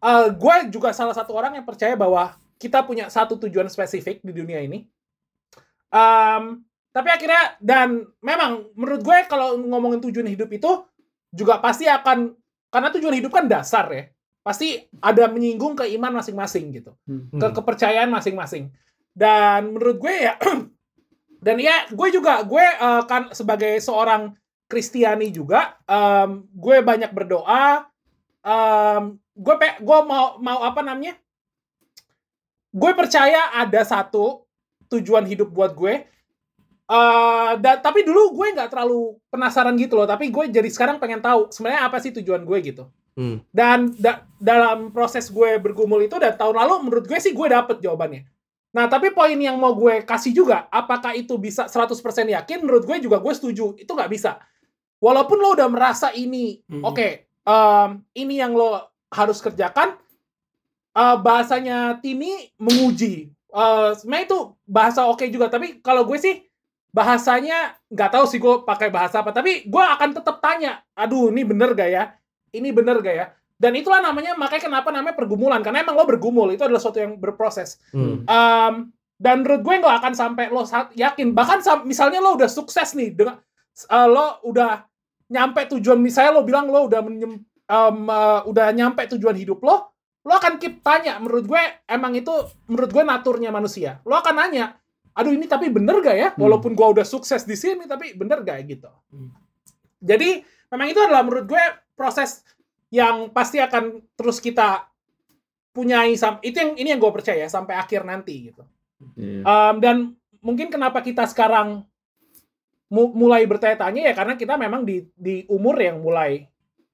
eh, 0.00 0.26
gue 0.32 0.54
juga 0.72 0.96
salah 0.96 1.12
satu 1.12 1.36
orang 1.36 1.60
yang 1.60 1.66
percaya 1.68 1.92
bahwa 1.92 2.32
kita 2.56 2.80
punya 2.86 3.10
satu 3.12 3.36
tujuan 3.42 3.68
spesifik 3.68 4.22
di 4.24 4.32
dunia 4.32 4.62
ini. 4.62 4.86
Em, 5.92 6.62
tapi 6.94 7.08
akhirnya 7.10 7.58
dan 7.60 8.06
memang 8.24 8.72
menurut 8.78 9.02
gue 9.02 9.18
kalau 9.28 9.58
ngomongin 9.60 10.00
tujuan 10.08 10.30
hidup 10.30 10.48
itu 10.54 10.70
juga 11.34 11.58
pasti 11.58 11.90
akan 11.90 12.32
karena 12.72 12.88
tujuan 12.94 13.18
hidup 13.18 13.34
kan 13.34 13.50
dasar 13.50 13.90
ya. 13.90 14.04
Pasti 14.42 14.78
ada 15.02 15.26
menyinggung 15.30 15.74
ke 15.74 15.86
iman 15.98 16.22
masing-masing 16.22 16.70
gitu 16.70 16.94
hmm. 17.06 17.38
ke 17.38 17.46
kepercayaan 17.50 18.08
masing-masing. 18.08 18.70
Dan 19.12 19.76
menurut 19.76 19.98
gue 20.00 20.14
ya 20.30 20.34
dan 21.44 21.56
ya 21.58 21.90
gue 21.90 22.08
juga 22.14 22.46
gue 22.46 22.62
eh, 22.64 23.02
kan 23.10 23.34
sebagai 23.34 23.74
seorang 23.82 24.32
Kristiani 24.70 25.28
juga 25.28 25.76
em, 25.84 26.48
gue 26.48 26.80
banyak 26.80 27.12
berdoa 27.12 27.91
em, 28.42 29.02
gue 29.32 29.54
pe 29.56 29.68
gue 29.78 29.98
mau 30.02 30.36
mau 30.38 30.60
apa 30.60 30.82
namanya 30.82 31.14
gue 32.68 32.92
percaya 32.92 33.52
ada 33.54 33.82
satu 33.82 34.44
tujuan 34.88 35.24
hidup 35.24 35.48
buat 35.48 35.72
gue 35.72 36.08
Eh 36.84 37.52
da- 37.56 37.80
tapi 37.80 38.04
dulu 38.04 38.36
gue 38.36 38.52
nggak 38.52 38.68
terlalu 38.68 39.16
penasaran 39.32 39.72
gitu 39.80 39.96
loh 39.96 40.04
tapi 40.04 40.28
gue 40.28 40.50
jadi 40.52 40.68
sekarang 40.68 41.00
pengen 41.00 41.24
tahu 41.24 41.48
sebenarnya 41.48 41.88
apa 41.88 41.96
sih 41.96 42.12
tujuan 42.12 42.44
gue 42.44 42.58
gitu 42.60 42.84
Hmm. 43.12 43.40
dan 43.48 43.92
da- 43.96 44.24
dalam 44.36 44.88
proses 44.88 45.28
gue 45.28 45.56
bergumul 45.56 46.00
itu 46.00 46.16
dan 46.16 46.32
tahun 46.32 46.52
lalu 46.52 46.74
menurut 46.84 47.04
gue 47.04 47.16
sih 47.16 47.32
gue 47.32 47.44
dapet 47.44 47.80
jawabannya. 47.80 48.24
Nah, 48.72 48.88
tapi 48.88 49.12
poin 49.12 49.36
yang 49.36 49.60
mau 49.60 49.76
gue 49.76 50.00
kasih 50.00 50.32
juga, 50.32 50.64
apakah 50.72 51.12
itu 51.12 51.36
bisa 51.36 51.68
100% 51.68 51.92
yakin? 52.24 52.64
Menurut 52.64 52.88
gue 52.88 53.04
juga 53.04 53.20
gue 53.20 53.32
setuju, 53.32 53.76
itu 53.76 53.88
nggak 53.88 54.08
bisa. 54.08 54.40
Walaupun 54.96 55.36
lo 55.38 55.52
udah 55.52 55.68
merasa 55.68 56.08
ini, 56.16 56.64
Mhm. 56.64 56.80
oke, 56.82 57.08
em, 57.42 58.02
ini 58.14 58.38
yang 58.38 58.54
lo 58.54 58.90
harus 59.12 59.38
kerjakan, 59.44 59.94
eh, 60.96 61.16
bahasanya 61.20 62.00
Timi 62.00 62.50
menguji. 62.56 63.28
Eh, 63.52 63.90
sebenarnya 64.00 64.24
itu 64.32 64.38
bahasa 64.64 65.04
oke 65.04 65.28
juga, 65.28 65.52
tapi 65.52 65.84
kalau 65.84 66.08
gue 66.08 66.16
sih 66.16 66.40
bahasanya 66.92 67.76
nggak 67.88 68.10
tahu 68.12 68.24
sih 68.28 68.40
gue 68.40 68.64
pakai 68.64 68.88
bahasa 68.92 69.20
apa, 69.20 69.32
tapi 69.32 69.64
gue 69.64 69.84
akan 69.84 70.12
tetap 70.12 70.40
tanya, 70.44 70.80
aduh 70.92 71.32
ini 71.32 71.44
bener 71.44 71.72
gak 71.72 71.90
ya? 71.92 72.04
Ini 72.52 72.68
bener 72.68 73.00
gak 73.00 73.16
ya? 73.16 73.26
Dan 73.56 73.78
itulah 73.78 74.02
namanya, 74.02 74.34
makanya 74.34 74.68
kenapa 74.68 74.88
namanya 74.92 75.16
pergumulan, 75.16 75.62
karena 75.62 75.86
emang 75.86 75.94
lo 75.94 76.04
bergumul, 76.04 76.50
itu 76.50 76.66
adalah 76.66 76.82
sesuatu 76.82 77.00
yang 77.00 77.14
berproses. 77.16 77.80
Hmm. 77.94 78.26
Um, 78.26 78.74
dan 79.22 79.46
menurut 79.46 79.62
gue 79.62 79.74
nggak 79.78 79.96
akan 80.02 80.12
sampai 80.18 80.50
lo 80.50 80.66
yakin, 80.98 81.30
bahkan 81.30 81.62
misalnya 81.86 82.18
lo 82.18 82.34
udah 82.34 82.50
sukses 82.50 82.92
nih, 82.98 83.14
dengan 83.14 83.38
uh, 83.86 84.08
lo 84.10 84.42
udah 84.44 84.82
nyampe 85.32 85.64
tujuan, 85.72 85.96
misalnya 85.96 86.36
lo 86.36 86.44
bilang 86.44 86.68
lo 86.68 86.84
udah 86.84 87.00
menyem- 87.00 87.40
um, 87.72 87.98
uh, 88.04 88.44
udah 88.44 88.68
nyampe 88.76 89.08
tujuan 89.16 89.32
hidup 89.32 89.64
lo, 89.64 89.96
lo 90.22 90.32
akan 90.36 90.60
keep 90.60 90.84
tanya. 90.84 91.16
Menurut 91.16 91.48
gue 91.48 91.62
emang 91.88 92.12
itu 92.12 92.30
menurut 92.68 92.92
gue 92.92 93.00
naturnya 93.00 93.48
manusia. 93.48 94.04
Lo 94.04 94.20
akan 94.20 94.36
nanya, 94.36 94.76
aduh 95.16 95.32
ini 95.32 95.48
tapi 95.48 95.72
bener 95.72 96.04
gak 96.04 96.16
ya? 96.16 96.28
Walaupun 96.36 96.76
gue 96.76 96.86
udah 97.00 97.06
sukses 97.08 97.48
di 97.48 97.56
sini, 97.56 97.88
tapi 97.88 98.12
bener 98.12 98.44
gak 98.44 98.60
gitu? 98.68 98.92
Hmm. 99.08 99.32
Jadi 100.04 100.44
memang 100.68 100.86
itu 100.92 101.00
adalah 101.00 101.24
menurut 101.24 101.48
gue 101.48 101.64
proses 101.96 102.44
yang 102.92 103.32
pasti 103.32 103.56
akan 103.56 104.04
terus 104.12 104.36
kita 104.36 104.84
punyai 105.72 106.12
itu 106.44 106.56
yang 106.60 106.76
ini 106.76 106.92
yang 106.92 107.00
gue 107.00 107.08
percaya 107.08 107.48
sampai 107.48 107.80
akhir 107.80 108.04
nanti 108.04 108.52
gitu. 108.52 108.62
Iya. 109.16 109.40
Um, 109.48 109.74
dan 109.80 109.96
mungkin 110.44 110.68
kenapa 110.68 111.00
kita 111.00 111.24
sekarang 111.24 111.88
mulai 112.92 113.48
bertanya-tanya 113.48 114.12
ya 114.12 114.14
karena 114.14 114.36
kita 114.36 114.54
memang 114.54 114.84
di 114.84 115.08
di 115.16 115.48
umur 115.48 115.80
yang 115.80 115.98
mulai 115.98 116.44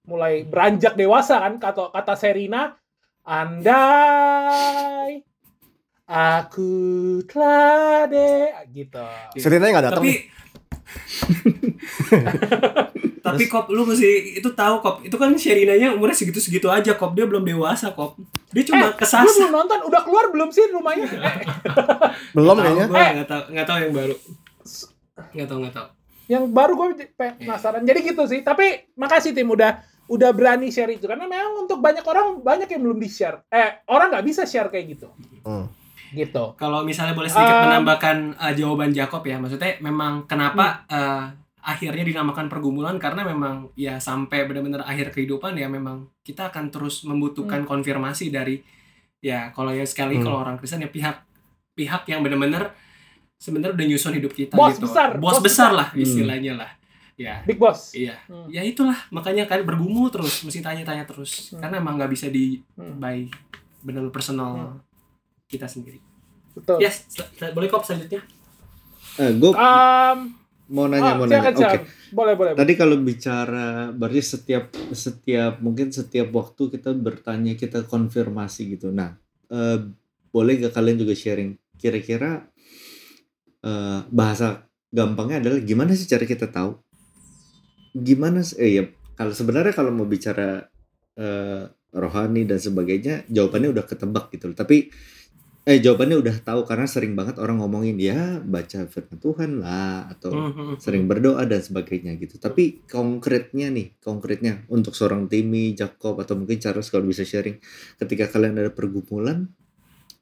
mulai 0.03 0.41
beranjak 0.43 0.95
dewasa 0.95 1.37
kan 1.37 1.59
kata 1.59 1.91
kata 1.91 2.15
Serina 2.15 2.79
andai 3.27 5.21
aku 6.07 6.73
telah 7.27 8.07
de 8.07 8.49
gitu. 8.73 9.05
Serena 9.37 9.69
nggak 9.69 9.85
datang 9.85 10.01
tapi 10.01 10.13
tapi 13.21 13.45
kop 13.45 13.69
lu 13.69 13.85
mesti 13.85 14.41
itu 14.41 14.49
tahu 14.49 14.81
kop 14.81 14.97
itu 15.05 15.13
kan 15.15 15.29
Sherinanya 15.37 15.93
umurnya 15.93 16.17
segitu 16.17 16.41
segitu 16.41 16.73
aja 16.73 16.97
kop 16.97 17.13
dia 17.13 17.29
belum 17.29 17.45
dewasa 17.45 17.93
kop 17.93 18.17
dia 18.49 18.65
cuma 18.65 18.89
Eh, 18.89 18.93
Lu 18.93 18.97
kesasar 18.97 19.29
belum 19.29 19.53
nonton 19.53 19.79
udah 19.85 20.01
keluar 20.01 20.33
belum 20.33 20.49
sih 20.49 20.65
rumahnya? 20.73 21.05
Belum 22.37 22.57
kayaknya. 22.57 22.89
nggak 22.89 23.29
tahu 23.29 23.43
nggak 23.53 23.67
tahu 23.69 23.79
yang 23.85 23.93
baru 23.93 24.17
nggak 25.35 25.49
tahu 25.49 25.59
nggak 25.67 25.77
tahu 25.77 25.89
yang 26.29 26.45
baru 26.53 26.77
gue 26.77 27.09
penasaran. 27.17 27.83
Jadi 27.89 28.13
gitu 28.13 28.23
sih. 28.29 28.45
Tapi 28.45 28.93
makasih 28.95 29.33
tim 29.33 29.49
udah 29.49 29.81
udah 30.09 30.31
berani 30.33 30.69
share 30.69 30.93
itu 30.93 31.09
karena 31.09 31.25
memang 31.25 31.65
untuk 31.65 31.81
banyak 31.81 32.05
orang 32.05 32.41
banyak 32.45 32.69
yang 32.69 32.85
belum 32.85 33.01
di 33.01 33.09
share. 33.09 33.45
Eh 33.49 33.81
orang 33.89 34.13
nggak 34.13 34.27
bisa 34.29 34.45
share 34.45 34.69
kayak 34.69 34.87
gitu. 34.95 35.09
Hmm. 35.43 35.73
Gitu. 36.09 36.57
kalau 36.57 36.89
misalnya 36.89 37.13
boleh 37.13 37.29
sedikit 37.29 37.53
Um, 37.53 37.65
menambahkan 37.69 38.17
uh, 38.41 38.53
jawaban 38.57 38.97
Jacob 38.97 39.21
ya 39.29 39.37
maksudnya 39.37 39.77
memang 39.85 40.25
kenapa 40.25 40.89
uh, 40.89 41.29
akhirnya 41.61 42.01
dinamakan 42.01 42.49
pergumulan 42.49 42.97
karena 42.97 43.29
memang 43.29 43.69
ya 43.77 44.01
sampai 44.01 44.49
benar-benar 44.49 44.89
akhir 44.89 45.13
kehidupan 45.13 45.53
ya 45.61 45.69
memang 45.69 46.09
kita 46.25 46.49
akan 46.49 46.73
terus 46.73 47.05
membutuhkan 47.05 47.69
konfirmasi 47.69 48.33
dari 48.33 48.65
ya 49.21 49.53
kalau 49.53 49.69
ya 49.69 49.85
sekali 49.85 50.17
Hmm. 50.17 50.25
kalau 50.25 50.39
orang 50.49 50.57
Kristen 50.57 50.81
ya 50.81 50.89
pihak 50.89 51.29
pihak 51.77 52.09
yang 52.09 52.25
benar-benar 52.25 52.73
sebenarnya 53.39 53.75
udah 53.75 53.87
nyusun 53.87 54.13
hidup 54.13 54.33
kita 54.33 54.53
Bos 54.53 54.75
gitu 54.75 54.85
besar, 54.85 55.15
bos, 55.15 55.33
bos 55.33 55.41
besar 55.41 55.71
besar. 55.71 55.71
lah 55.73 55.89
Hmm. 55.91 56.03
istilahnya 56.03 56.53
lah 56.55 56.71
ya 57.15 57.43
Big 57.43 57.57
boss. 57.57 57.91
iya 57.93 58.19
Hmm. 58.27 58.47
ya 58.47 58.61
itulah 58.61 58.99
makanya 59.09 59.47
kan 59.47 59.63
bergumul 59.63 60.07
terus 60.09 60.43
mesti 60.43 60.59
tanya-tanya 60.59 61.03
terus 61.05 61.51
Hmm. 61.51 61.59
karena 61.59 61.79
emang 61.79 61.95
nggak 61.97 62.11
bisa 62.11 62.27
di 62.29 62.59
Hmm. 62.75 62.99
by 62.99 63.27
benar 63.81 64.11
personal 64.11 64.53
Hmm. 64.53 64.79
kita 65.47 65.65
sendiri 65.65 66.03
Betul. 66.53 66.79
yes 66.79 67.07
boleh 67.49 67.67
kop 67.67 67.83
selanjutnya 67.83 68.21
Eh, 69.17 69.35
gue 69.35 69.51
Um, 69.51 70.31
mau 70.69 70.87
nanya, 70.87 71.11
ah, 71.11 71.17
mau 71.17 71.27
nanya. 71.27 71.51
Oke. 71.51 71.59
silakan. 71.59 71.83
Boleh, 72.09 72.35
boleh. 72.35 72.51
Tadi 72.55 72.73
kalau 72.75 72.97
bicara 72.97 73.69
berarti 73.91 74.23
setiap 74.23 74.65
setiap 74.93 75.59
mungkin 75.59 75.91
setiap 75.91 76.31
waktu 76.31 76.71
kita 76.71 76.95
bertanya 76.95 77.53
kita 77.53 77.83
konfirmasi 77.83 78.71
gitu. 78.71 78.89
Nah, 78.89 79.19
eh, 79.49 79.79
boleh 80.29 80.55
gak 80.61 80.71
kalian 80.73 80.99
juga 80.99 81.15
sharing 81.15 81.51
kira-kira 81.75 82.47
eh, 83.61 84.01
bahasa 84.09 84.65
gampangnya 84.89 85.43
adalah 85.43 85.59
gimana 85.61 85.93
sih 85.93 86.07
cara 86.07 86.25
kita 86.25 86.49
tahu? 86.49 86.79
Gimana 87.95 88.45
sih- 88.45 88.59
eh 88.61 88.71
ya 88.79 88.85
kalau 89.15 89.33
sebenarnya 89.33 89.75
kalau 89.75 89.91
mau 89.91 90.07
bicara 90.07 90.69
eh, 91.19 91.63
rohani 91.91 92.47
dan 92.47 92.63
sebagainya 92.63 93.27
jawabannya 93.27 93.75
udah 93.75 93.83
ketebak 93.83 94.31
gitu 94.31 94.53
loh. 94.53 94.57
Tapi 94.57 94.87
eh 95.67 95.79
jawabannya 95.83 96.17
udah 96.17 96.37
tahu 96.41 96.65
karena 96.65 96.87
sering 96.87 97.13
banget 97.13 97.37
orang 97.37 97.59
ngomongin 97.61 97.99
ya 97.99 98.39
baca 98.41 98.87
firman 98.89 99.19
Tuhan 99.19 99.51
lah 99.61 100.09
atau 100.09 100.33
Mhm. 100.33 100.79
sering 100.81 101.05
berdoa 101.05 101.43
dan 101.45 101.61
sebagainya 101.61 102.17
gitu. 102.17 102.39
Tapi 102.39 102.87
konkretnya 102.89 103.69
nih, 103.69 103.99
konkretnya 104.01 104.65
untuk 104.71 104.95
seorang 104.97 105.29
Timmy, 105.29 105.75
Jacob 105.75 106.17
atau 106.23 106.39
mungkin 106.39 106.57
Charles 106.57 106.89
kalau 106.89 107.05
bisa 107.05 107.21
sharing 107.21 107.59
ketika 107.99 108.31
kalian 108.31 108.57
ada 108.57 108.71
pergumulan, 108.71 109.51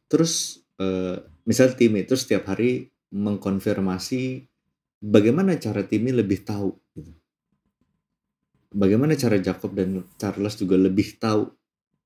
terus 0.09 0.64
eh, 0.76 1.16
misal 1.45 1.72
Timmy 1.72 2.03
itu 2.03 2.16
setiap 2.16 2.49
hari 2.51 2.89
mengkonfirmasi 3.17 4.45
bagaimana 5.01 5.57
cara 5.57 5.81
Timmy 5.83 6.12
lebih 6.12 6.45
tahu 6.45 6.77
gitu. 6.93 7.12
Bagaimana 8.77 9.17
cara 9.17 9.41
Jacob 9.41 9.73
dan 9.73 10.05
Charles 10.21 10.55
juga 10.55 10.77
lebih 10.77 11.17
tahu 11.17 11.49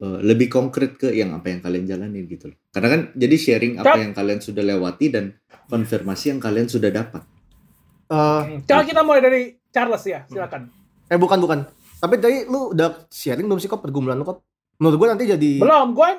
eh, 0.00 0.20
lebih 0.22 0.46
konkret 0.46 0.94
ke 0.94 1.11
yang 1.11 1.34
apa 1.34 1.50
yang 1.50 1.61
kalian 1.61 1.84
jalanin 1.84 2.24
gitu 2.30 2.54
loh. 2.54 2.58
Karena 2.70 2.88
kan 2.88 3.00
jadi 3.12 3.36
sharing 3.36 3.74
apa 3.82 3.98
yang 3.98 4.12
kalian 4.14 4.38
sudah 4.38 4.62
lewati 4.62 5.11
dan 5.11 5.34
konfirmasi 5.66 6.30
yang 6.30 6.40
kalian 6.40 6.70
sudah 6.70 6.94
dapat. 6.94 7.26
Eh, 8.11 8.42
Coba 8.62 8.82
kita 8.86 9.02
mulai 9.02 9.22
dari 9.22 9.40
Charles 9.70 10.02
ya, 10.02 10.22
silakan. 10.26 10.70
eh 11.11 11.18
bukan 11.18 11.38
bukan. 11.42 11.58
Tapi 12.00 12.14
tadi 12.16 12.46
lu 12.46 12.70
udah 12.70 13.06
sharing 13.11 13.44
belum 13.44 13.58
sih 13.58 13.66
kok 13.66 13.82
pergumulan 13.82 14.14
lu 14.14 14.22
kok? 14.22 14.46
Menurut 14.78 14.96
gua 14.96 15.08
nanti 15.12 15.26
jadi 15.26 15.58
Belum, 15.58 15.92
gue 15.92 16.11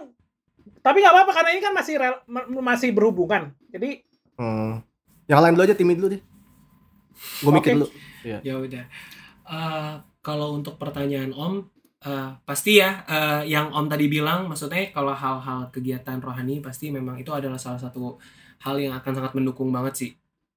tapi 0.82 0.98
nggak 1.00 1.14
apa-apa 1.14 1.32
karena 1.32 1.50
ini 1.54 1.62
kan 1.62 1.74
masih 1.74 1.96
rel- 1.98 2.24
ma- 2.28 2.46
masih 2.48 2.92
berhubungan. 2.92 3.50
Jadi 3.72 4.04
Hmm. 4.42 4.82
Yang 5.30 5.39
lain 5.46 5.54
dulu 5.54 5.64
aja 5.70 5.78
timid 5.78 5.98
dulu 6.02 6.10
deh. 6.18 6.22
Gue 7.46 7.52
mikir 7.54 7.70
Oke. 7.70 7.78
dulu. 7.78 7.88
ya 8.22 8.54
udah 8.58 8.86
Eh, 9.52 9.94
kalau 10.24 10.56
untuk 10.56 10.80
pertanyaan 10.80 11.36
om 11.36 11.60
eh, 12.08 12.30
pasti 12.48 12.80
ya 12.80 13.04
eh, 13.04 13.44
yang 13.52 13.68
om 13.76 13.84
tadi 13.92 14.08
bilang 14.08 14.48
maksudnya 14.48 14.96
kalau 14.96 15.12
hal-hal 15.12 15.68
kegiatan 15.76 16.24
rohani 16.24 16.64
pasti 16.64 16.88
memang 16.88 17.20
itu 17.20 17.36
adalah 17.36 17.60
salah 17.60 17.82
satu 17.82 18.16
hal 18.64 18.80
yang 18.80 18.96
akan 18.96 19.12
sangat 19.12 19.34
mendukung 19.36 19.68
banget 19.76 19.94
sih 20.00 20.12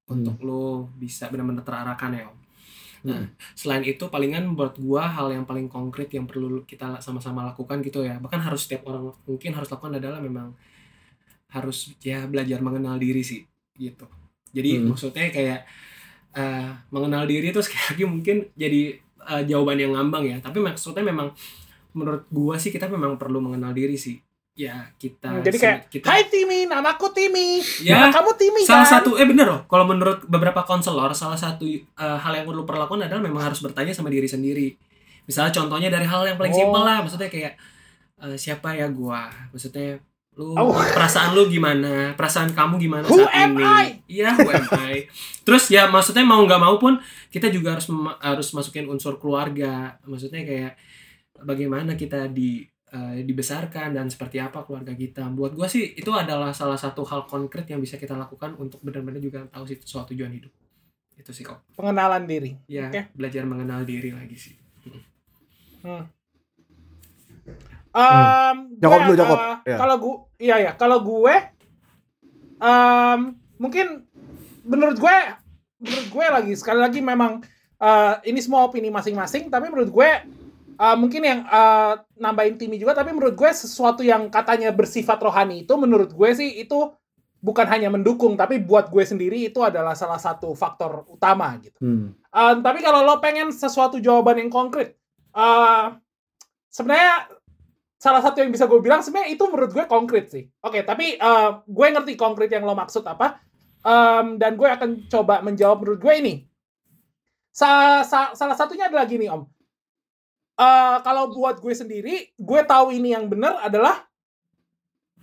untuk 0.07 0.39
lo 0.47 0.87
bisa 0.95 1.27
benar-benar 1.33 1.67
terarahkan 1.67 2.11
ya 2.15 2.25
om 2.31 2.39
nah 3.05 3.21
selain 3.53 3.85
itu 3.85 4.09
palingan 4.09 4.57
buat 4.57 4.81
gua 4.81 5.11
hal 5.13 5.29
yang 5.35 5.45
paling 5.45 5.69
konkret 5.69 6.09
yang 6.15 6.25
perlu 6.25 6.65
kita 6.65 7.03
sama-sama 7.05 7.45
lakukan 7.45 7.85
gitu 7.85 8.01
ya 8.07 8.17
bahkan 8.23 8.41
harus 8.41 8.65
setiap 8.65 8.89
orang 8.89 9.13
mungkin 9.29 9.53
harus 9.53 9.69
lakukan 9.69 9.99
adalah 10.01 10.23
memang 10.25 10.57
harus 11.53 11.93
ya 12.01 12.25
belajar 12.31 12.63
mengenal 12.65 12.97
diri 12.97 13.21
sih 13.21 13.45
gitu 13.77 14.07
jadi 14.51 14.79
Hmm. 14.79 14.91
maksudnya 14.91 15.29
kayak 15.29 15.61
eh, 16.33 16.69
mengenal 16.89 17.25
diri 17.25 17.49
itu 17.49 17.61
sekali 17.65 17.83
lagi 17.91 18.05
mungkin 18.05 18.37
jadi 18.55 18.83
eh, 19.25 19.43
jawaban 19.45 19.77
yang 19.77 19.93
ngambang 19.93 20.25
ya 20.25 20.37
tapi 20.39 20.59
maksudnya 20.59 21.03
memang 21.03 21.31
menurut 21.93 22.27
gua 22.29 22.55
sih 22.55 22.69
kita 22.69 22.87
memang 22.87 23.15
perlu 23.15 23.39
mengenal 23.39 23.71
diri 23.71 23.95
sih 23.95 24.19
ya 24.53 24.87
kita 24.93 25.43
jadi 25.43 25.57
kayak, 25.57 25.79
kita 25.91 26.07
Hai 26.07 26.23
Timmy, 26.25 26.63
namaku 26.65 27.11
Timmy. 27.11 27.59
ya 27.81 27.99
Nah, 28.01 28.11
kamu 28.13 28.31
Timmy 28.35 28.63
salah 28.63 28.83
kan? 28.83 28.93
satu 28.97 29.15
eh 29.15 29.25
bener 29.25 29.43
loh 29.45 29.61
kalau 29.65 29.83
menurut 29.85 30.23
beberapa 30.25 30.63
konselor 30.63 31.11
salah 31.13 31.35
satu 31.35 31.67
eh, 31.67 31.83
hal 32.17 32.33
yang 32.33 32.47
perlu 32.47 32.63
perlakukan 32.63 33.03
adalah 33.05 33.19
memang 33.21 33.43
harus 33.45 33.59
bertanya 33.59 33.91
sama 33.91 34.07
diri 34.09 34.27
sendiri 34.27 34.79
misalnya 35.25 35.51
contohnya 35.53 35.89
dari 35.89 36.05
hal 36.05 36.23
yang 36.25 36.37
paling 36.37 36.51
Oh. 36.51 36.59
simpel 36.61 36.83
lah 36.83 36.99
maksudnya 37.01 37.27
kayak 37.27 37.59
eh, 38.21 38.37
siapa 38.37 38.69
ya 38.73 38.87
gua 38.89 39.27
maksudnya 39.51 39.99
lu 40.35 40.51
Oh. 40.53 40.75
perasaan 40.75 41.31
lu 41.31 41.47
gimana 41.47 42.11
perasaan 42.13 42.51
kamu 42.51 42.75
gimana 42.77 43.05
Who 43.05 43.23
saat 43.23 43.35
am 43.41 43.55
ini 43.55 43.63
I? 43.63 43.87
iya 44.11 44.35
who 44.35 44.49
am 44.49 44.67
I 44.85 45.07
terus 45.41 45.69
ya 45.69 45.87
maksudnya 45.87 46.23
mau 46.23 46.41
nggak 46.41 46.59
mau 46.59 46.75
pun 46.77 46.99
kita 47.29 47.49
juga 47.49 47.73
harus 47.73 47.87
harus 48.19 48.49
masukin 48.51 48.87
unsur 48.87 49.17
keluarga 49.17 49.95
maksudnya 50.03 50.43
kayak 50.43 50.73
bagaimana 51.41 51.95
kita 51.95 52.27
di 52.29 52.63
eh, 52.89 53.23
dibesarkan 53.23 53.91
dan 53.93 54.07
seperti 54.07 54.39
apa 54.39 54.63
keluarga 54.63 54.91
kita 54.93 55.27
buat 55.29 55.53
gua 55.53 55.67
sih 55.67 55.93
itu 55.93 56.11
adalah 56.11 56.51
salah 56.51 56.77
satu 56.77 57.03
hal 57.05 57.25
konkret 57.25 57.67
yang 57.67 57.79
bisa 57.79 57.95
kita 57.95 58.15
lakukan 58.15 58.55
untuk 58.55 58.79
benar-benar 58.81 59.19
juga 59.19 59.47
tahu 59.47 59.65
sih 59.65 59.79
soal 59.81 60.07
tujuan 60.09 60.31
hidup 60.31 60.51
itu 61.15 61.31
sih 61.31 61.43
kok 61.43 61.63
Pengenalan 61.73 62.23
diri. 62.25 62.59
ya 62.65 62.87
Oke. 62.89 63.07
belajar 63.13 63.43
mengenal 63.45 63.83
diri 63.83 64.11
lagi 64.11 64.35
sih 64.35 64.55
Hmm. 65.81 66.01
Um, 67.95 68.75
Jakob 68.83 69.01
dulu, 69.07 69.15
Jakob. 69.15 69.39
uh, 69.39 69.57
Iya. 69.63 69.77
Kalau 69.79 69.97
gue, 70.03 70.17
iya 70.43 70.57
ya, 70.59 70.73
kalau 70.75 70.99
gue, 70.99 71.35
um, 72.59 73.19
mungkin 73.63 74.03
menurut 74.67 74.99
gue, 74.99 75.17
menurut 75.79 76.07
gue 76.11 76.27
lagi 76.27 76.53
sekali 76.59 76.83
lagi 76.83 76.99
memang 76.99 77.39
uh, 77.79 78.19
ini 78.27 78.43
semua 78.43 78.67
opini 78.67 78.91
masing-masing, 78.91 79.47
tapi 79.47 79.71
menurut 79.71 79.95
gue 79.95 80.11
uh, 80.79 80.97
mungkin 80.99 81.23
yang 81.23 81.41
uh, 81.47 82.03
nambahin 82.19 82.59
Timmy 82.59 82.77
juga 82.81 82.99
tapi 82.99 83.15
menurut 83.15 83.35
gue 83.39 83.51
sesuatu 83.55 84.03
yang 84.03 84.27
katanya 84.31 84.75
bersifat 84.75 85.19
rohani 85.23 85.63
itu 85.63 85.75
menurut 85.79 86.11
gue 86.11 86.31
sih 86.35 86.63
itu 86.63 86.91
bukan 87.45 87.67
hanya 87.69 87.93
mendukung 87.93 88.41
tapi 88.41 88.57
buat 88.57 88.89
gue 88.89 89.05
sendiri 89.05 89.53
itu 89.53 89.61
adalah 89.61 89.93
salah 89.93 90.19
satu 90.19 90.57
faktor 90.57 91.05
utama 91.13 91.53
gitu. 91.61 91.77
Hmm. 91.79 92.17
Uh, 92.33 92.59
tapi 92.65 92.81
kalau 92.81 93.05
lo 93.05 93.21
pengen 93.21 93.53
sesuatu 93.53 94.01
jawaban 94.01 94.41
yang 94.41 94.51
konkret, 94.51 94.97
uh, 95.37 95.95
sebenarnya 96.73 97.29
salah 98.05 98.21
satu 98.21 98.45
yang 98.45 98.53
bisa 98.53 98.69
gue 98.69 98.77
bilang 98.85 99.01
sebenarnya 99.01 99.33
itu 99.33 99.45
menurut 99.49 99.73
gue 99.73 99.89
konkret 99.89 100.29
sih. 100.29 100.45
Oke, 100.61 100.85
tapi 100.85 101.17
uh, 101.17 101.65
gue 101.65 101.87
ngerti 101.89 102.21
konkret 102.21 102.53
yang 102.53 102.69
lo 102.69 102.77
maksud 102.77 103.01
apa. 103.09 103.41
Um, 103.81 104.37
dan 104.37 104.61
gue 104.61 104.69
akan 104.69 105.09
coba 105.09 105.41
menjawab 105.41 105.81
menurut 105.81 106.01
gue 106.05 106.15
ini. 106.21 106.35
Sa 107.49 108.05
sa 108.05 108.37
salah 108.37 108.57
satunya 108.57 108.93
adalah 108.93 109.09
gini 109.09 109.25
om. 109.33 109.49
Uh, 110.55 111.01
kalau 111.01 111.33
buat 111.33 111.65
gue 111.65 111.73
sendiri, 111.73 112.33
gue 112.37 112.61
tahu 112.69 112.93
ini 112.93 113.17
yang 113.17 113.25
benar 113.25 113.65
adalah 113.65 114.05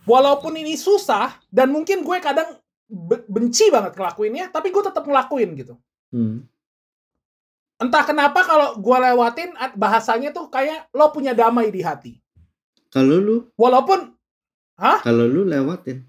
walaupun 0.09 0.57
ini 0.57 0.73
susah 0.73 1.38
dan 1.53 1.69
mungkin 1.69 2.01
gue 2.01 2.17
kadang 2.17 2.57
be- 2.89 3.25
benci 3.29 3.69
banget 3.69 3.93
ngelakuinnya, 3.93 4.49
tapi 4.49 4.73
gue 4.73 4.84
tetap 4.86 5.05
ngelakuin 5.05 5.49
gitu. 5.57 5.77
Hmm. 6.09 6.45
Entah 7.82 8.05
kenapa 8.05 8.45
kalau 8.45 8.77
gue 8.77 8.97
lewatin 9.09 9.57
at- 9.57 9.73
bahasanya 9.73 10.29
tuh 10.29 10.53
kayak 10.53 10.86
lo 10.93 11.09
punya 11.09 11.34
damai 11.34 11.73
di 11.73 11.82
hati. 11.82 12.20
Kalau 12.92 13.18
lu, 13.24 13.36
Walaupun, 13.56 14.12
kalau 15.02 15.26
lu 15.30 15.48
lewatin. 15.48 16.04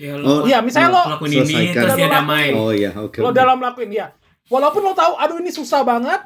Ya 0.00 0.16
Oh, 0.16 0.40
lo 0.40 0.48
iya 0.48 0.64
misalnya 0.64 0.96
lo 0.96 1.02
lakuin 1.12 1.44
ini 1.44 1.76
terus 1.76 1.92
dia 1.92 2.08
Lo 2.08 2.14
damai. 2.16 2.46
Oh 2.56 2.72
iya, 2.72 2.90
oke. 2.96 3.20
lo 3.20 3.28
oke. 3.28 3.36
dalam 3.36 3.60
lakuin 3.60 3.92
ya. 3.92 4.08
Walaupun 4.48 4.80
lo 4.80 4.96
tahu, 4.96 5.12
aduh 5.20 5.36
ini 5.44 5.52
susah 5.52 5.84
banget, 5.84 6.24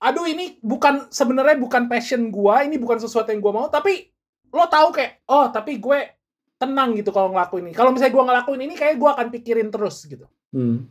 aduh 0.00 0.24
ini 0.24 0.56
bukan 0.64 1.12
sebenarnya 1.12 1.60
bukan 1.60 1.84
passion 1.84 2.32
gua, 2.32 2.64
ini 2.64 2.80
bukan 2.80 2.96
sesuatu 2.96 3.28
yang 3.28 3.44
gua 3.44 3.52
mau, 3.52 3.66
tapi 3.68 4.08
lo 4.50 4.64
tahu 4.72 4.96
kayak, 4.96 5.20
oh 5.28 5.52
tapi 5.52 5.78
gue 5.78 6.16
tenang 6.56 6.96
gitu 6.96 7.12
kalau 7.12 7.30
ngelakuin 7.30 7.70
ini. 7.70 7.74
Kalau 7.76 7.92
misalnya 7.92 8.16
gua 8.16 8.24
ngelakuin 8.32 8.60
ini, 8.64 8.74
kayak 8.74 8.96
gua 8.96 9.14
akan 9.14 9.28
pikirin 9.28 9.68
terus 9.68 10.08
gitu. 10.08 10.24
Hmm. 10.56 10.88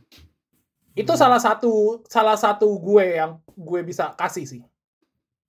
Itu 0.93 1.17
salah 1.17 1.41
satu 1.41 2.05
salah 2.05 2.37
satu 2.37 2.67
gue 2.77 3.17
yang 3.17 3.41
gue 3.57 3.81
bisa 3.87 4.13
kasih 4.13 4.45
sih. 4.45 4.61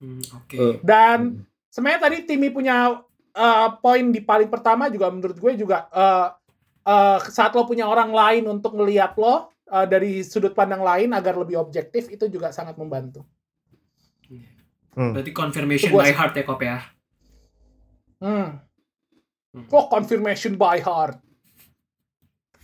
Hmm, 0.01 0.23
Oke. 0.41 0.57
Eh, 0.57 0.75
Dan 0.81 1.45
sebenarnya 1.71 2.01
tadi 2.03 2.17
Timmy 2.27 2.51
punya 2.51 2.99
uh, 3.31 3.67
poin 3.79 4.11
di 4.11 4.19
paling 4.19 4.51
pertama 4.51 4.91
juga 4.91 5.07
menurut 5.07 5.39
gue 5.39 5.53
juga 5.55 5.87
uh, 5.89 6.27
uh, 6.83 7.17
saat 7.31 7.55
lo 7.55 7.63
punya 7.63 7.87
orang 7.87 8.11
lain 8.11 8.43
untuk 8.51 8.75
ngelihat 8.75 9.15
lo 9.15 9.49
uh, 9.71 9.87
dari 9.87 10.21
sudut 10.21 10.51
pandang 10.51 10.83
lain 10.83 11.15
agar 11.15 11.39
lebih 11.39 11.55
objektif 11.55 12.11
itu 12.11 12.27
juga 12.27 12.51
sangat 12.51 12.75
membantu. 12.75 13.23
Hmm. 14.91 15.15
Berarti 15.15 15.31
confirmation 15.31 15.95
by 15.95 16.11
heart 16.11 16.35
ya 16.35 16.43
kop 16.43 16.59
ya. 16.59 16.77
Hmm. 18.19 18.59
Hmm. 19.55 19.65
Oh, 19.71 19.87
confirmation 19.87 20.59
by 20.59 20.83
heart. 20.83 21.15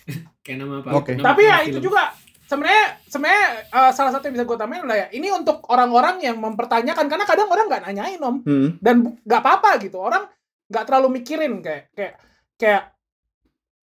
Kayak 0.44 0.58
nama 0.64 0.84
apa? 0.84 0.90
Oke. 1.00 1.16
Nama- 1.16 1.26
Tapi 1.32 1.42
ya 1.48 1.56
nama 1.56 1.64
itu 1.64 1.80
film. 1.80 1.88
juga 1.88 2.04
sebenarnya 2.48 2.86
sebenarnya 3.12 3.48
uh, 3.70 3.92
salah 3.92 4.12
satu 4.16 4.32
yang 4.32 4.36
bisa 4.40 4.48
gue 4.48 4.58
tambahin 4.58 4.84
adalah 4.88 5.00
ya 5.06 5.08
ini 5.12 5.28
untuk 5.30 5.68
orang-orang 5.70 6.24
yang 6.24 6.40
mempertanyakan 6.40 7.06
karena 7.06 7.26
kadang 7.28 7.52
orang 7.52 7.68
nggak 7.68 7.84
nanyain 7.84 8.20
om. 8.24 8.36
Hmm. 8.42 8.70
dan 8.80 9.20
nggak 9.22 9.42
apa-apa 9.44 9.84
gitu. 9.84 10.00
Orang 10.00 10.26
nggak 10.68 10.84
terlalu 10.88 11.22
mikirin 11.22 11.60
kayak 11.60 11.92
kayak 11.94 12.14
kayak 12.56 12.84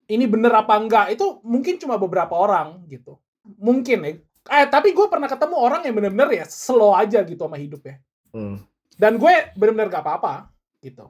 ini 0.08 0.24
bener 0.24 0.52
apa 0.56 0.74
enggak. 0.80 1.12
Itu 1.12 1.44
mungkin 1.44 1.76
cuma 1.76 2.00
beberapa 2.00 2.34
orang 2.34 2.82
gitu. 2.88 3.20
Mungkin 3.44 3.98
ya. 4.02 4.12
Eh 4.46 4.66
tapi 4.72 4.96
gue 4.96 5.06
pernah 5.06 5.28
ketemu 5.28 5.56
orang 5.58 5.84
yang 5.84 5.94
bener-bener 5.94 6.42
ya 6.42 6.44
slow 6.48 6.96
aja 6.96 7.22
gitu 7.22 7.46
sama 7.46 7.60
hidup 7.60 7.84
ya. 7.84 7.96
Hmm. 8.36 8.60
dan 9.00 9.16
gue 9.16 9.32
bener-bener 9.56 9.88
gak 9.88 10.04
apa-apa 10.04 10.52
gitu. 10.84 11.08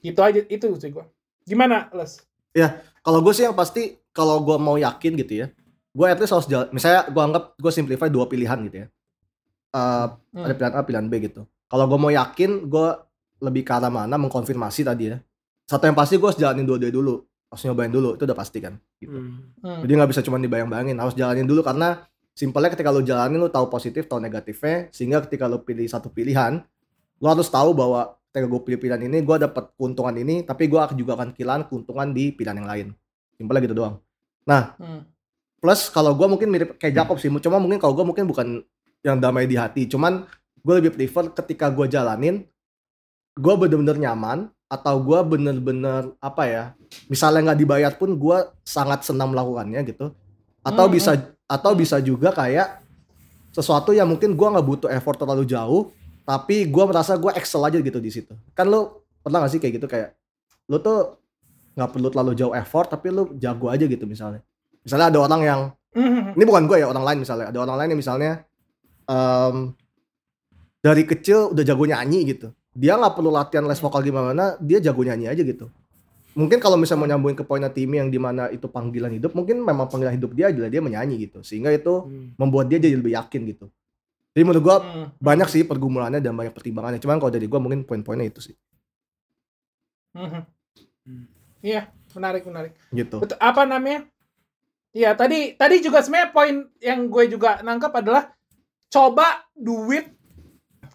Gitu 0.00 0.20
aja 0.20 0.40
itu 0.48 0.66
sih 0.80 0.92
gue 0.92 1.04
gimana 1.46 1.90
les? 1.96 2.22
Kalau 3.02 3.18
gue 3.18 3.32
sih 3.34 3.44
yang 3.44 3.56
pasti 3.56 3.98
kalau 4.14 4.44
gue 4.44 4.56
mau 4.60 4.76
yakin 4.78 5.18
gitu 5.18 5.42
ya, 5.42 5.46
gue 5.92 6.06
at 6.08 6.18
least 6.18 6.32
harus 6.32 6.48
jalan. 6.48 6.68
Misalnya 6.72 7.08
gue 7.12 7.22
anggap 7.22 7.44
gue 7.56 7.72
simplify 7.72 8.08
dua 8.08 8.24
pilihan 8.26 8.58
gitu 8.68 8.76
ya. 8.84 8.86
Eh, 9.72 10.06
Hmm. 10.32 10.44
Ada 10.48 10.52
pilihan 10.56 10.72
A, 10.72 10.80
pilihan 10.84 11.06
B 11.08 11.14
gitu. 11.28 11.44
Kalau 11.68 11.84
gue 11.88 11.98
mau 12.00 12.12
yakin, 12.12 12.68
gue 12.68 12.88
lebih 13.44 13.68
ke 13.68 13.72
arah 13.72 13.92
mana 13.92 14.16
mengkonfirmasi 14.16 14.84
tadi 14.84 15.12
ya. 15.12 15.20
Satu 15.68 15.88
yang 15.88 15.96
pasti 15.96 16.16
gue 16.16 16.24
harus 16.24 16.40
jalanin 16.40 16.64
dua-dua 16.64 16.88
dulu, 16.92 17.24
harus 17.52 17.62
nyobain 17.68 17.92
dulu, 17.92 18.16
itu 18.16 18.24
udah 18.24 18.36
pasti 18.36 18.58
kan. 18.60 18.76
Gitu. 18.96 19.12
Hmm. 19.12 19.52
Hmm. 19.60 19.80
Jadi 19.84 19.92
nggak 19.92 20.10
bisa 20.12 20.20
cuma 20.24 20.40
dibayang-bayangin, 20.40 20.96
harus 20.96 21.12
jalanin 21.16 21.44
dulu 21.44 21.60
karena 21.60 22.04
simpelnya 22.32 22.72
ketika 22.72 22.88
lo 22.88 23.04
jalanin 23.04 23.36
lo 23.40 23.52
tahu 23.52 23.68
positif, 23.68 24.08
tahu 24.08 24.20
negatifnya, 24.24 24.88
sehingga 24.92 25.20
ketika 25.28 25.48
lo 25.48 25.60
pilih 25.64 25.84
satu 25.84 26.08
pilihan, 26.08 26.64
lo 27.20 27.26
harus 27.28 27.48
tahu 27.52 27.76
bahwa 27.76 28.16
ketika 28.32 28.48
gue 28.48 28.60
pilih 28.64 28.78
pilihan 28.80 29.02
ini, 29.08 29.20
gue 29.20 29.36
dapat 29.36 29.72
keuntungan 29.76 30.16
ini, 30.16 30.44
tapi 30.48 30.68
gue 30.68 30.80
juga 30.96 31.12
akan 31.20 31.36
kehilangan 31.36 31.68
keuntungan 31.68 32.08
di 32.12 32.32
pilihan 32.32 32.56
yang 32.56 32.68
lain. 32.68 32.86
Simpelnya 33.36 33.60
gitu 33.68 33.76
doang. 33.76 34.00
Hmm. 34.80 35.04
Plus 35.62 35.86
kalau 35.94 36.10
gue 36.18 36.26
mungkin 36.26 36.50
mirip 36.50 36.74
kayak 36.74 36.90
Jacob 36.90 37.22
sih, 37.22 37.30
cuma 37.30 37.62
mungkin 37.62 37.78
kalau 37.78 37.94
gue 37.94 38.02
mungkin 38.02 38.26
bukan 38.26 38.66
yang 39.06 39.22
damai 39.22 39.46
di 39.46 39.54
hati, 39.54 39.86
cuman 39.86 40.26
gue 40.58 40.74
lebih 40.82 40.90
prefer 40.98 41.30
ketika 41.30 41.70
gue 41.70 41.86
jalanin, 41.86 42.42
gue 43.38 43.54
bener-bener 43.54 43.94
nyaman 43.94 44.50
atau 44.66 44.98
gue 44.98 45.22
bener-bener 45.22 46.18
apa 46.18 46.42
ya, 46.50 46.64
misalnya 47.06 47.54
nggak 47.54 47.60
dibayar 47.62 47.92
pun 47.94 48.18
gue 48.18 48.38
sangat 48.66 49.06
senang 49.06 49.30
melakukannya 49.30 49.86
gitu, 49.86 50.10
atau 50.66 50.90
Hmm, 50.90 50.94
bisa 50.98 51.14
atau 51.46 51.78
bisa 51.78 52.02
juga 52.02 52.34
kayak 52.34 52.82
sesuatu 53.54 53.94
yang 53.94 54.10
mungkin 54.10 54.34
gue 54.34 54.48
nggak 54.50 54.66
butuh 54.66 54.90
effort 54.90 55.14
terlalu 55.14 55.46
jauh, 55.46 55.94
tapi 56.26 56.66
gue 56.66 56.84
merasa 56.90 57.14
gue 57.14 57.30
excel 57.38 57.62
aja 57.62 57.78
gitu 57.78 58.02
di 58.02 58.10
situ. 58.10 58.34
Kan 58.50 58.66
lo 58.66 59.06
pernah 59.22 59.46
gak 59.46 59.52
sih 59.54 59.60
kayak 59.62 59.78
gitu? 59.78 59.86
Kayak 59.86 60.18
lo 60.66 60.82
tuh 60.82 61.22
nggak 61.78 61.90
perlu 61.94 62.08
terlalu 62.10 62.32
jauh 62.34 62.54
effort, 62.58 62.90
tapi 62.90 63.14
lo 63.14 63.30
jago 63.38 63.70
aja 63.70 63.86
gitu 63.86 64.10
misalnya. 64.10 64.42
Misalnya 64.82 65.06
ada 65.08 65.18
orang 65.20 65.42
yang 65.42 65.60
Hmm. 65.92 66.32
ini 66.32 66.44
bukan 66.44 66.64
gue 66.64 66.80
ya 66.80 66.88
orang 66.88 67.04
lain 67.04 67.18
misalnya 67.20 67.52
ada 67.52 67.58
orang 67.60 67.76
lain 67.76 67.88
yang 67.92 68.00
misalnya 68.00 68.32
em, 69.04 69.76
dari 70.80 71.04
kecil 71.04 71.52
udah 71.52 71.60
jago 71.62 71.84
nyanyi 71.84 72.24
gitu 72.26 72.48
dia 72.72 72.96
nggak 72.96 73.12
perlu 73.12 73.28
latihan 73.28 73.60
les 73.62 73.76
vokal 73.76 74.00
gimana 74.00 74.56
dia 74.56 74.80
jago 74.80 75.04
nyanyi 75.04 75.28
aja 75.28 75.44
gitu 75.44 75.68
mungkin 76.32 76.56
kalau 76.58 76.80
misalnya 76.80 76.96
mau 76.98 77.08
nyambungin 77.10 77.36
ke 77.36 77.44
poinnya 77.44 77.68
Timmy 77.68 78.00
yang 78.00 78.08
di 78.08 78.16
mana 78.16 78.48
itu 78.48 78.64
panggilan 78.66 79.12
hidup 79.12 79.36
mungkin 79.36 79.60
memang 79.60 79.84
panggilan 79.84 80.16
hidup 80.16 80.32
dia 80.32 80.48
adalah 80.48 80.66
dia 80.66 80.80
menyanyi 80.80 81.20
gitu 81.20 81.44
sehingga 81.44 81.68
itu 81.68 81.92
Hmm. 82.02 82.32
membuat 82.34 82.66
dia 82.66 82.80
jadi 82.80 82.96
lebih 82.96 83.12
yakin 83.12 83.40
gitu 83.46 83.68
jadi 84.32 84.42
menurut 84.42 84.64
gue 84.64 84.76
Hmm. 84.78 85.06
banyak 85.14 85.44
sih 85.46 85.62
pergumulannya 85.62 86.18
dan 86.18 86.32
banyak 86.32 86.50
pertimbangannya 86.50 86.96
cuman 86.98 87.20
kalau 87.20 87.28
dari 87.30 87.44
gue 87.44 87.60
mungkin 87.60 87.84
poin-poinnya 87.84 88.24
itu 88.26 88.40
sih 88.40 88.56
Hmm. 90.12 90.48
Hmm. 91.04 91.24
Iya, 91.60 91.84
menarik 92.12 92.42
menarik. 92.42 92.72
gitu 92.90 93.20
Betul, 93.20 93.36
apa 93.36 93.62
namanya? 93.62 94.08
Iya, 94.92 95.16
tadi 95.16 95.56
tadi 95.56 95.80
juga 95.80 96.04
sebenarnya 96.04 96.30
poin 96.30 96.68
yang 96.78 97.08
gue 97.08 97.24
juga 97.32 97.64
nangkap 97.64 97.92
adalah 97.96 98.28
coba 98.92 99.48
duit 99.56 100.12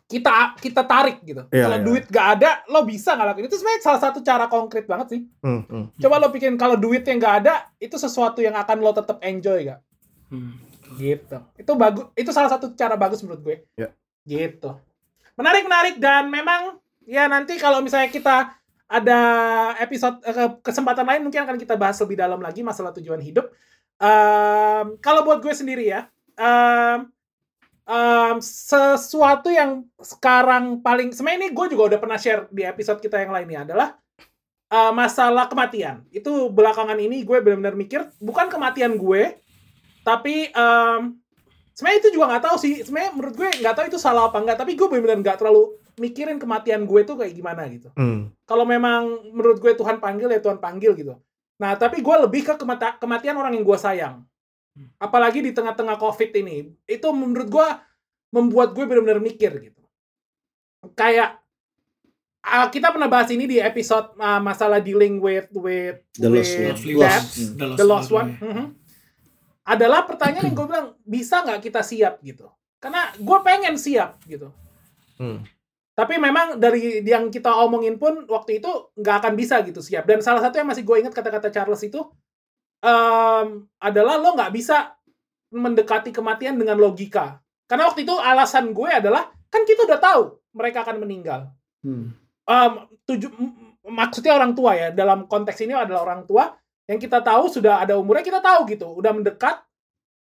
kita 0.08 0.56
kita 0.56 0.88
tarik 0.88 1.20
gitu. 1.26 1.44
Iya, 1.52 1.68
kalau 1.68 1.78
iya. 1.82 1.86
duit 1.86 2.06
gak 2.08 2.28
ada, 2.40 2.52
lo 2.72 2.88
bisa 2.88 3.18
nggak 3.18 3.28
lakuin 3.28 3.48
itu 3.52 3.58
sebenarnya 3.60 3.82
salah 3.84 4.02
satu 4.02 4.20
cara 4.24 4.46
konkret 4.48 4.86
banget 4.88 5.08
sih. 5.18 5.22
Hmm, 5.44 5.68
hmm. 5.68 5.86
Coba 6.00 6.16
lo 6.22 6.32
pikirin 6.32 6.56
kalau 6.56 6.80
duit 6.80 7.04
yang 7.04 7.20
gak 7.20 7.36
ada, 7.44 7.68
itu 7.82 8.00
sesuatu 8.00 8.40
yang 8.40 8.56
akan 8.56 8.78
lo 8.80 8.96
tetap 8.96 9.20
enjoy 9.20 9.68
gak? 9.68 9.84
Hmm. 10.32 10.56
Gitu. 10.96 11.38
Itu 11.60 11.72
bagus. 11.76 12.08
Itu 12.16 12.32
salah 12.32 12.48
satu 12.48 12.72
cara 12.72 12.96
bagus 12.96 13.20
menurut 13.26 13.42
gue. 13.44 13.56
Ya. 13.76 13.92
Gitu. 14.24 14.72
Menarik 15.36 15.68
menarik 15.68 15.96
dan 16.00 16.32
memang 16.32 16.80
ya 17.04 17.28
nanti 17.28 17.60
kalau 17.60 17.84
misalnya 17.84 18.08
kita 18.08 18.56
ada 18.88 19.20
episode 19.84 20.24
eh, 20.24 20.32
ke- 20.32 20.72
kesempatan 20.72 21.04
lain 21.04 21.28
mungkin 21.28 21.44
akan 21.44 21.60
kita 21.60 21.76
bahas 21.76 22.00
lebih 22.00 22.16
dalam 22.16 22.40
lagi 22.40 22.64
masalah 22.64 22.96
tujuan 22.96 23.20
hidup. 23.20 23.52
Em, 23.98 24.86
kalau 25.02 25.26
buat 25.26 25.42
gue 25.42 25.54
sendiri 25.58 25.90
ya, 25.90 26.06
em, 26.38 27.10
em, 27.90 28.38
sesuatu 28.38 29.50
yang 29.50 29.90
sekarang 29.98 30.86
paling 30.86 31.10
sebenarnya 31.10 31.40
ini 31.42 31.50
gue 31.50 31.66
juga 31.74 31.84
udah 31.96 32.00
pernah 32.00 32.20
share 32.22 32.46
di 32.54 32.62
episode 32.62 33.02
kita 33.02 33.18
yang 33.18 33.34
lainnya 33.34 33.66
adalah 33.66 33.90
eh, 34.68 34.92
masalah 34.94 35.48
kematian. 35.50 36.04
Itu 36.14 36.52
belakangan 36.54 37.00
ini 37.00 37.24
gue 37.24 37.40
benar-benar 37.42 37.74
mikir 37.74 38.12
bukan 38.20 38.52
kematian 38.52 39.00
gue, 39.00 39.40
tapi 40.06 40.52
em, 40.54 41.18
sebenarnya 41.74 42.00
itu 42.06 42.10
juga 42.14 42.26
nggak 42.36 42.44
tahu 42.46 42.58
sih. 42.62 42.74
Sebenarnya 42.86 43.12
menurut 43.18 43.36
gue 43.38 43.50
nggak 43.64 43.76
tahu 43.78 43.86
itu 43.90 44.00
salah 44.02 44.30
apa 44.30 44.38
enggak. 44.44 44.58
Tapi 44.62 44.78
gue 44.78 44.86
benar-benar 44.86 45.20
nggak 45.26 45.38
terlalu 45.42 45.74
mikirin 45.98 46.38
kematian 46.38 46.86
gue 46.86 47.02
tuh 47.02 47.18
kayak 47.18 47.34
gimana 47.34 47.66
gitu. 47.74 47.90
Hmm. 47.98 48.30
Kalau 48.46 48.66
memang 48.70 49.34
menurut 49.34 49.58
gue 49.58 49.74
Tuhan 49.74 49.98
panggil 49.98 50.30
ya 50.30 50.40
Tuhan 50.42 50.62
panggil 50.62 50.94
gitu. 50.94 51.18
Nah 51.58 51.74
tapi 51.74 52.00
gue 52.00 52.16
lebih 52.20 52.42
ke 52.44 52.54
kemata- 52.56 52.98
kematian 52.98 53.34
orang 53.34 53.54
yang 53.54 53.64
gue 53.64 53.78
sayang. 53.78 54.22
Apalagi 54.96 55.42
di 55.42 55.50
tengah-tengah 55.50 55.98
COVID 55.98 56.30
ini, 56.38 56.70
itu 56.86 57.08
menurut 57.10 57.50
gue 57.50 57.68
membuat 58.30 58.72
gue 58.72 58.86
benar-benar 58.86 59.18
mikir 59.18 59.50
gitu. 59.60 59.82
Kayak 60.94 61.42
ah, 62.40 62.70
kita 62.70 62.94
pernah 62.94 63.10
bahas 63.10 63.28
ini 63.28 63.44
di 63.44 63.58
episode 63.58 64.14
ah, 64.16 64.38
masalah 64.38 64.78
dealing 64.78 65.18
with 65.18 65.50
with 65.52 65.98
The 66.14 66.30
lost 66.30 66.54
with 66.54 66.62
one. 66.62 66.70
Lovely 66.70 66.94
death 66.96 67.18
Lost. 67.18 67.34
Hmm. 67.34 67.58
The 67.58 67.66
Lost 67.66 67.78
the 67.78 67.86
lost 67.86 68.10
One, 68.10 68.16
one 68.16 68.30
ya. 68.30 68.46
Mhm. 68.46 68.66
adalah 69.66 70.02
pertanyaan 70.06 70.46
yang 70.46 70.56
gue 70.62 70.68
bilang 70.68 70.88
bisa 71.02 71.42
nggak 71.42 71.60
kita 71.60 71.82
siap 71.82 72.22
gitu 72.22 72.46
karena 72.78 73.12
gue 73.14 73.38
pengen 73.42 73.76
siap 73.76 74.22
gitu 74.24 74.54
Hmm. 75.18 75.42
Tapi 75.98 76.22
memang 76.22 76.62
dari 76.62 77.02
yang 77.02 77.34
kita 77.34 77.50
omongin 77.58 77.98
pun 77.98 78.30
waktu 78.30 78.62
itu 78.62 78.70
nggak 78.94 79.16
akan 79.26 79.34
bisa 79.34 79.66
gitu 79.66 79.82
siap. 79.82 80.06
Dan 80.06 80.22
salah 80.22 80.46
satu 80.46 80.62
yang 80.62 80.70
masih 80.70 80.86
gue 80.86 81.02
ingat 81.02 81.10
kata-kata 81.10 81.50
Charles 81.50 81.82
itu 81.82 82.06
em, 82.86 83.66
adalah 83.82 84.22
lo 84.22 84.38
nggak 84.38 84.54
bisa 84.54 84.94
mendekati 85.50 86.14
kematian 86.14 86.54
dengan 86.54 86.78
logika. 86.78 87.42
Karena 87.66 87.90
waktu 87.90 88.06
itu 88.06 88.14
alasan 88.14 88.78
gue 88.78 88.90
adalah 88.94 89.26
kan 89.50 89.66
kita 89.66 89.90
udah 89.90 89.98
tahu 89.98 90.22
mereka 90.54 90.86
akan 90.86 91.02
meninggal. 91.02 91.50
Hmm. 91.82 92.14
Em, 92.46 92.74
tuju- 93.10 93.34
maksudnya 93.90 94.38
orang 94.38 94.54
tua 94.54 94.78
ya 94.78 94.94
dalam 94.94 95.26
konteks 95.26 95.58
ini 95.66 95.74
adalah 95.74 96.06
orang 96.06 96.30
tua 96.30 96.54
yang 96.86 97.00
kita 97.02 97.24
tahu 97.24 97.50
sudah 97.50 97.84
ada 97.84 97.96
umurnya 97.98 98.24
kita 98.24 98.40
tahu 98.44 98.68
gitu 98.68 98.88
udah 99.00 99.12
mendekat 99.16 99.64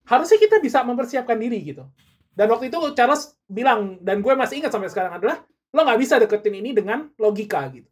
harusnya 0.08 0.40
kita 0.40 0.60
bisa 0.60 0.84
mempersiapkan 0.84 1.36
diri 1.40 1.64
gitu 1.64 1.88
dan 2.36 2.48
waktu 2.52 2.68
itu 2.68 2.80
Charles 2.92 3.36
bilang 3.48 4.00
dan 4.04 4.20
gue 4.20 4.34
masih 4.36 4.60
ingat 4.64 4.72
sampai 4.72 4.92
sekarang 4.92 5.16
adalah 5.16 5.44
lo 5.74 5.80
nggak 5.82 6.00
bisa 6.00 6.22
deketin 6.22 6.62
ini 6.62 6.72
dengan 6.72 7.10
logika 7.18 7.66
gitu. 7.74 7.90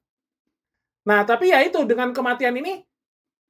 Nah 1.10 1.26
tapi 1.26 1.50
ya 1.50 1.66
itu 1.66 1.82
dengan 1.84 2.14
kematian 2.14 2.54
ini 2.62 2.86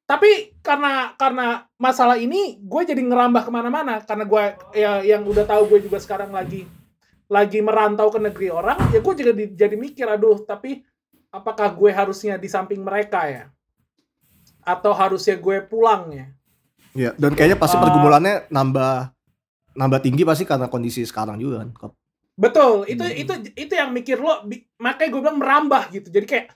tapi 0.08 0.56
karena 0.60 1.16
karena 1.16 1.68
masalah 1.76 2.16
ini 2.20 2.60
gue 2.60 2.82
jadi 2.84 3.00
ngerambah 3.00 3.48
ke 3.48 3.52
mana-mana 3.52 4.00
karena 4.04 4.26
gue 4.28 4.44
ya 4.76 4.92
yang 5.04 5.24
udah 5.24 5.46
tahu 5.48 5.72
gue 5.72 5.88
juga 5.88 6.00
sekarang 6.00 6.32
lagi 6.36 6.68
lagi 7.32 7.64
merantau 7.64 8.12
ke 8.12 8.20
negeri 8.20 8.52
orang 8.52 8.80
ya 8.92 9.00
gue 9.00 9.14
juga 9.16 9.32
di- 9.32 9.56
jadi 9.56 9.76
mikir 9.80 10.04
aduh 10.04 10.44
tapi 10.44 10.84
apakah 11.32 11.72
gue 11.72 11.90
harusnya 11.90 12.36
di 12.36 12.52
samping 12.52 12.84
mereka 12.84 13.26
ya? 13.26 13.44
Atau 14.62 14.94
harusnya 14.94 15.40
gue 15.40 15.64
pulang 15.66 16.12
ya? 16.12 16.28
Iya, 16.92 17.12
dan 17.16 17.32
kayaknya 17.34 17.58
pasti 17.58 17.80
pergumulannya 17.80 18.52
nambah 18.52 19.16
nambah 19.80 20.00
tinggi 20.04 20.28
pasti 20.28 20.44
karena 20.44 20.68
kondisi 20.68 21.08
sekarang 21.08 21.40
juga 21.40 21.64
kan. 21.64 21.96
Betul 22.42 22.90
itu 22.90 23.06
Hmm. 23.06 23.22
itu 23.22 23.34
itu 23.54 23.74
yang 23.78 23.94
mikir 23.94 24.18
lo 24.18 24.42
makanya 24.78 25.10
gue 25.14 25.22
bilang 25.22 25.38
merambah 25.38 25.84
gitu. 25.94 26.10
Jadi 26.10 26.26
kayak 26.26 26.48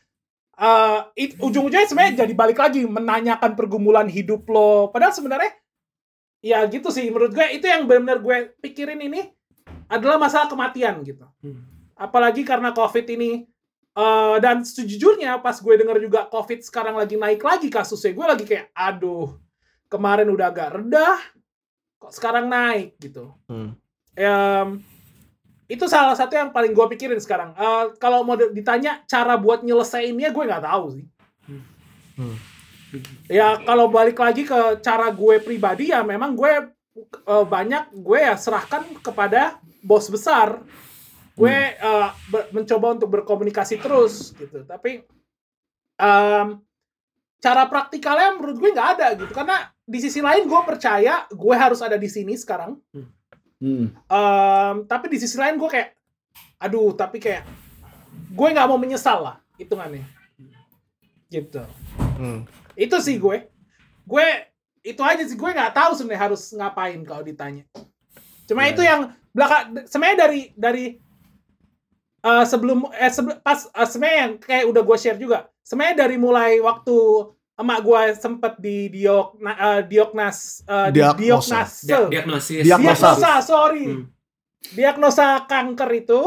eh 0.56 1.00
it- 1.16 1.38
ujung-ujungnya 1.38 1.86
sebenarnya 1.86 2.26
jadi 2.26 2.34
balik 2.34 2.58
lagi 2.58 2.82
menanyakan 2.84 3.54
pergumulan 3.54 4.10
hidup 4.10 4.50
lo. 4.50 4.90
Padahal 4.90 5.14
sebenarnya 5.14 5.54
ya 6.42 6.66
gitu 6.66 6.90
sih. 6.90 7.06
Menurut 7.08 7.32
gue 7.32 7.46
itu 7.54 7.66
yang 7.66 7.86
benar-benar 7.86 8.18
gue 8.18 8.38
pikirin 8.60 8.98
ini 9.00 9.30
adalah 9.86 10.18
masalah 10.18 10.50
kematian 10.50 11.06
gitu. 11.06 11.30
Hmm. 11.40 11.62
apalagi 11.96 12.42
karena 12.42 12.74
covid 12.74 13.06
ini. 13.08 13.46
Eh 13.96 14.38
dan 14.44 14.60
sejujurnya 14.60 15.40
pas 15.40 15.56
gue 15.56 15.72
denger 15.72 16.04
juga 16.04 16.28
covid 16.28 16.60
sekarang 16.60 17.00
lagi 17.00 17.16
naik 17.16 17.40
lagi 17.40 17.72
kasusnya 17.72 18.12
gue 18.12 18.26
lagi 18.28 18.44
kayak 18.44 18.68
aduh 18.76 19.40
kemarin 19.88 20.28
udah 20.28 20.52
agak 20.52 20.76
rendah 20.76 21.16
kok 21.96 22.12
sekarang 22.12 22.52
naik? 22.52 23.00
gitu. 23.00 23.32
Hmm. 23.48 23.72
Em, 24.12 24.84
itu 25.66 25.86
salah 25.90 26.14
satu 26.14 26.38
yang 26.38 26.54
paling 26.54 26.78
gue 26.78 26.86
pikirin 26.94 27.18
sekarang. 27.18 27.58
Eh, 27.58 27.86
kalau 27.98 28.22
mau 28.22 28.38
ditanya 28.38 29.02
cara 29.10 29.34
buat 29.38 29.66
nyelesainnya 29.66 30.30
gue 30.30 30.44
nggak 30.46 30.66
tahu 30.66 30.86
sih. 30.94 31.06
Hmm. 32.16 32.38
ya 33.28 33.60
kalau 33.68 33.92
balik 33.92 34.16
lagi 34.16 34.48
ke 34.48 34.80
cara 34.80 35.12
gue 35.12 35.36
pribadi 35.44 35.92
ya 35.92 36.00
memang 36.00 36.32
gue 36.32 36.72
eh, 37.28 37.46
banyak 37.46 37.92
gue 37.92 38.20
ya 38.24 38.38
serahkan 38.38 38.86
kepada 39.02 39.58
bos 39.82 40.06
besar. 40.08 40.62
Gue 41.36 41.76
ber- 42.32 42.48
mencoba 42.56 42.96
untuk 42.96 43.12
berkomunikasi 43.12 43.84
terus 43.84 44.32
gitu. 44.40 44.64
Tapi 44.64 45.04
em, 46.00 46.48
cara 47.44 47.68
praktikalnya 47.68 48.40
menurut 48.40 48.56
gue 48.56 48.70
nggak 48.72 48.90
ada 48.96 49.08
gitu. 49.20 49.36
Karena 49.36 49.68
di 49.84 50.00
sisi 50.00 50.24
lain 50.24 50.48
gue 50.48 50.62
percaya 50.64 51.28
gue 51.28 51.56
harus 51.60 51.84
ada 51.84 52.00
di 52.00 52.08
sini 52.08 52.40
sekarang. 52.40 52.80
Hmm. 52.96 53.12
Em, 53.66 54.76
tapi 54.86 55.06
di 55.10 55.18
sisi 55.18 55.36
lain 55.36 55.58
gue 55.58 55.70
kayak 55.70 55.90
aduh 56.62 56.94
tapi 56.94 57.18
kayak 57.18 57.44
gue 58.32 58.48
nggak 58.54 58.68
mau 58.70 58.78
menyesal 58.78 59.26
lah 59.26 59.36
hitungannya. 59.58 60.06
Gitu. 61.30 61.62
Hmm. 62.16 62.46
itu 62.76 62.96
sih 63.02 63.18
gue. 63.18 63.48
Gue 64.06 64.26
itu 64.86 65.02
aja 65.02 65.24
sih. 65.26 65.36
Gue 65.36 65.50
nggak 65.52 65.74
tahu 65.74 65.98
sebenarnya 65.98 66.22
harus 66.30 66.54
ngapain 66.54 67.02
kalau 67.04 67.24
ditanya. 67.26 67.64
Cuma 68.46 68.68
Ya. 68.68 68.72
itu 68.76 68.82
yang 68.86 69.02
belakang 69.34 69.84
sebenarnya 69.90 70.18
dari 70.28 70.42
dari 70.56 70.86
eh, 72.22 72.46
sebelum 72.46 72.88
eh 72.94 73.12
sebelum 73.12 73.42
pas 73.42 73.66
eh, 73.66 73.88
sebenarnya 73.90 74.20
yang 74.22 74.32
kayak 74.38 74.66
udah 74.70 74.82
gue 74.86 74.98
share 75.00 75.20
juga. 75.20 75.50
Sebenarnya 75.66 76.06
dari 76.06 76.16
mulai 76.22 76.62
waktu 76.62 76.96
emak 77.56 77.80
gue 77.82 78.02
sempet 78.14 78.54
di 78.58 78.78
diok 78.90 79.40
na- 79.40 79.56
eh, 79.56 79.82
dioknas 79.86 80.68
di- 80.92 81.00
Diagnosa. 81.00 81.64
diagnosis 82.06 82.62
Diagnosa. 82.62 83.16
diagnosa 83.16 83.32
sorry 83.42 83.86
Hmm. 83.88 84.06
diagnosa 84.72 85.26
kanker 85.44 85.90
itu 85.94 86.22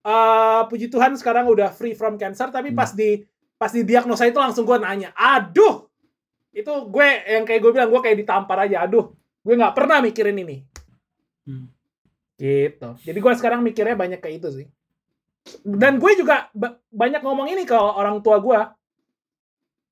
eh 0.00 0.62
puji 0.66 0.86
Tuhan 0.86 1.14
sekarang 1.14 1.44
udah 1.46 1.68
free 1.70 1.92
from 1.92 2.16
cancer 2.16 2.48
tapi 2.48 2.70
Hmm. 2.70 2.76
pas 2.76 2.90
di 2.90 3.24
pas 3.54 3.68
di 3.68 3.82
diagnosa 3.82 4.24
itu 4.24 4.36
langsung 4.36 4.62
gue 4.62 4.76
nanya 4.76 5.10
aduh 5.12 5.88
itu 6.50 6.72
gue 6.86 7.06
yang 7.26 7.44
kayak 7.44 7.60
gue 7.60 7.72
bilang 7.72 7.88
gue 7.88 8.00
kayak 8.00 8.18
ditampar 8.18 8.58
aja 8.60 8.82
aduh 8.82 9.10
gue 9.40 9.54
nggak 9.54 9.74
pernah 9.74 9.98
mikirin 10.00 10.36
ini 10.36 10.56
Hmm. 11.42 11.66
gitu 12.34 12.88
jadi 12.98 13.18
gue 13.18 13.32
sekarang 13.34 13.60
mikirnya 13.60 13.94
banyak 13.94 14.18
kayak 14.18 14.36
itu 14.38 14.48
sih 14.54 14.66
dan 15.64 15.96
gue 15.96 16.12
juga 16.14 16.52
ba- 16.52 16.76
banyak 16.86 17.18
ngomong 17.18 17.48
ini 17.48 17.64
ke 17.64 17.72
orang 17.72 18.20
tua 18.20 18.36
gue 18.38 18.58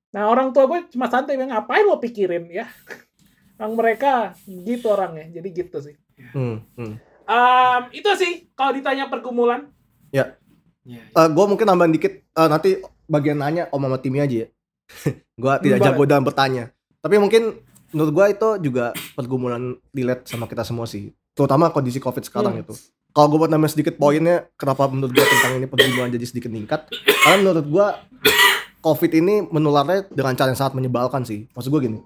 nah 0.09 0.27
orang 0.27 0.51
tua 0.51 0.65
gue 0.65 0.79
cuma 0.89 1.07
santai 1.07 1.35
bilang 1.35 1.51
ngapain 1.51 1.83
lo 1.83 1.99
pikirin 1.99 2.47
ya 2.47 2.65
orang 3.59 3.73
mereka 3.75 4.11
gitu 4.47 4.87
orangnya 4.89 5.27
jadi 5.31 5.49
gitu 5.51 5.77
sih 5.81 5.95
Hmm. 6.33 6.65
Hmm. 6.73 6.97
Em, 7.29 7.81
itu 7.93 8.09
sih 8.17 8.49
kalau 8.57 8.73
ditanya 8.73 9.05
pergumulan. 9.05 9.69
Ya, 10.09 10.33
gue 11.13 11.45
mungkin 11.45 11.69
nambahin 11.69 11.93
dikit 11.93 12.25
eh, 12.25 12.49
nanti 12.49 12.81
bagian 13.05 13.37
nanya 13.37 13.69
om 13.69 13.83
sama 13.83 14.01
Timmy 14.01 14.17
aja 14.17 14.33
ya. 14.41 14.47
gue 15.45 15.53
tidak 15.61 15.77
jago 15.83 16.09
dalam 16.09 16.25
bertanya. 16.25 16.73
Tapi 17.03 17.21
mungkin 17.21 17.59
menurut 17.93 18.11
gue 18.15 18.25
itu 18.33 18.49
juga 18.65 18.97
pergumulan 19.13 19.77
relate 19.93 20.25
sama 20.25 20.49
kita 20.49 20.65
semua 20.65 20.89
sih. 20.89 21.13
Terutama 21.35 21.69
kondisi 21.69 22.01
covid 22.01 22.25
sekarang 22.25 22.57
Hmm. 22.57 22.63
itu. 22.65 22.73
Kalau 23.13 23.27
gue 23.29 23.45
buat 23.45 23.51
nambahin 23.53 23.73
sedikit 23.77 24.01
poinnya, 24.01 24.49
kenapa 24.57 24.89
menurut 24.89 25.13
gue 25.13 25.21
tentang 25.21 25.53
ini 25.59 25.69
pergumulan 25.69 26.09
jadi 26.09 26.25
sedikit 26.25 26.49
meningkat? 26.49 26.89
Karena 27.21 27.45
menurut 27.45 27.65
gue 27.69 27.87
covid 28.79 29.11
ini 29.11 29.43
menularnya 29.43 30.07
dengan 30.09 30.33
cara 30.33 30.49
yang 30.53 30.59
sangat 30.59 30.73
menyebalkan 30.73 31.23
sih. 31.23 31.45
Maksud 31.51 31.69
gue 31.69 31.81
gini, 31.83 31.99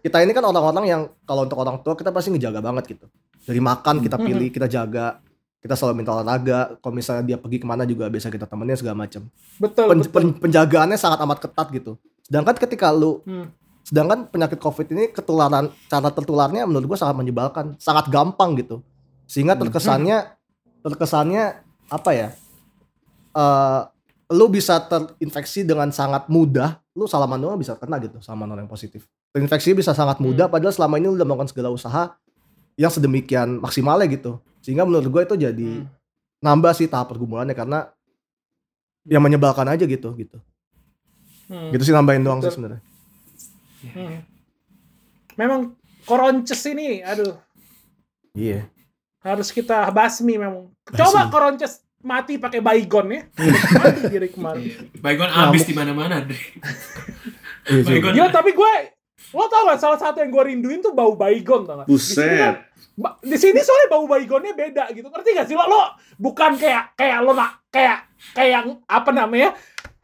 kita 0.00 0.20
ini 0.20 0.32
kan 0.32 0.42
orang-orang 0.42 0.84
yang 0.84 1.02
kalau 1.22 1.44
untuk 1.44 1.58
orang 1.58 1.80
tua 1.80 1.94
kita 1.94 2.10
pasti 2.10 2.32
ngejaga 2.32 2.58
banget 2.58 2.96
gitu. 2.96 3.06
Dari 3.44 3.60
makan 3.60 4.00
kita 4.00 4.16
pilih, 4.16 4.48
kita 4.48 4.64
jaga, 4.64 5.20
kita 5.60 5.76
selalu 5.76 6.00
minta 6.00 6.12
olahraga. 6.12 6.80
Kalau 6.80 6.92
misalnya 6.92 7.24
dia 7.24 7.36
pergi 7.36 7.60
ke 7.60 7.66
mana 7.66 7.84
juga 7.84 8.08
biasa 8.08 8.28
kita 8.28 8.44
temenin 8.44 8.74
segala 8.74 9.04
macam. 9.04 9.28
Betul, 9.56 9.86
Pen- 9.88 10.00
betul. 10.00 10.12
pen- 10.12 10.36
penjagaannya 10.40 10.96
sangat 10.96 11.20
amat 11.20 11.38
ketat 11.40 11.68
gitu. 11.70 11.96
Sedangkan 12.24 12.56
ketika 12.56 12.88
lu 12.88 13.20
Hmm. 13.22 13.52
sedangkan 13.84 14.32
penyakit 14.32 14.56
covid 14.56 14.88
ini 14.88 15.12
ketularan 15.12 15.68
cara 15.86 16.08
tertularnya 16.08 16.64
menurut 16.64 16.88
gua 16.88 16.98
sangat 16.98 17.20
menyebalkan, 17.20 17.76
sangat 17.76 18.08
gampang 18.08 18.56
gitu. 18.56 18.80
Sehingga 19.24 19.54
Hmm. 19.54 19.68
terkesannya 19.68 20.18
terkesannya 20.80 21.44
apa 21.88 22.10
ya? 22.12 22.28
eh 23.34 23.80
lu 24.32 24.46
bisa 24.48 24.80
terinfeksi 24.80 25.62
dengan 25.62 25.92
sangat 25.92 26.28
mudah, 26.32 26.80
lu 26.96 27.04
salaman 27.04 27.36
doang 27.36 27.60
bisa 27.60 27.76
kena 27.76 28.00
gitu 28.00 28.18
sama 28.24 28.48
orang 28.48 28.64
yang 28.64 28.72
positif. 28.72 29.04
Terinfeksi 29.34 29.76
bisa 29.76 29.92
sangat 29.92 30.22
mudah 30.22 30.48
padahal 30.48 30.72
selama 30.72 30.96
ini 30.96 31.10
lu 31.12 31.16
udah 31.18 31.26
melakukan 31.28 31.50
segala 31.52 31.68
usaha 31.68 32.16
yang 32.74 32.88
sedemikian 32.88 33.60
maksimalnya 33.60 34.08
gitu. 34.08 34.40
Sehingga 34.64 34.88
menurut 34.88 35.06
gue 35.12 35.22
itu 35.28 35.34
jadi 35.36 35.70
Hmm. 35.84 35.90
nambah 36.40 36.72
sih 36.72 36.88
tahap 36.88 37.12
pergumulannya 37.12 37.52
karena 37.52 37.92
yang 39.04 39.20
menyebalkan 39.20 39.68
aja 39.68 39.84
gitu 39.84 40.16
gitu. 40.16 40.40
Hmm. 41.52 41.68
Gitu 41.76 41.84
sih 41.84 41.92
nambahin 41.92 42.24
doang 42.24 42.40
sih 42.40 42.48
sebenarnya. 42.48 42.80
Hmm. 43.84 44.24
Memang 45.36 45.60
koronces 46.08 46.64
ini, 46.64 47.04
aduh, 47.04 47.36
Iya. 48.32 48.64
harus 49.20 49.52
kita 49.52 49.92
basmi 49.92 50.40
memang. 50.40 50.72
Coba 50.88 51.28
Basmi. 51.28 51.32
koronces 51.32 51.83
mati 52.04 52.36
pakai 52.36 52.60
baygon 52.60 53.06
ya. 53.08 53.22
mati 53.74 54.00
diri 54.06 54.28
kemarin. 54.28 54.92
Baygon 54.94 55.26
abis 55.26 55.64
di 55.64 55.72
mana-mana 55.72 56.20
deh. 56.20 56.36
Iya. 57.64 57.80
Baygon. 57.80 58.12
Gila, 58.12 58.28
tapi 58.28 58.52
gue, 58.52 58.72
lo 59.32 59.48
tau 59.48 59.64
gak 59.64 59.80
salah 59.80 59.96
satu 59.96 60.20
yang 60.20 60.28
gue 60.28 60.44
rinduin 60.44 60.80
tuh 60.80 60.92
bau 60.92 61.16
baygon 61.16 61.64
tau 61.64 61.80
gak? 61.80 61.88
Di 61.88 61.96
sini 61.96 62.36
kan- 62.36 62.60
Buset. 62.60 62.72
Ba- 62.94 63.16
di 63.18 63.34
sini 63.34 63.58
soalnya 63.58 63.88
bau 63.88 64.04
baygonnya 64.04 64.52
beda 64.52 64.92
gitu 64.92 65.08
ngerti 65.08 65.32
gak 65.32 65.48
sih 65.48 65.56
lo 65.56 65.64
lo 65.64 65.82
bukan 66.14 66.54
kayak 66.54 66.94
kayak 66.94 67.18
lo 67.18 67.32
nak 67.32 67.66
kayak 67.66 68.06
kayak 68.30 68.60
apa 68.86 69.10
namanya 69.10 69.50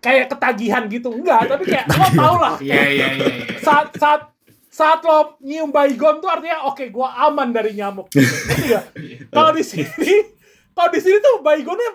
kayak 0.01 0.26
ketagihan 0.26 0.88
gitu 0.88 1.12
enggak 1.12 1.46
tapi 1.46 1.68
kayak 1.68 1.86
lo 1.86 2.09
tau 2.11 2.34
lah 2.36 2.57
Iya, 2.59 2.82
iya, 2.82 3.07
iya. 3.12 3.26
iya. 3.30 3.61
saat 3.61 3.94
saat 3.94 4.26
saat 4.66 5.05
lo 5.05 5.38
nyium 5.38 5.68
baygon 5.68 6.18
tuh 6.18 6.26
artinya 6.26 6.66
oke 6.66 6.82
gua 6.88 7.14
aman 7.22 7.53
dari 7.53 7.70
nyamuk 7.72 8.09
gitu. 8.09 8.26
ngerti 8.26 8.64
gak 8.68 8.84
kalau 9.30 9.51
di 9.53 9.62
sini 9.62 10.14
kalau 10.80 10.90
di 10.90 10.96
sini 10.98 11.16
tuh 11.18 11.34
baygonnya 11.38 11.90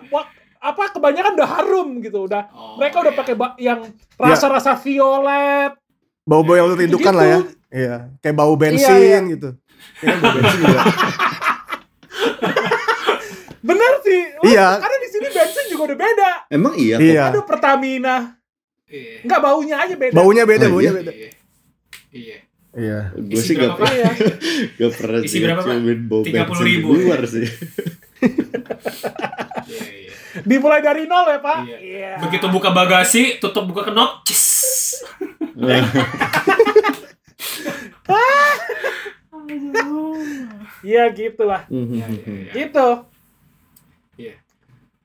apa 0.55 0.83
kebanyakan 0.91 1.33
udah 1.33 1.49
harum 1.51 1.89
gitu 1.99 2.25
udah 2.25 2.43
Oh, 2.49 2.77
mereka 2.77 3.01
udah 3.01 3.09
iya. 3.09 3.17
pakai 3.17 3.33
ba- 3.33 3.57
yang 3.57 3.79
rasa-rasa 4.15 4.77
violet 4.77 5.73
Bau-bau 6.21 6.53
yang 6.53 6.65
lu 6.65 6.75
rindukan 6.75 7.09
lah 7.11 7.25
ya. 7.27 7.39
Gitu. 7.39 7.53
Iya, 7.67 7.95
kayak 8.19 8.36
bau 8.36 8.53
bensin 8.55 8.81
Iya, 8.89 9.19
iya. 9.19 9.19
gitu. 9.27 9.49
Bau 10.01 10.31
bensin 10.31 10.57
juga. 10.59 10.81
bener 13.65 13.93
sih 13.99 14.21
Lo- 14.36 14.45
Iya. 14.45 14.67
karena 14.77 14.97
di 14.99 15.09
sini 15.09 15.27
bensin 15.27 15.65
juga 15.67 15.83
udah 15.83 15.97
beda. 15.99 16.31
Emang 16.47 16.73
iya 16.75 16.95
kok. 16.95 17.03
Iya. 17.03 17.23
Aduh 17.29 17.43
Pertamina. 17.43 18.15
Iya. 18.86 19.13
Enggak 19.21 19.39
baunya 19.39 19.75
aja 19.79 19.95
beda. 19.95 20.13
Baunya 20.13 20.43
beda, 20.45 20.65
Oh, 20.65 20.71
baunya 20.71 20.86
iya? 20.88 20.93
beda. 20.95 21.11
Iya. 21.11 21.29
Iya. 22.11 22.38
Iya. 22.75 22.99
Gue 23.15 23.41
sih 23.41 23.53
gak? 23.53 23.77
Iya. 23.81 24.09
gak 24.77 24.91
pernah 24.93 25.19
sih 25.21 25.39
ciumin 25.41 25.99
bau 26.05 26.21
30.000 26.21 26.41
bensin 26.43 26.65
di 26.65 26.75
luar 26.81 27.21
sih. 27.25 27.45
Iya. 29.65 30.43
Dimulai 30.49 30.82
dari 30.84 31.07
nol 31.07 31.26
ya, 31.32 31.39
Pak? 31.39 31.59
Iya. 31.65 31.78
Iya. 31.80 32.11
Begitu 32.19 32.45
buka 32.51 32.69
bagasi, 32.76 33.39
tutup 33.39 33.69
buka 33.69 33.88
kenop, 33.88 34.26
cis. 34.28 35.01
Iya 40.86 41.09
gitulah. 41.17 41.65
Iya, 41.65 41.82
iya, 41.89 42.05
iya. 42.13 42.51
Gitu. 42.53 42.88
Iya. 44.21 44.34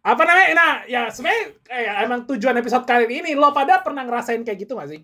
Apa 0.05 0.23
namanya? 0.29 0.49
Nah, 0.53 0.73
ya 0.85 1.09
sebenarnya 1.09 1.57
eh, 1.73 2.05
emang 2.05 2.29
tujuan 2.29 2.57
episode 2.61 2.85
kali 2.85 3.09
ini 3.09 3.33
lo 3.33 3.49
pada 3.57 3.81
pernah 3.81 4.05
ngerasain 4.05 4.45
kayak 4.45 4.61
gitu 4.61 4.77
gak 4.77 4.93
sih? 4.93 5.01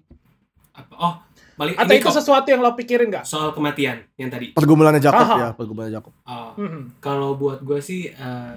Apa? 0.76 0.94
Oh, 1.00 1.14
balik 1.56 1.74
Atau 1.74 1.88
ini 1.88 1.98
itu 1.98 2.06
kok, 2.06 2.14
sesuatu 2.14 2.46
yang 2.46 2.60
lo 2.60 2.72
pikirin 2.72 3.08
gak? 3.10 3.24
soal 3.24 3.50
kematian 3.50 4.04
yang 4.14 4.28
tadi. 4.28 4.52
Pergumulannya 4.52 5.00
Jacob 5.00 5.20
Aha. 5.22 5.36
ya, 5.36 5.48
pergumulannya 5.52 5.94
Jacob. 5.94 6.12
Oh, 6.22 6.52
Mhm. 6.54 7.00
kalau 7.00 7.34
buat 7.34 7.60
gue 7.60 7.80
sih 7.80 8.06
eh 8.06 8.54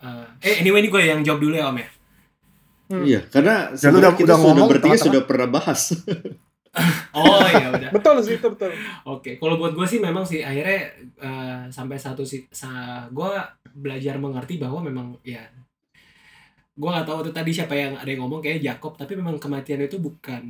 eh, 0.00 0.26
eh 0.40 0.54
anyway 0.58 0.78
ini 0.78 0.88
gue 0.88 1.02
yang 1.02 1.20
jawab 1.20 1.40
dulu 1.40 1.54
ya 1.54 1.66
Om 1.66 1.76
ya. 1.76 1.88
Iya, 2.86 3.20
karena 3.26 3.72
Ya, 3.72 3.88
udah- 3.90 4.12
kita 4.12 4.24
udah 4.24 4.36
sudah 4.36 4.36
ngomong 4.38 4.66
bertiga 4.68 4.96
sudah 4.96 5.22
pernah 5.22 5.48
bahas. 5.48 5.80
Oh 7.14 7.38
ya 7.44 7.70
udah. 7.70 7.90
Betul 7.94 8.18
sih 8.20 8.34
itu 8.34 8.46
betul. 8.48 8.74
Oke, 9.04 9.38
kalau 9.38 9.54
buat 9.54 9.72
gue 9.72 9.86
sih 9.86 9.98
memang 9.98 10.22
sih 10.22 10.42
akhirnya 10.42 10.90
eh, 11.16 11.60
sampai 11.68 11.94
satu 11.94 12.22
si, 12.22 12.50
sa, 12.50 12.66
gue 13.08 13.30
belajar 13.72 14.18
mengerti 14.18 14.58
bahwa 14.58 14.82
memang 14.82 15.14
ya 15.22 15.46
gue 16.74 16.88
nggak 16.90 17.06
tahu 17.06 17.22
itu 17.22 17.30
tadi 17.30 17.50
siapa 17.52 17.70
yang 17.72 17.94
ada 17.94 18.04
yang 18.04 18.26
ngomong 18.26 18.42
kayak 18.42 18.58
Jacob, 18.60 18.98
tapi 18.98 19.14
memang 19.14 19.38
kematian 19.38 19.80
itu 19.80 19.96
bukan 19.96 20.42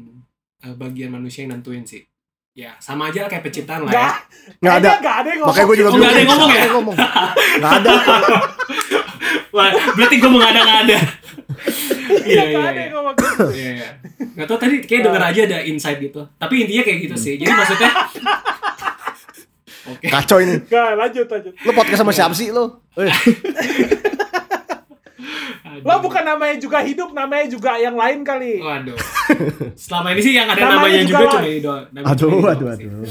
eh, 0.62 0.74
bagian 0.76 1.10
manusia 1.10 1.42
yang 1.42 1.58
nentuin 1.58 1.82
sih. 1.82 2.04
Ya 2.54 2.70
sama 2.78 3.10
aja 3.10 3.26
lah 3.26 3.30
kayak 3.30 3.42
penciptaan 3.50 3.82
lah 3.82 3.90
ya. 3.90 3.98
Enggak. 3.98 4.14
Nggak 4.62 4.74
ada. 4.78 4.90
Enggak 4.94 5.16
ada 5.18 5.28
yang 5.28 5.40
ngomong. 5.42 5.50
Makanya 5.50 5.66
gue 5.66 5.76
juga 5.82 5.88
Oh, 5.90 5.96
nggak 5.98 6.10
ada 6.12 6.20
yang 6.20 6.30
ngomong 6.30 6.50
ya? 6.50 6.54
Nggak 6.54 6.74
ngomong. 6.78 6.96
Nggak 7.58 7.72
ada. 7.82 7.92
Wah, 9.54 9.70
berarti 9.98 10.16
gue 10.22 10.30
mengada-ngada. 10.30 10.98
Iya, 12.04 12.22
Iya, 12.24 12.42
nggak 12.46 12.46
iya, 12.46 12.58
ada 12.62 12.70
iya. 12.70 12.84
yang 12.86 12.94
ngomong 12.94 13.14
gitu. 13.18 13.46
Iya, 13.50 13.70
iya. 13.74 13.88
Nggak 14.38 14.46
tahu 14.46 14.58
tadi 14.62 14.74
kayak 14.86 15.02
denger 15.10 15.22
aja 15.24 15.40
ada 15.50 15.58
insight 15.66 15.98
gitu. 15.98 16.20
Tapi 16.38 16.54
intinya 16.62 16.82
kayak 16.86 16.98
gitu 17.10 17.16
sih. 17.18 17.32
Jadi 17.38 17.50
maksudnya 17.50 17.90
Oke. 19.84 20.06
Kacau 20.08 20.38
ini. 20.40 20.56
Enggak, 20.64 20.90
lanjut 20.96 21.26
lanjut. 21.28 21.52
Lu 21.60 21.70
podcast 21.76 22.00
sama 22.00 22.12
siapa 22.14 22.32
sih 22.32 22.48
lu? 22.48 22.64
Aduh. 25.74 25.86
Lo 25.86 25.94
bukan 25.98 26.22
namanya 26.22 26.56
juga 26.62 26.78
hidup, 26.86 27.10
namanya 27.10 27.46
juga 27.50 27.74
yang 27.78 27.98
lain 27.98 28.22
kali. 28.22 28.62
Waduh. 28.62 28.98
Selama 29.74 30.14
ini 30.14 30.20
sih 30.22 30.34
yang 30.38 30.46
ada 30.46 30.60
Namanya 30.60 30.78
namanya, 30.78 31.00
juga 31.02 31.18
juga 31.18 31.32
cuma 31.34 31.48
Ido. 31.50 31.74
Namanya 31.90 32.12
Aduh, 32.14 32.30
cuma 32.30 32.50
aduh, 32.54 32.68
sih. 32.78 32.86
aduh. 32.86 33.06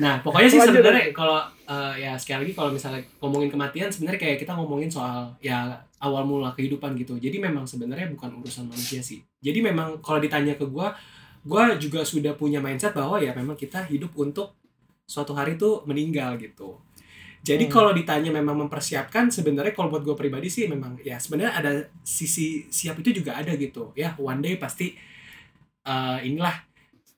Nah, 0.00 0.14
pokoknya 0.24 0.48
sih 0.48 0.60
sebenarnya 0.64 1.04
kalau 1.12 1.44
eh, 1.68 1.92
ya 2.00 2.16
sekali 2.16 2.48
lagi 2.48 2.54
kalau 2.56 2.70
misalnya 2.72 3.04
ngomongin 3.20 3.52
kematian 3.52 3.92
sebenarnya 3.92 4.20
kayak 4.20 4.38
kita 4.40 4.56
ngomongin 4.56 4.88
soal 4.88 5.28
ya 5.44 5.76
awal 6.00 6.24
mula 6.24 6.56
kehidupan 6.56 6.96
gitu. 6.96 7.20
Jadi 7.20 7.36
memang 7.36 7.68
sebenarnya 7.68 8.08
bukan 8.08 8.40
urusan 8.40 8.64
manusia 8.64 9.04
sih. 9.04 9.20
Jadi 9.44 9.60
memang 9.60 10.00
kalau 10.00 10.16
ditanya 10.16 10.56
ke 10.56 10.64
gua, 10.64 10.96
gua 11.44 11.76
juga 11.76 12.00
sudah 12.00 12.32
punya 12.32 12.64
mindset 12.64 12.96
bahwa 12.96 13.20
ya 13.20 13.36
memang 13.36 13.54
kita 13.60 13.84
hidup 13.92 14.16
untuk 14.16 14.56
suatu 15.04 15.36
hari 15.36 15.60
tuh 15.60 15.84
meninggal 15.84 16.40
gitu. 16.40 16.80
Jadi 17.40 17.64
Hmm. 17.66 17.72
kalau 17.72 17.90
ditanya 17.96 18.28
memang 18.28 18.68
mempersiapkan 18.68 19.32
sebenarnya 19.32 19.72
kalau 19.72 19.88
buat 19.88 20.04
gue 20.04 20.12
pribadi 20.12 20.52
sih 20.52 20.68
memang 20.68 21.00
ya 21.00 21.16
sebenarnya 21.16 21.52
ada 21.56 21.72
sisi 22.04 22.68
siap 22.68 23.00
itu 23.00 23.24
juga 23.24 23.40
ada 23.40 23.56
gitu. 23.56 23.96
Ya 23.96 24.12
one 24.20 24.44
day 24.44 24.60
pasti 24.60 24.92
eh, 25.80 26.18
inilah 26.22 26.52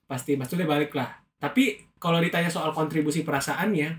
pasti 0.07 0.39
maksudnya 0.39 0.63
balik 0.63 0.95
lah 0.95 1.11
tapi 1.35 1.75
kalau 1.99 2.23
ditanya 2.23 2.47
soal 2.47 2.71
kontribusi 2.71 3.23
perasaannya 3.23 3.89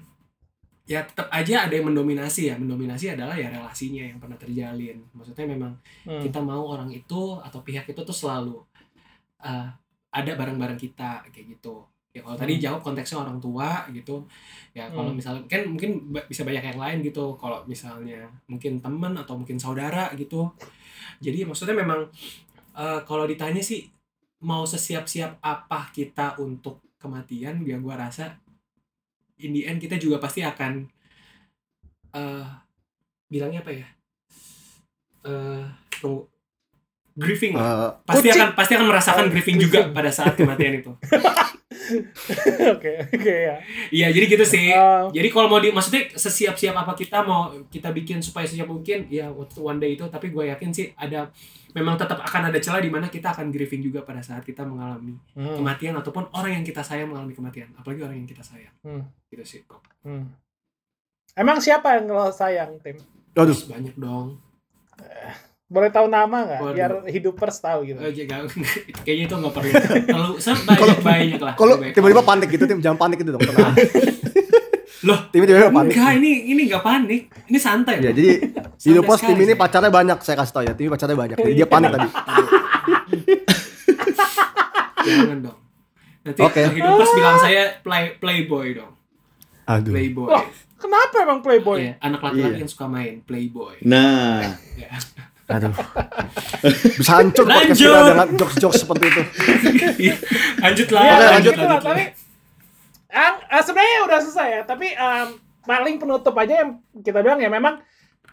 ya 0.84 1.00
tetap 1.04 1.28
aja 1.28 1.68
ada 1.68 1.72
yang 1.76 1.92
mendominasi 1.92 2.48
ya. 2.48 2.56
Mendominasi 2.56 3.12
adalah 3.12 3.36
ya 3.36 3.48
relasinya 3.52 4.04
yang 4.04 4.16
pernah 4.20 4.36
terjalin. 4.40 5.04
Maksudnya 5.12 5.44
memang 5.48 5.72
Hmm. 6.08 6.20
kita 6.24 6.40
mau 6.40 6.64
orang 6.72 6.88
itu 6.88 7.36
atau 7.40 7.60
pihak 7.60 7.84
itu 7.88 8.00
tuh 8.00 8.16
selalu 8.16 8.64
eh, 9.44 9.68
ada 10.14 10.32
bareng-bareng 10.40 10.80
kita 10.80 11.20
kayak 11.28 11.58
gitu 11.60 11.84
ya 12.14 12.22
kalau 12.22 12.38
tadi 12.38 12.54
Hmm. 12.54 12.62
jawab 12.62 12.80
konteksnya 12.80 13.18
orang 13.20 13.42
tua 13.42 13.82
gitu. 13.90 14.22
Ya 14.70 14.86
kalau 14.88 15.10
Hmm. 15.10 15.18
misalnya 15.18 15.42
kan 15.44 15.66
mungkin 15.66 15.98
bisa 16.24 16.46
banyak 16.46 16.62
yang 16.64 16.78
lain 16.78 16.98
gitu. 17.02 17.34
Kalau 17.34 17.66
misalnya 17.66 18.22
mungkin 18.46 18.78
teman 18.78 19.18
atau 19.18 19.34
mungkin 19.34 19.58
saudara 19.58 20.14
gitu. 20.14 20.46
Jadi 21.18 21.42
maksudnya 21.42 21.74
memang 21.74 22.06
eh, 22.72 23.00
kalau 23.02 23.26
ditanya 23.26 23.58
sih 23.58 23.86
mau 24.42 24.62
sesiap-siap 24.62 25.38
apa 25.40 25.90
kita 25.90 26.38
untuk 26.38 26.78
kematian 26.98 27.62
ya 27.62 27.76
gua 27.76 27.98
rasa 28.00 28.38
in 29.36 29.50
the 29.50 29.62
end 29.62 29.78
kita 29.78 29.94
juga 29.94 30.18
pasti 30.18 30.40
akan 30.40 30.86
eh 32.12 32.46
bilangnya 33.26 33.58
apa 33.60 33.72
ya? 33.72 33.86
Eh 35.24 35.64
tunggu. 35.98 36.30
Grieving 37.14 37.54
eh, 37.54 37.88
pasti 38.02 38.26
Kucing. 38.26 38.34
akan 38.36 38.48
pasti 38.54 38.72
akan 38.74 38.86
merasakan 38.90 39.24
Oh, 39.26 39.30
grieving 39.30 39.58
juga 39.60 39.86
pada 39.88 40.10
saat 40.10 40.34
kematian 40.34 40.82
itu 40.82 40.90
Oke, 42.74 42.92
oke 43.12 43.34
ya. 43.34 43.56
iya 43.92 44.06
jadi 44.08 44.26
gitu 44.26 44.44
sih. 44.46 44.72
Um, 44.72 45.12
jadi 45.12 45.28
kalau 45.28 45.48
mau 45.52 45.60
di 45.60 45.70
maksudnya 45.70 46.10
sesiap-siap 46.16 46.74
apa 46.74 46.92
kita 46.96 47.20
mau 47.22 47.52
kita 47.68 47.92
bikin 47.92 48.20
supaya 48.24 48.48
sesiap 48.48 48.68
mungkin 48.68 49.06
ya 49.12 49.28
waktu 49.28 49.58
one 49.60 49.78
day 49.80 49.96
itu 49.96 50.04
tapi 50.08 50.32
gue 50.32 50.48
yakin 50.48 50.70
sih 50.72 50.92
ada 50.96 51.28
memang 51.74 51.98
tetap 51.98 52.22
akan 52.22 52.52
ada 52.52 52.58
celah 52.62 52.80
di 52.80 52.88
mana 52.88 53.10
kita 53.10 53.34
akan 53.34 53.50
grieving 53.50 53.84
juga 53.84 54.06
pada 54.06 54.22
saat 54.22 54.46
kita 54.46 54.62
mengalami 54.64 55.18
hmm, 55.36 55.58
kematian 55.60 55.94
ataupun 55.98 56.30
orang 56.32 56.62
yang 56.62 56.64
kita 56.64 56.80
sayang 56.80 57.10
mengalami 57.10 57.34
kematian 57.36 57.68
apalagi 57.76 58.00
orang 58.04 58.16
yang 58.22 58.28
kita 58.28 58.42
sayang. 58.46 58.74
Hmm, 58.84 59.04
gitu 59.28 59.44
sih 59.44 59.60
kok 59.66 59.82
hmm. 60.06 60.42
Emang 61.34 61.58
siapa 61.58 61.98
yang 61.98 62.06
lo 62.06 62.30
sayang, 62.30 62.78
Tim? 62.78 62.94
aduh, 63.34 63.58
banyak 63.66 63.98
dong 63.98 64.38
Boleh 65.64 65.88
tahu 65.88 66.06
nama 66.06 66.44
nggak? 66.44 66.60
Biar 66.70 66.92
hidupers 67.08 67.56
tahu 67.58 67.84
gitu. 67.84 67.96
Oh, 67.96 68.06
jangan- 68.06 68.52
kayaknya 69.00 69.24
itu 69.24 69.34
nggak 69.34 69.52
perlu 69.52 69.70
terlalu 70.04 70.32
sebanyak 70.36 71.00
banyak 71.00 71.40
lah 71.40 71.54
kalau 71.54 71.74
tiba-tiba 71.80 72.22
panik 72.22 72.48
gitu, 72.48 72.64
tim 72.64 72.78
jangan 72.78 72.98
panik 72.98 73.16
gitu 73.18 73.32
dong. 73.32 73.42
Tenang. 73.42 73.74
Loh, 75.04 75.20
Tiba-tiba 75.28 75.68
panik. 75.68 75.92
enggak 75.92 76.12
ini 76.16 76.30
ini 76.48 76.62
nggak 76.64 76.80
panik 76.80 77.22
ini 77.44 77.58
santai 77.58 77.96
Ya, 77.98 78.08
jadi 78.08 78.40
Santai 78.40 78.88
hidup 78.88 79.04
sekali 79.10 79.28
tim 79.30 79.38
ini 79.42 79.52
pacarnya 79.54 79.90
banyak, 79.90 80.18
saya 80.20 80.36
kasih 80.38 80.52
tau 80.54 80.62
ya. 80.62 80.72
Tim 80.72 80.88
pacarnya 80.88 81.12
banyak. 81.14 81.36
Jadi 81.38 81.52
dia 81.54 81.66
panik 81.66 81.88
tadi. 81.90 82.08
jangan 85.04 85.38
dong 85.42 85.58
nanti 86.22 86.40
Oke. 86.40 86.62
hidupers 86.66 87.10
bilang 87.12 87.36
saya 87.36 87.62
play 87.78 88.16
playboy 88.16 88.72
dong 88.72 88.92
Aduh. 89.66 89.92
playboy 89.92 90.32
Kenapa 90.74 91.16
emang 91.18 91.40
Playboy? 91.40 91.80
Iya, 91.80 91.92
anak 91.98 92.20
laki-laki 92.20 92.44
Iya. 92.50 92.60
yang 92.60 92.68
suka 92.68 92.84
main 92.84 93.24
playboy 93.24 93.80
Nah, 93.82 94.52
Ya. 94.76 94.92
Aduh. 95.44 95.72
Bisa 96.96 97.12
hancur 97.20 97.44
podcast 97.44 97.76
kita 97.76 98.00
dengan 98.08 98.28
jokes-jokes 98.32 98.78
seperti 98.80 99.04
itu. 99.12 99.22
lanjut 100.64 100.88
lah. 100.88 101.02
Iya, 101.04 101.12
Oke, 101.12 101.24
lanjut, 101.28 101.54
lanjut 101.60 101.82
tapi 101.84 102.04
ang, 103.14 103.34
eh, 103.46 103.62
sebenarnya 103.62 103.98
udah 104.08 104.18
selesai 104.24 104.48
ya, 104.48 104.62
tapi 104.64 104.86
em, 104.90 105.28
paling 105.62 105.96
penutup 106.00 106.34
aja 106.40 106.64
yang 106.64 106.70
kita 107.04 107.20
bilang 107.20 107.38
ya 107.38 107.52
memang 107.52 107.78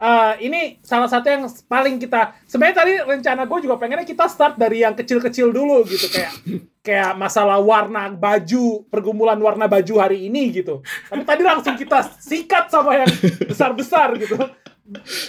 eh, 0.01 0.34
ini 0.47 0.80
salah 0.82 1.12
satu 1.12 1.28
yang 1.28 1.43
paling 1.68 1.99
kita 1.99 2.34
sebenarnya 2.47 2.76
tadi 2.80 2.93
rencana 3.03 3.43
gue 3.45 3.59
juga 3.62 3.76
pengennya 3.78 4.07
kita 4.07 4.26
start 4.26 4.55
dari 4.57 4.82
yang 4.82 4.95
kecil-kecil 4.95 5.51
dulu 5.53 5.84
gitu 5.86 6.07
kayak 6.09 6.34
kayak 6.82 7.12
masalah 7.14 7.62
warna 7.62 8.09
baju 8.09 8.88
pergumulan 8.89 9.38
warna 9.38 9.70
baju 9.70 9.93
hari 10.01 10.32
ini 10.32 10.49
gitu. 10.49 10.82
Tapi 11.12 11.22
tadi 11.28 11.43
langsung 11.45 11.76
kita 11.78 12.01
sikat 12.18 12.74
sama 12.74 13.05
yang 13.05 13.12
besar-besar 13.45 14.16
gitu 14.18 14.39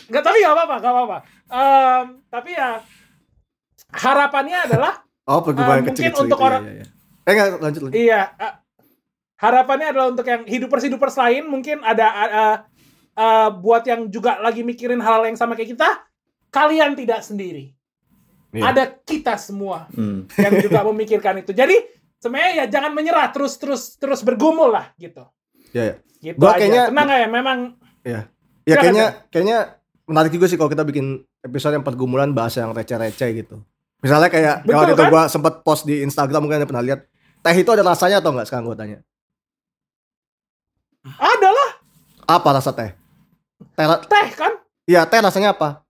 nggak 0.08 0.22
tapi 0.22 0.36
nggak 0.38 0.54
apa-apa 0.54 0.74
nggak 0.78 0.92
apa-apa 0.92 1.18
Em, 1.48 2.04
tapi 2.26 2.50
ya 2.52 2.80
harapannya 3.92 4.58
adalah 4.64 4.94
Oh, 5.22 5.38
pergumulan 5.38 5.70
Ah, 5.70 5.78
mungkin 5.78 5.94
kecil-kecil 5.94 6.24
untuk 6.24 6.34
gitu. 6.34 6.48
orang- 6.48 6.64
Iya, 6.64 6.74
iya. 6.74 6.86
Eh, 7.22 7.30
enggak, 7.30 7.46
lanjut 7.56 7.80
lanjut. 7.80 7.94
Iya. 7.94 8.20
eh, 8.34 8.54
harapannya 9.38 9.86
adalah 9.86 10.06
untuk 10.08 10.26
yang 10.26 10.42
hidupers-hidupers 10.42 11.14
lain 11.16 11.44
mungkin 11.46 11.76
ada 11.80 12.06
eh, 12.10 12.56
eh, 13.14 13.48
buat 13.54 13.84
yang 13.84 14.08
juga 14.08 14.40
lagi 14.40 14.62
mikirin 14.62 14.98
hal 14.98 15.22
yang 15.22 15.36
sama 15.36 15.54
kayak 15.54 15.70
kita, 15.70 15.88
kalian 16.48 16.98
tidak 16.98 17.22
sendiri. 17.22 17.70
Iya. 18.50 18.62
Ada 18.66 18.84
kita 18.98 19.38
semua 19.38 19.86
hmm. 19.88 20.26
yang 20.34 20.54
juga 20.58 20.82
memikirkan 20.90 21.38
itu. 21.38 21.52
Jadi 21.52 21.78
sebenarnya 22.18 22.52
ya 22.56 22.80
jangan 22.80 22.90
menyerah, 22.90 23.30
terus 23.30 23.54
terus 23.56 23.94
terus 23.94 24.20
bergumul 24.20 24.68
lah 24.68 24.90
gitu. 24.96 25.22
Iya, 25.70 25.82
iya. 25.84 25.94
Gitu 26.18 26.36
Gua 26.36 26.50
aja. 26.50 26.58
kayaknya- 26.58 26.88
Tenang 26.90 27.08
ya, 27.08 27.28
memang 27.30 27.58
Ya 28.02 28.26
Silakan, 28.64 28.82
kayaknya 28.84 29.06
kayaknya 29.28 29.58
menarik 30.04 30.30
juga 30.30 30.46
sih 30.46 30.54
kalau 30.54 30.68
kita 30.68 30.82
bikin 30.82 31.06
episode 31.40 31.72
yang 31.72 31.82
pergumulan 31.82 32.30
bahasa 32.30 32.60
yang 32.60 32.70
receh-receh 32.70 33.30
gitu. 33.36 33.58
Misalnya 33.98 34.28
kayak 34.28 34.62
Betul, 34.62 34.72
kalau 34.72 34.86
itu 34.88 34.96
kan? 34.98 35.10
gua 35.10 35.22
sempat 35.26 35.54
post 35.60 35.82
di 35.82 36.00
Instagram 36.00 36.40
mungkin 36.40 36.58
ada 36.58 36.66
pernah 36.66 36.82
lihat 36.82 37.06
teh 37.38 37.54
itu 37.54 37.68
ada 37.68 37.82
rasanya 37.82 38.18
atau 38.18 38.30
enggak 38.30 38.46
sekarang 38.46 38.64
gua 38.64 38.74
tanya. 38.74 38.98
ada 41.12 41.48
lah 41.50 41.70
Apa 42.24 42.54
rasa 42.54 42.70
teh? 42.70 42.94
Teh 43.74 43.84
ra- 43.84 43.98
teh 44.00 44.26
kan. 44.32 44.52
Iya, 44.84 45.02
teh 45.04 45.18
rasanya 45.18 45.52
apa? 45.52 45.82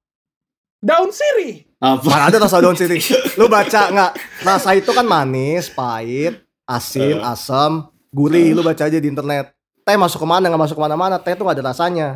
daun 0.82 1.14
sirih. 1.14 1.62
Apa? 1.78 2.02
Mana 2.02 2.24
ada 2.26 2.38
rasa 2.40 2.58
daun 2.58 2.74
sirih? 2.74 2.98
Lu 3.38 3.46
baca 3.46 3.86
nggak? 3.86 4.12
Rasa 4.42 4.74
itu 4.74 4.90
kan 4.90 5.04
manis, 5.04 5.70
pahit, 5.70 6.42
asin, 6.64 7.16
Eh. 7.16 7.22
asam, 7.22 7.86
gurih. 8.10 8.50
Lu 8.50 8.60
baca 8.60 8.82
aja 8.82 8.96
di 8.96 9.06
internet. 9.06 9.54
Teh 9.82 9.94
masuk 9.94 10.18
ke 10.18 10.26
mana? 10.26 10.48
Nggak 10.48 10.62
masuk 10.64 10.76
ke 10.76 10.82
mana-mana. 10.82 11.22
Teh 11.22 11.36
tuh 11.36 11.44
nggak 11.44 11.60
ada 11.60 11.66
rasanya. 11.70 12.08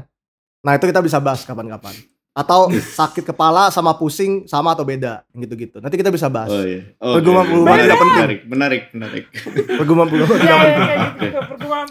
Nah 0.66 0.74
itu 0.74 0.84
kita 0.84 0.98
bisa 0.98 1.22
bahas 1.22 1.46
kapan-kapan. 1.46 1.94
Atau 2.34 2.68
sakit 2.68 3.22
kepala 3.24 3.70
sama 3.70 3.94
pusing 3.94 4.44
sama 4.44 4.74
atau 4.74 4.82
beda, 4.82 5.22
gitu-gitu. 5.32 5.78
Nanti 5.78 5.96
kita 5.96 6.10
bisa 6.10 6.26
bahas. 6.26 6.50
Oh 6.50 6.60
iya. 6.60 6.82
Oh, 6.98 7.16
Pergumulan-pergumulan 7.16 7.64
menarik, 7.70 7.86
tidak 7.86 7.96
penting. 7.96 8.18
menarik, 8.18 8.40
menarik, 8.44 8.82
menarik. 8.92 9.24
Pergumulan-pergumulan 9.72 10.36
Ya, 10.36 10.44
tidak 10.44 10.58
ya, 10.58 10.58
penting. 10.58 10.84
kayak 10.90 11.16
gitu. 11.22 11.38
Pergumulan 11.48 11.88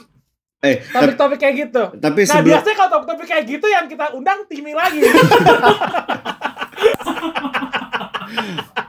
Eh, 0.59 0.75
tapi, 0.81 1.13
topik-topik 1.13 1.37
kayak 1.39 1.55
gitu. 1.61 1.83
tapi 1.95 2.21
Nah, 2.21 2.29
sebelum 2.31 2.49
biasanya 2.51 2.75
kalau 2.75 2.89
topik-topik 2.91 3.27
kayak 3.27 3.45
gitu 3.47 3.67
yang 3.67 3.85
kita 3.85 4.05
undang 4.11 4.39
Timi 4.45 4.73
lagi. 4.73 5.01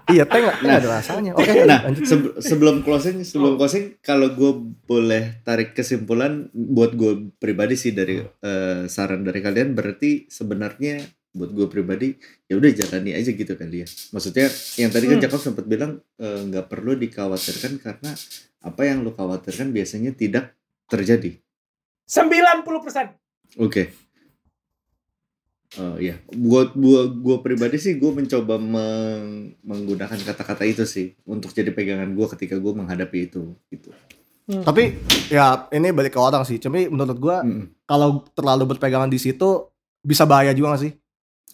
Iya, 0.07 0.23
teh 0.23 0.39
nggak 0.39 0.57
nggak 0.61 0.79
ada 0.79 0.89
rasanya. 0.93 1.33
Oke, 1.35 1.65
nah 1.65 1.83
lanjut. 1.83 2.05
sebe- 2.05 2.35
sebelum 2.39 2.77
closing 2.81 3.17
Oh. 3.17 3.27
sebelum 3.27 3.55
closing 3.57 3.99
kalau 4.01 4.31
gue 4.31 4.53
boleh 4.85 5.43
tarik 5.43 5.73
kesimpulan 5.73 6.47
buat 6.51 6.93
gue 6.93 7.13
pribadi 7.35 7.75
sih 7.75 7.91
dari 7.91 8.19
eh, 8.23 8.83
saran 8.87 9.21
dari 9.21 9.41
kalian 9.41 9.73
berarti 9.73 10.27
sebenarnya 10.27 11.03
buat 11.33 11.51
gue 11.51 11.67
pribadi 11.67 12.15
ya 12.45 12.55
udah 12.55 12.71
jalani 12.73 13.13
aja 13.13 13.29
gitu 13.29 13.53
kali 13.53 13.83
ya 13.83 13.87
maksudnya 14.09 14.47
yang 14.77 14.89
tadi 14.89 15.05
kan 15.07 15.17
Hmm. 15.17 15.25
Jacob 15.27 15.41
sempat 15.43 15.65
bilang 15.65 15.93
eh, 16.17 16.41
nggak 16.45 16.67
perlu 16.67 16.95
dikhawatirkan 16.95 17.77
karena 17.77 18.11
apa 18.63 18.83
yang 18.83 19.03
lo 19.03 19.11
khawatirkan 19.11 19.69
biasanya 19.69 20.11
tidak 20.13 20.55
terjadi 20.87 21.35
90%. 22.05 23.19
Oke. 23.59 24.06
Oh 25.77 25.99
iya, 25.99 26.23
buat 26.31 26.73
gua 26.73 27.11
gua 27.11 27.37
pribadi 27.39 27.77
sih 27.77 27.99
gua 27.99 28.15
mencoba 28.15 28.55
meng- 28.55 29.59
menggunakan 29.61 30.15
kata-kata 30.17 30.63
itu 30.63 30.87
sih 30.87 31.19
untuk 31.23 31.51
jadi 31.51 31.69
pegangan 31.69 32.07
gua 32.13 32.31
ketika 32.31 32.55
gua 32.57 32.73
menghadapi 32.73 33.27
itu 33.27 33.51
gitu. 33.69 33.91
Tapi 34.47 34.95
ya 35.27 35.67
ini 35.69 35.91
balik 35.91 36.15
ke 36.15 36.21
orang 36.23 36.47
sih. 36.47 36.57
Cuma 36.57 36.79
menurut 36.79 37.19
gua 37.19 37.43
Mm-mm. 37.43 37.83
kalau 37.83 38.23
terlalu 38.31 38.73
berpegangan 38.73 39.11
di 39.11 39.19
situ 39.19 39.67
bisa 40.01 40.23
bahaya 40.23 40.55
juga 40.55 40.79
gak 40.79 40.87
sih? 40.87 40.93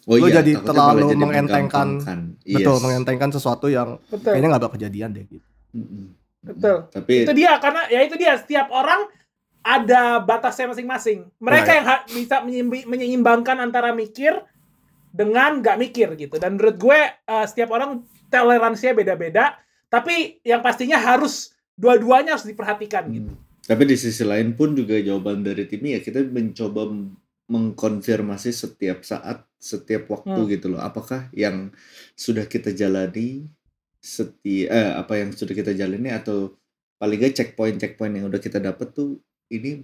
Oh 0.03 0.19
Lu 0.19 0.27
jadi 0.27 0.51
takutnya 0.53 0.67
terlalu 0.67 0.99
jadi 1.09 1.15
mengentengkan. 1.17 1.87
menggampangkan. 1.97 2.19
Betul, 2.45 2.75
Yes. 2.75 2.83
mengentengkan 2.85 3.29
sesuatu 3.31 3.65
yang 3.65 3.97
Betul. 4.07 4.29
kayaknya 4.29 4.47
nggak 4.51 4.61
bakal 4.61 4.75
kejadian 4.75 5.09
deh 5.09 5.25
gitu. 5.25 5.47
Mm-mm. 5.73 6.05
Betul. 6.43 6.77
Tapi 6.91 7.13
Itu 7.25 7.33
dia 7.33 7.55
karena 7.57 7.81
ya 7.87 7.99
itu 8.03 8.13
dia 8.13 8.35
setiap 8.35 8.67
orang 8.69 9.09
ada 9.63 10.19
batasnya 10.19 10.69
masing-masing. 10.69 11.31
Mereka 11.39 11.71
Right. 11.71 11.77
yang 11.79 11.87
bisa 12.11 12.35
menyeimbangkan 12.83 13.57
antara 13.63 13.95
mikir 13.95 14.35
dengan 15.09 15.63
nggak 15.63 15.79
mikir 15.79 16.07
gitu. 16.19 16.35
Dan 16.37 16.59
menurut 16.59 16.77
gue 16.77 16.99
eh, 17.09 17.45
setiap 17.47 17.71
orang 17.71 18.03
toleransinya 18.27 18.93
beda-beda. 18.93 19.55
Tapi 19.87 20.43
yang 20.43 20.59
pastinya 20.59 20.99
harus 20.99 21.55
dua-duanya 21.79 22.35
harus 22.35 22.45
diperhatikan 22.45 23.07
gitu. 23.09 23.31
Hmm. 23.31 23.39
Tapi 23.63 23.83
di 23.87 23.95
sisi 23.95 24.27
lain 24.27 24.51
pun 24.53 24.75
juga 24.75 24.99
jawaban 24.99 25.39
dari 25.39 25.63
tim 25.63 25.79
ya 25.79 26.03
kita 26.03 26.19
mencoba 26.27 26.91
mengkonfirmasi 27.47 28.51
setiap 28.51 29.03
saat, 29.05 29.45
setiap 29.55 30.09
waktu 30.11 30.35
Hmm. 30.35 30.49
gitu 30.51 30.67
loh. 30.73 30.81
Apakah 30.81 31.31
yang 31.31 31.71
sudah 32.17 32.43
kita 32.43 32.75
jalani 32.75 33.47
setiap 34.03 34.67
eh, 34.67 34.91
apa 34.99 35.13
yang 35.15 35.31
sudah 35.31 35.55
kita 35.55 35.71
jalani 35.71 36.11
atau 36.11 36.51
paling 36.99 37.19
gak 37.19 37.35
checkpoint 37.39 37.79
checkpoint 37.79 38.19
yang 38.19 38.27
udah 38.27 38.39
kita 38.39 38.59
dapat 38.59 38.91
tuh 38.91 39.19
ini 39.49 39.83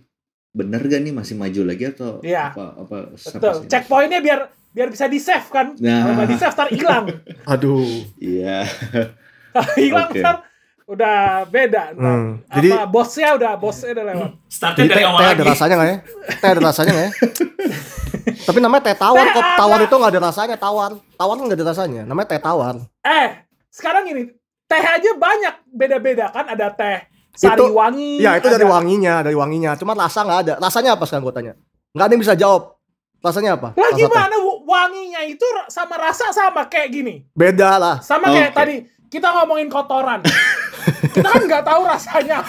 bener 0.50 0.82
gak 0.82 1.00
nih 1.00 1.12
masih 1.12 1.36
maju 1.36 1.62
lagi 1.64 1.84
atau 1.88 2.20
Iya. 2.20 2.52
apa 2.52 2.66
apa 2.76 2.98
Betul. 3.14 3.66
Checkpointnya 3.66 4.20
biar 4.20 4.40
biar 4.70 4.88
bisa 4.88 5.06
di 5.06 5.18
save 5.18 5.48
kan. 5.48 5.74
Nah. 5.76 6.02
Kalau 6.04 6.14
nggak 6.16 6.30
di 6.30 6.38
save 6.38 6.54
ntar 6.54 6.70
hilang. 6.70 7.06
Aduh. 7.54 7.86
Iya. 8.18 8.66
Hilang 9.76 10.10
Oke. 10.10 10.22
ntar 10.22 10.36
udah 10.86 11.18
beda. 11.46 11.94
Ntar. 11.94 12.02
Hmm. 12.02 12.32
Jadi 12.50 12.70
Apa 12.72 12.86
bosnya 12.86 13.30
udah 13.34 13.52
bosnya 13.56 13.90
udah 13.94 14.06
lewat. 14.08 14.30
Startnya 14.48 14.84
jadi 14.84 14.90
dari 14.90 14.98
teh, 14.98 15.06
awal 15.06 15.20
teh 15.20 15.26
lagi. 15.26 15.36
ada 15.36 15.44
rasanya 15.48 15.76
nggak 15.76 15.90
ya? 15.90 15.98
Teh 16.36 16.50
ada 16.50 16.62
rasanya 16.64 16.92
nggak 16.92 17.06
ya? 17.06 17.12
Tapi 18.50 18.60
namanya 18.60 18.84
teh 18.84 18.96
tawar 18.96 19.22
Teh 19.24 19.34
kok. 19.36 19.44
Tawar 19.56 19.80
itu 19.80 19.96
nggak 19.96 20.12
ada 20.12 20.22
rasanya. 20.24 20.56
Tawar. 20.58 20.92
Tawar 21.14 21.36
nggak 21.38 21.58
ada 21.58 21.66
rasanya. 21.68 22.02
Namanya 22.06 22.28
teh 22.28 22.42
tawar. 22.42 22.76
Eh, 23.02 23.28
sekarang 23.70 24.02
gini, 24.04 24.24
teh 24.66 24.82
aja 24.82 25.12
banyak 25.14 25.56
beda-beda 25.68 26.30
kan 26.30 26.46
ada 26.48 26.70
teh 26.70 27.06
sari 27.34 27.60
Itu- 27.60 27.74
wangi. 27.74 28.12
Ya 28.20 28.36
itu 28.36 28.48
dari 28.48 28.66
ada- 28.66 28.74
wanginya, 28.74 29.14
dari 29.22 29.36
wanginya. 29.36 29.72
Cuma 29.76 29.94
rasa 29.94 30.24
nggak 30.24 30.40
ada. 30.46 30.54
Rasanya 30.58 30.96
apa 30.96 31.04
sekarang 31.06 31.26
gue 31.26 31.36
tanya? 31.36 31.54
Nggak 31.92 32.06
ada 32.06 32.14
yang 32.14 32.24
bisa 32.24 32.36
jawab. 32.36 32.64
Rasanya 33.20 33.52
apa? 33.60 33.76
Lah 33.76 33.92
Rasa 33.92 33.96
teh. 33.96 34.02
gimana 34.08 34.36
wanginya 34.64 35.22
itu 35.26 35.44
sama 35.68 35.96
rasa 36.00 36.32
sama 36.32 36.64
kayak 36.66 36.90
gini. 36.90 37.16
Beda 37.36 37.76
lah. 37.76 38.00
Sama 38.00 38.32
kayak 38.32 38.56
tadi 38.56 38.76
kita 39.10 39.28
ngomongin 39.34 39.68
kotoran. 39.68 40.24
kita 41.12 41.28
kan 41.28 41.44
nggak 41.44 41.66
tahu 41.66 41.82
rasanya. 41.84 42.40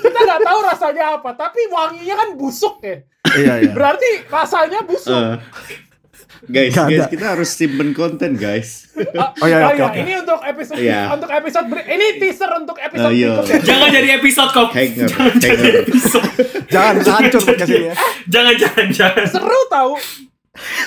kita 0.00 0.18
nggak 0.20 0.42
tahu 0.44 0.58
rasanya 0.60 1.04
apa, 1.16 1.30
tapi 1.32 1.60
wanginya 1.70 2.14
kan 2.16 2.28
busuk 2.36 2.82
ya. 2.82 3.00
iya 3.32 3.54
iya. 3.64 3.72
Berarti 3.72 4.26
rasanya 4.28 4.84
busuk. 4.84 5.14
Eh, 5.14 5.36
guys, 6.42 6.70
Nggak 6.70 6.86
guys 6.86 7.00
ada. 7.00 7.10
kita 7.10 7.26
harus 7.28 7.48
simpen 7.50 7.88
konten 7.90 8.30
guys. 8.34 8.88
Ah, 9.12 9.32
Oh, 9.34 9.46
iya, 9.46 9.56
oh 9.58 9.66
oke, 9.66 9.76
iya, 9.76 9.84
oke. 9.84 9.98
ini 9.98 10.12
untuk 10.16 10.40
episode 10.40 10.78
Iya. 10.78 11.00
untuk 11.10 11.30
episode 11.30 11.66
beri- 11.66 11.88
ini 11.88 12.06
teaser 12.16 12.50
untuk 12.54 12.76
episode 12.76 13.06
Oh, 13.06 13.12
iya. 13.12 13.28
berikutnya. 13.36 13.58
Jangan 13.62 13.88
jadi 13.90 14.08
episode 14.16 14.50
kok. 14.50 14.68
Hanger, 14.70 15.06
Jangan 15.06 15.34
jadi 15.36 15.50
hanger. 15.52 15.74
episode. 15.82 16.28
Jangan 16.66 16.94
hancur 17.02 17.40
podcast 17.48 17.70
ini 17.70 17.84
ya. 17.84 17.94
Jangan 18.26 18.54
jangan 18.56 18.86
jangan. 18.90 19.24
Seru 19.26 19.60
tahu. 19.68 19.92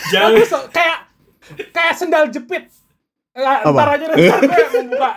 Jangan. 0.10 0.30
Bagus 0.32 0.50
kok. 0.50 0.64
kayak 0.72 0.98
kayak 1.70 1.94
sendal 1.94 2.26
jepit. 2.28 2.64
Apa? 3.34 3.66
ntar 3.68 3.88
aja 3.92 4.06
deh, 4.06 4.18
ntar 4.22 4.42
gue 4.42 4.66
membuka. 4.80 5.10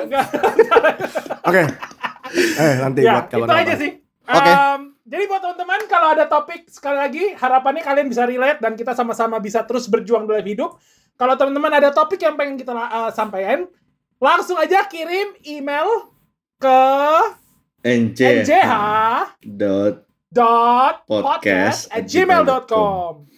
Oke. 1.48 1.62
Eh 2.56 2.72
nanti 2.78 3.00
ya, 3.02 3.12
buat 3.14 3.24
itu 3.24 3.32
kawan-kawan. 3.36 3.62
aja 3.62 3.74
sih. 3.76 3.90
Oke. 4.26 4.50
Em, 4.50 4.80
jadi 5.06 5.30
buat 5.30 5.38
teman-teman 5.38 5.86
kalau 5.86 6.18
ada 6.18 6.26
topik 6.26 6.66
sekali 6.66 6.98
lagi 6.98 7.24
harapannya 7.38 7.86
kalian 7.86 8.10
bisa 8.10 8.26
relate 8.26 8.58
dan 8.58 8.74
kita 8.74 8.90
sama-sama 8.90 9.38
bisa 9.38 9.62
terus 9.62 9.86
berjuang 9.86 10.26
dalam 10.26 10.42
hidup. 10.42 10.82
Kalau 11.14 11.38
teman-teman 11.38 11.70
ada 11.70 11.94
topik 11.94 12.18
yang 12.18 12.34
pengen 12.34 12.58
kita 12.58 12.74
uh, 12.74 13.14
sampaikan, 13.14 13.70
langsung 14.18 14.58
aja 14.58 14.82
kirim 14.90 15.38
email 15.46 16.10
ke 16.58 16.80
NJ 17.86 18.42
njh 18.42 18.72
dot 19.46 20.02
dot 20.26 20.94
Podcast 21.06 21.86
podcast 21.86 21.94
at 21.94 22.04
gmail.com 22.10 23.30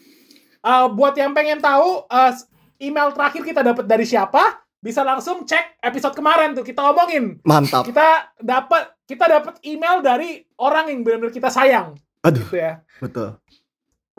Uh, 0.58 0.90
buat 0.90 1.14
yang 1.14 1.30
pengen 1.38 1.62
tahu 1.62 2.02
uh, 2.10 2.34
email 2.82 3.14
terakhir 3.14 3.46
kita 3.46 3.62
dapat 3.62 3.86
dari 3.86 4.02
siapa 4.02 4.58
bisa 4.82 5.06
langsung 5.06 5.46
cek 5.46 5.78
episode 5.78 6.18
kemarin 6.18 6.50
tuh 6.50 6.66
kita 6.66 6.82
ngomongin 6.82 7.38
Mantap. 7.46 7.86
kita 7.86 8.34
dapat 8.42 8.90
kita 9.08 9.24
dapat 9.24 9.56
email 9.64 10.04
dari 10.04 10.44
orang 10.60 10.92
yang 10.92 11.00
benar-benar 11.00 11.32
kita 11.32 11.48
sayang. 11.48 11.96
Aduh, 12.20 12.44
gitu 12.44 12.60
ya. 12.60 12.84
betul. 13.00 13.40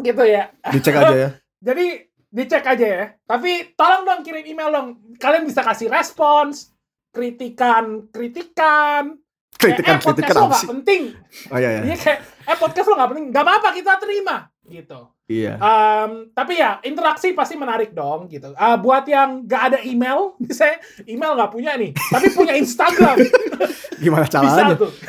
gitu 0.02 0.24
ya. 0.26 0.50
Dicek 0.74 0.96
aja 0.98 1.16
ya. 1.16 1.30
jadi 1.68 1.86
dicek 2.34 2.66
aja 2.66 2.88
ya. 2.90 3.06
Tapi 3.30 3.78
tolong 3.78 4.02
dong 4.02 4.22
kirim 4.26 4.42
email 4.50 4.74
dong. 4.74 4.88
Kalian 5.22 5.46
bisa 5.46 5.62
kasih 5.62 5.94
respons 5.94 6.74
kritikan 7.14 8.10
kritikan. 8.10 9.14
Kritikan 9.60 10.00
eh, 10.00 10.02
podcast 10.02 10.24
kritikan 10.24 10.36
lo 10.36 10.42
apa 10.42 10.50
nggak 10.50 10.64
sih? 10.64 10.70
penting. 10.72 11.04
Oh 11.52 11.58
iya 11.60 11.70
iya. 11.70 11.82
Iya 11.86 11.98
kayak 12.00 12.20
eh 12.50 12.58
podcast 12.58 12.88
lo 12.90 12.94
nggak 12.98 13.10
penting. 13.14 13.26
Nggak 13.30 13.44
apa-apa 13.46 13.70
kita 13.78 13.92
terima. 14.02 14.36
Gitu 14.66 15.00
Iya. 15.30 15.62
Um, 15.62 16.34
tapi 16.34 16.58
ya 16.58 16.82
interaksi 16.82 17.38
pasti 17.38 17.54
menarik 17.54 17.94
dong 17.94 18.26
gitu. 18.34 18.50
Ah, 18.58 18.82
buat 18.82 19.06
yang 19.06 19.46
nggak 19.46 19.64
ada 19.70 19.80
email, 19.86 20.34
misalnya 20.42 20.82
email 21.06 21.38
nggak 21.38 21.54
punya 21.54 21.78
nih, 21.78 21.94
tapi 22.10 22.34
punya 22.34 22.58
Instagram, 22.58 23.22
Gimana 24.04 24.26
bisa 24.26 24.42
caranya? 24.42 24.76
tuh. 24.76 24.92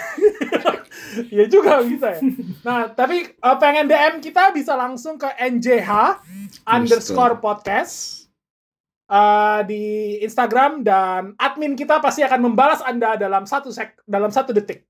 Iya 1.10 1.50
juga 1.50 1.82
bisa 1.82 2.06
ya. 2.06 2.22
Nah, 2.62 2.86
tapi 2.94 3.26
uh, 3.42 3.58
pengen 3.58 3.90
DM 3.90 4.22
kita 4.22 4.54
bisa 4.54 4.78
langsung 4.78 5.18
ke 5.18 5.26
NJH 5.42 6.22
underscore 6.62 7.42
podcast 7.42 8.30
uh, 9.10 9.58
di 9.66 10.16
Instagram 10.22 10.86
dan 10.86 11.34
admin 11.34 11.74
kita 11.74 11.98
pasti 11.98 12.22
akan 12.22 12.46
membalas 12.46 12.78
Anda 12.86 13.18
dalam 13.18 13.42
satu 13.42 13.74
sek 13.74 14.06
dalam 14.06 14.30
satu 14.30 14.54
detik. 14.54 14.86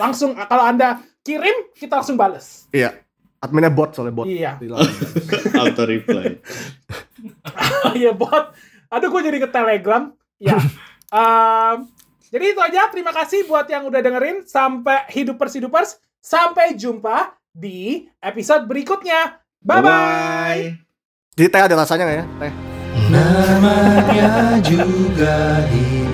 Langsung 0.00 0.32
kalau 0.32 0.64
Anda 0.64 1.04
kirim, 1.20 1.76
kita 1.76 2.00
langsung 2.00 2.16
balas. 2.16 2.64
Iya. 2.72 2.96
Adminnya 3.40 3.72
bot 3.72 3.96
soalnya 3.96 4.12
bot. 4.12 4.28
Iya. 4.28 4.60
Auto 5.56 5.82
reply. 5.88 6.36
Oh 7.88 7.96
iya 7.96 8.12
bot. 8.12 8.52
Aduh 8.92 9.08
gue 9.08 9.22
jadi 9.24 9.38
ke 9.40 9.48
Telegram. 9.48 10.12
Ya. 10.36 10.60
Em, 11.10 11.90
jadi 12.28 12.54
itu 12.54 12.60
aja. 12.60 12.92
Terima 12.92 13.10
kasih 13.16 13.48
buat 13.48 13.64
yang 13.66 13.88
udah 13.88 14.00
dengerin. 14.04 14.44
Sampai 14.44 15.08
hidupers 15.08 15.56
hidupers. 15.56 15.96
Sampai 16.20 16.76
jumpa 16.76 17.32
di 17.48 18.04
episode 18.20 18.68
berikutnya. 18.68 19.40
Bye 19.64 19.80
bye. 19.80 20.62
Jadi 21.34 21.48
teh 21.48 21.62
ada 21.64 21.74
rasanya 21.80 22.04
nggak 22.04 22.18
ya? 22.20 22.26
Teh. 22.44 22.52
Namanya 23.08 24.60
juga 24.60 25.64
hidup 25.72 26.09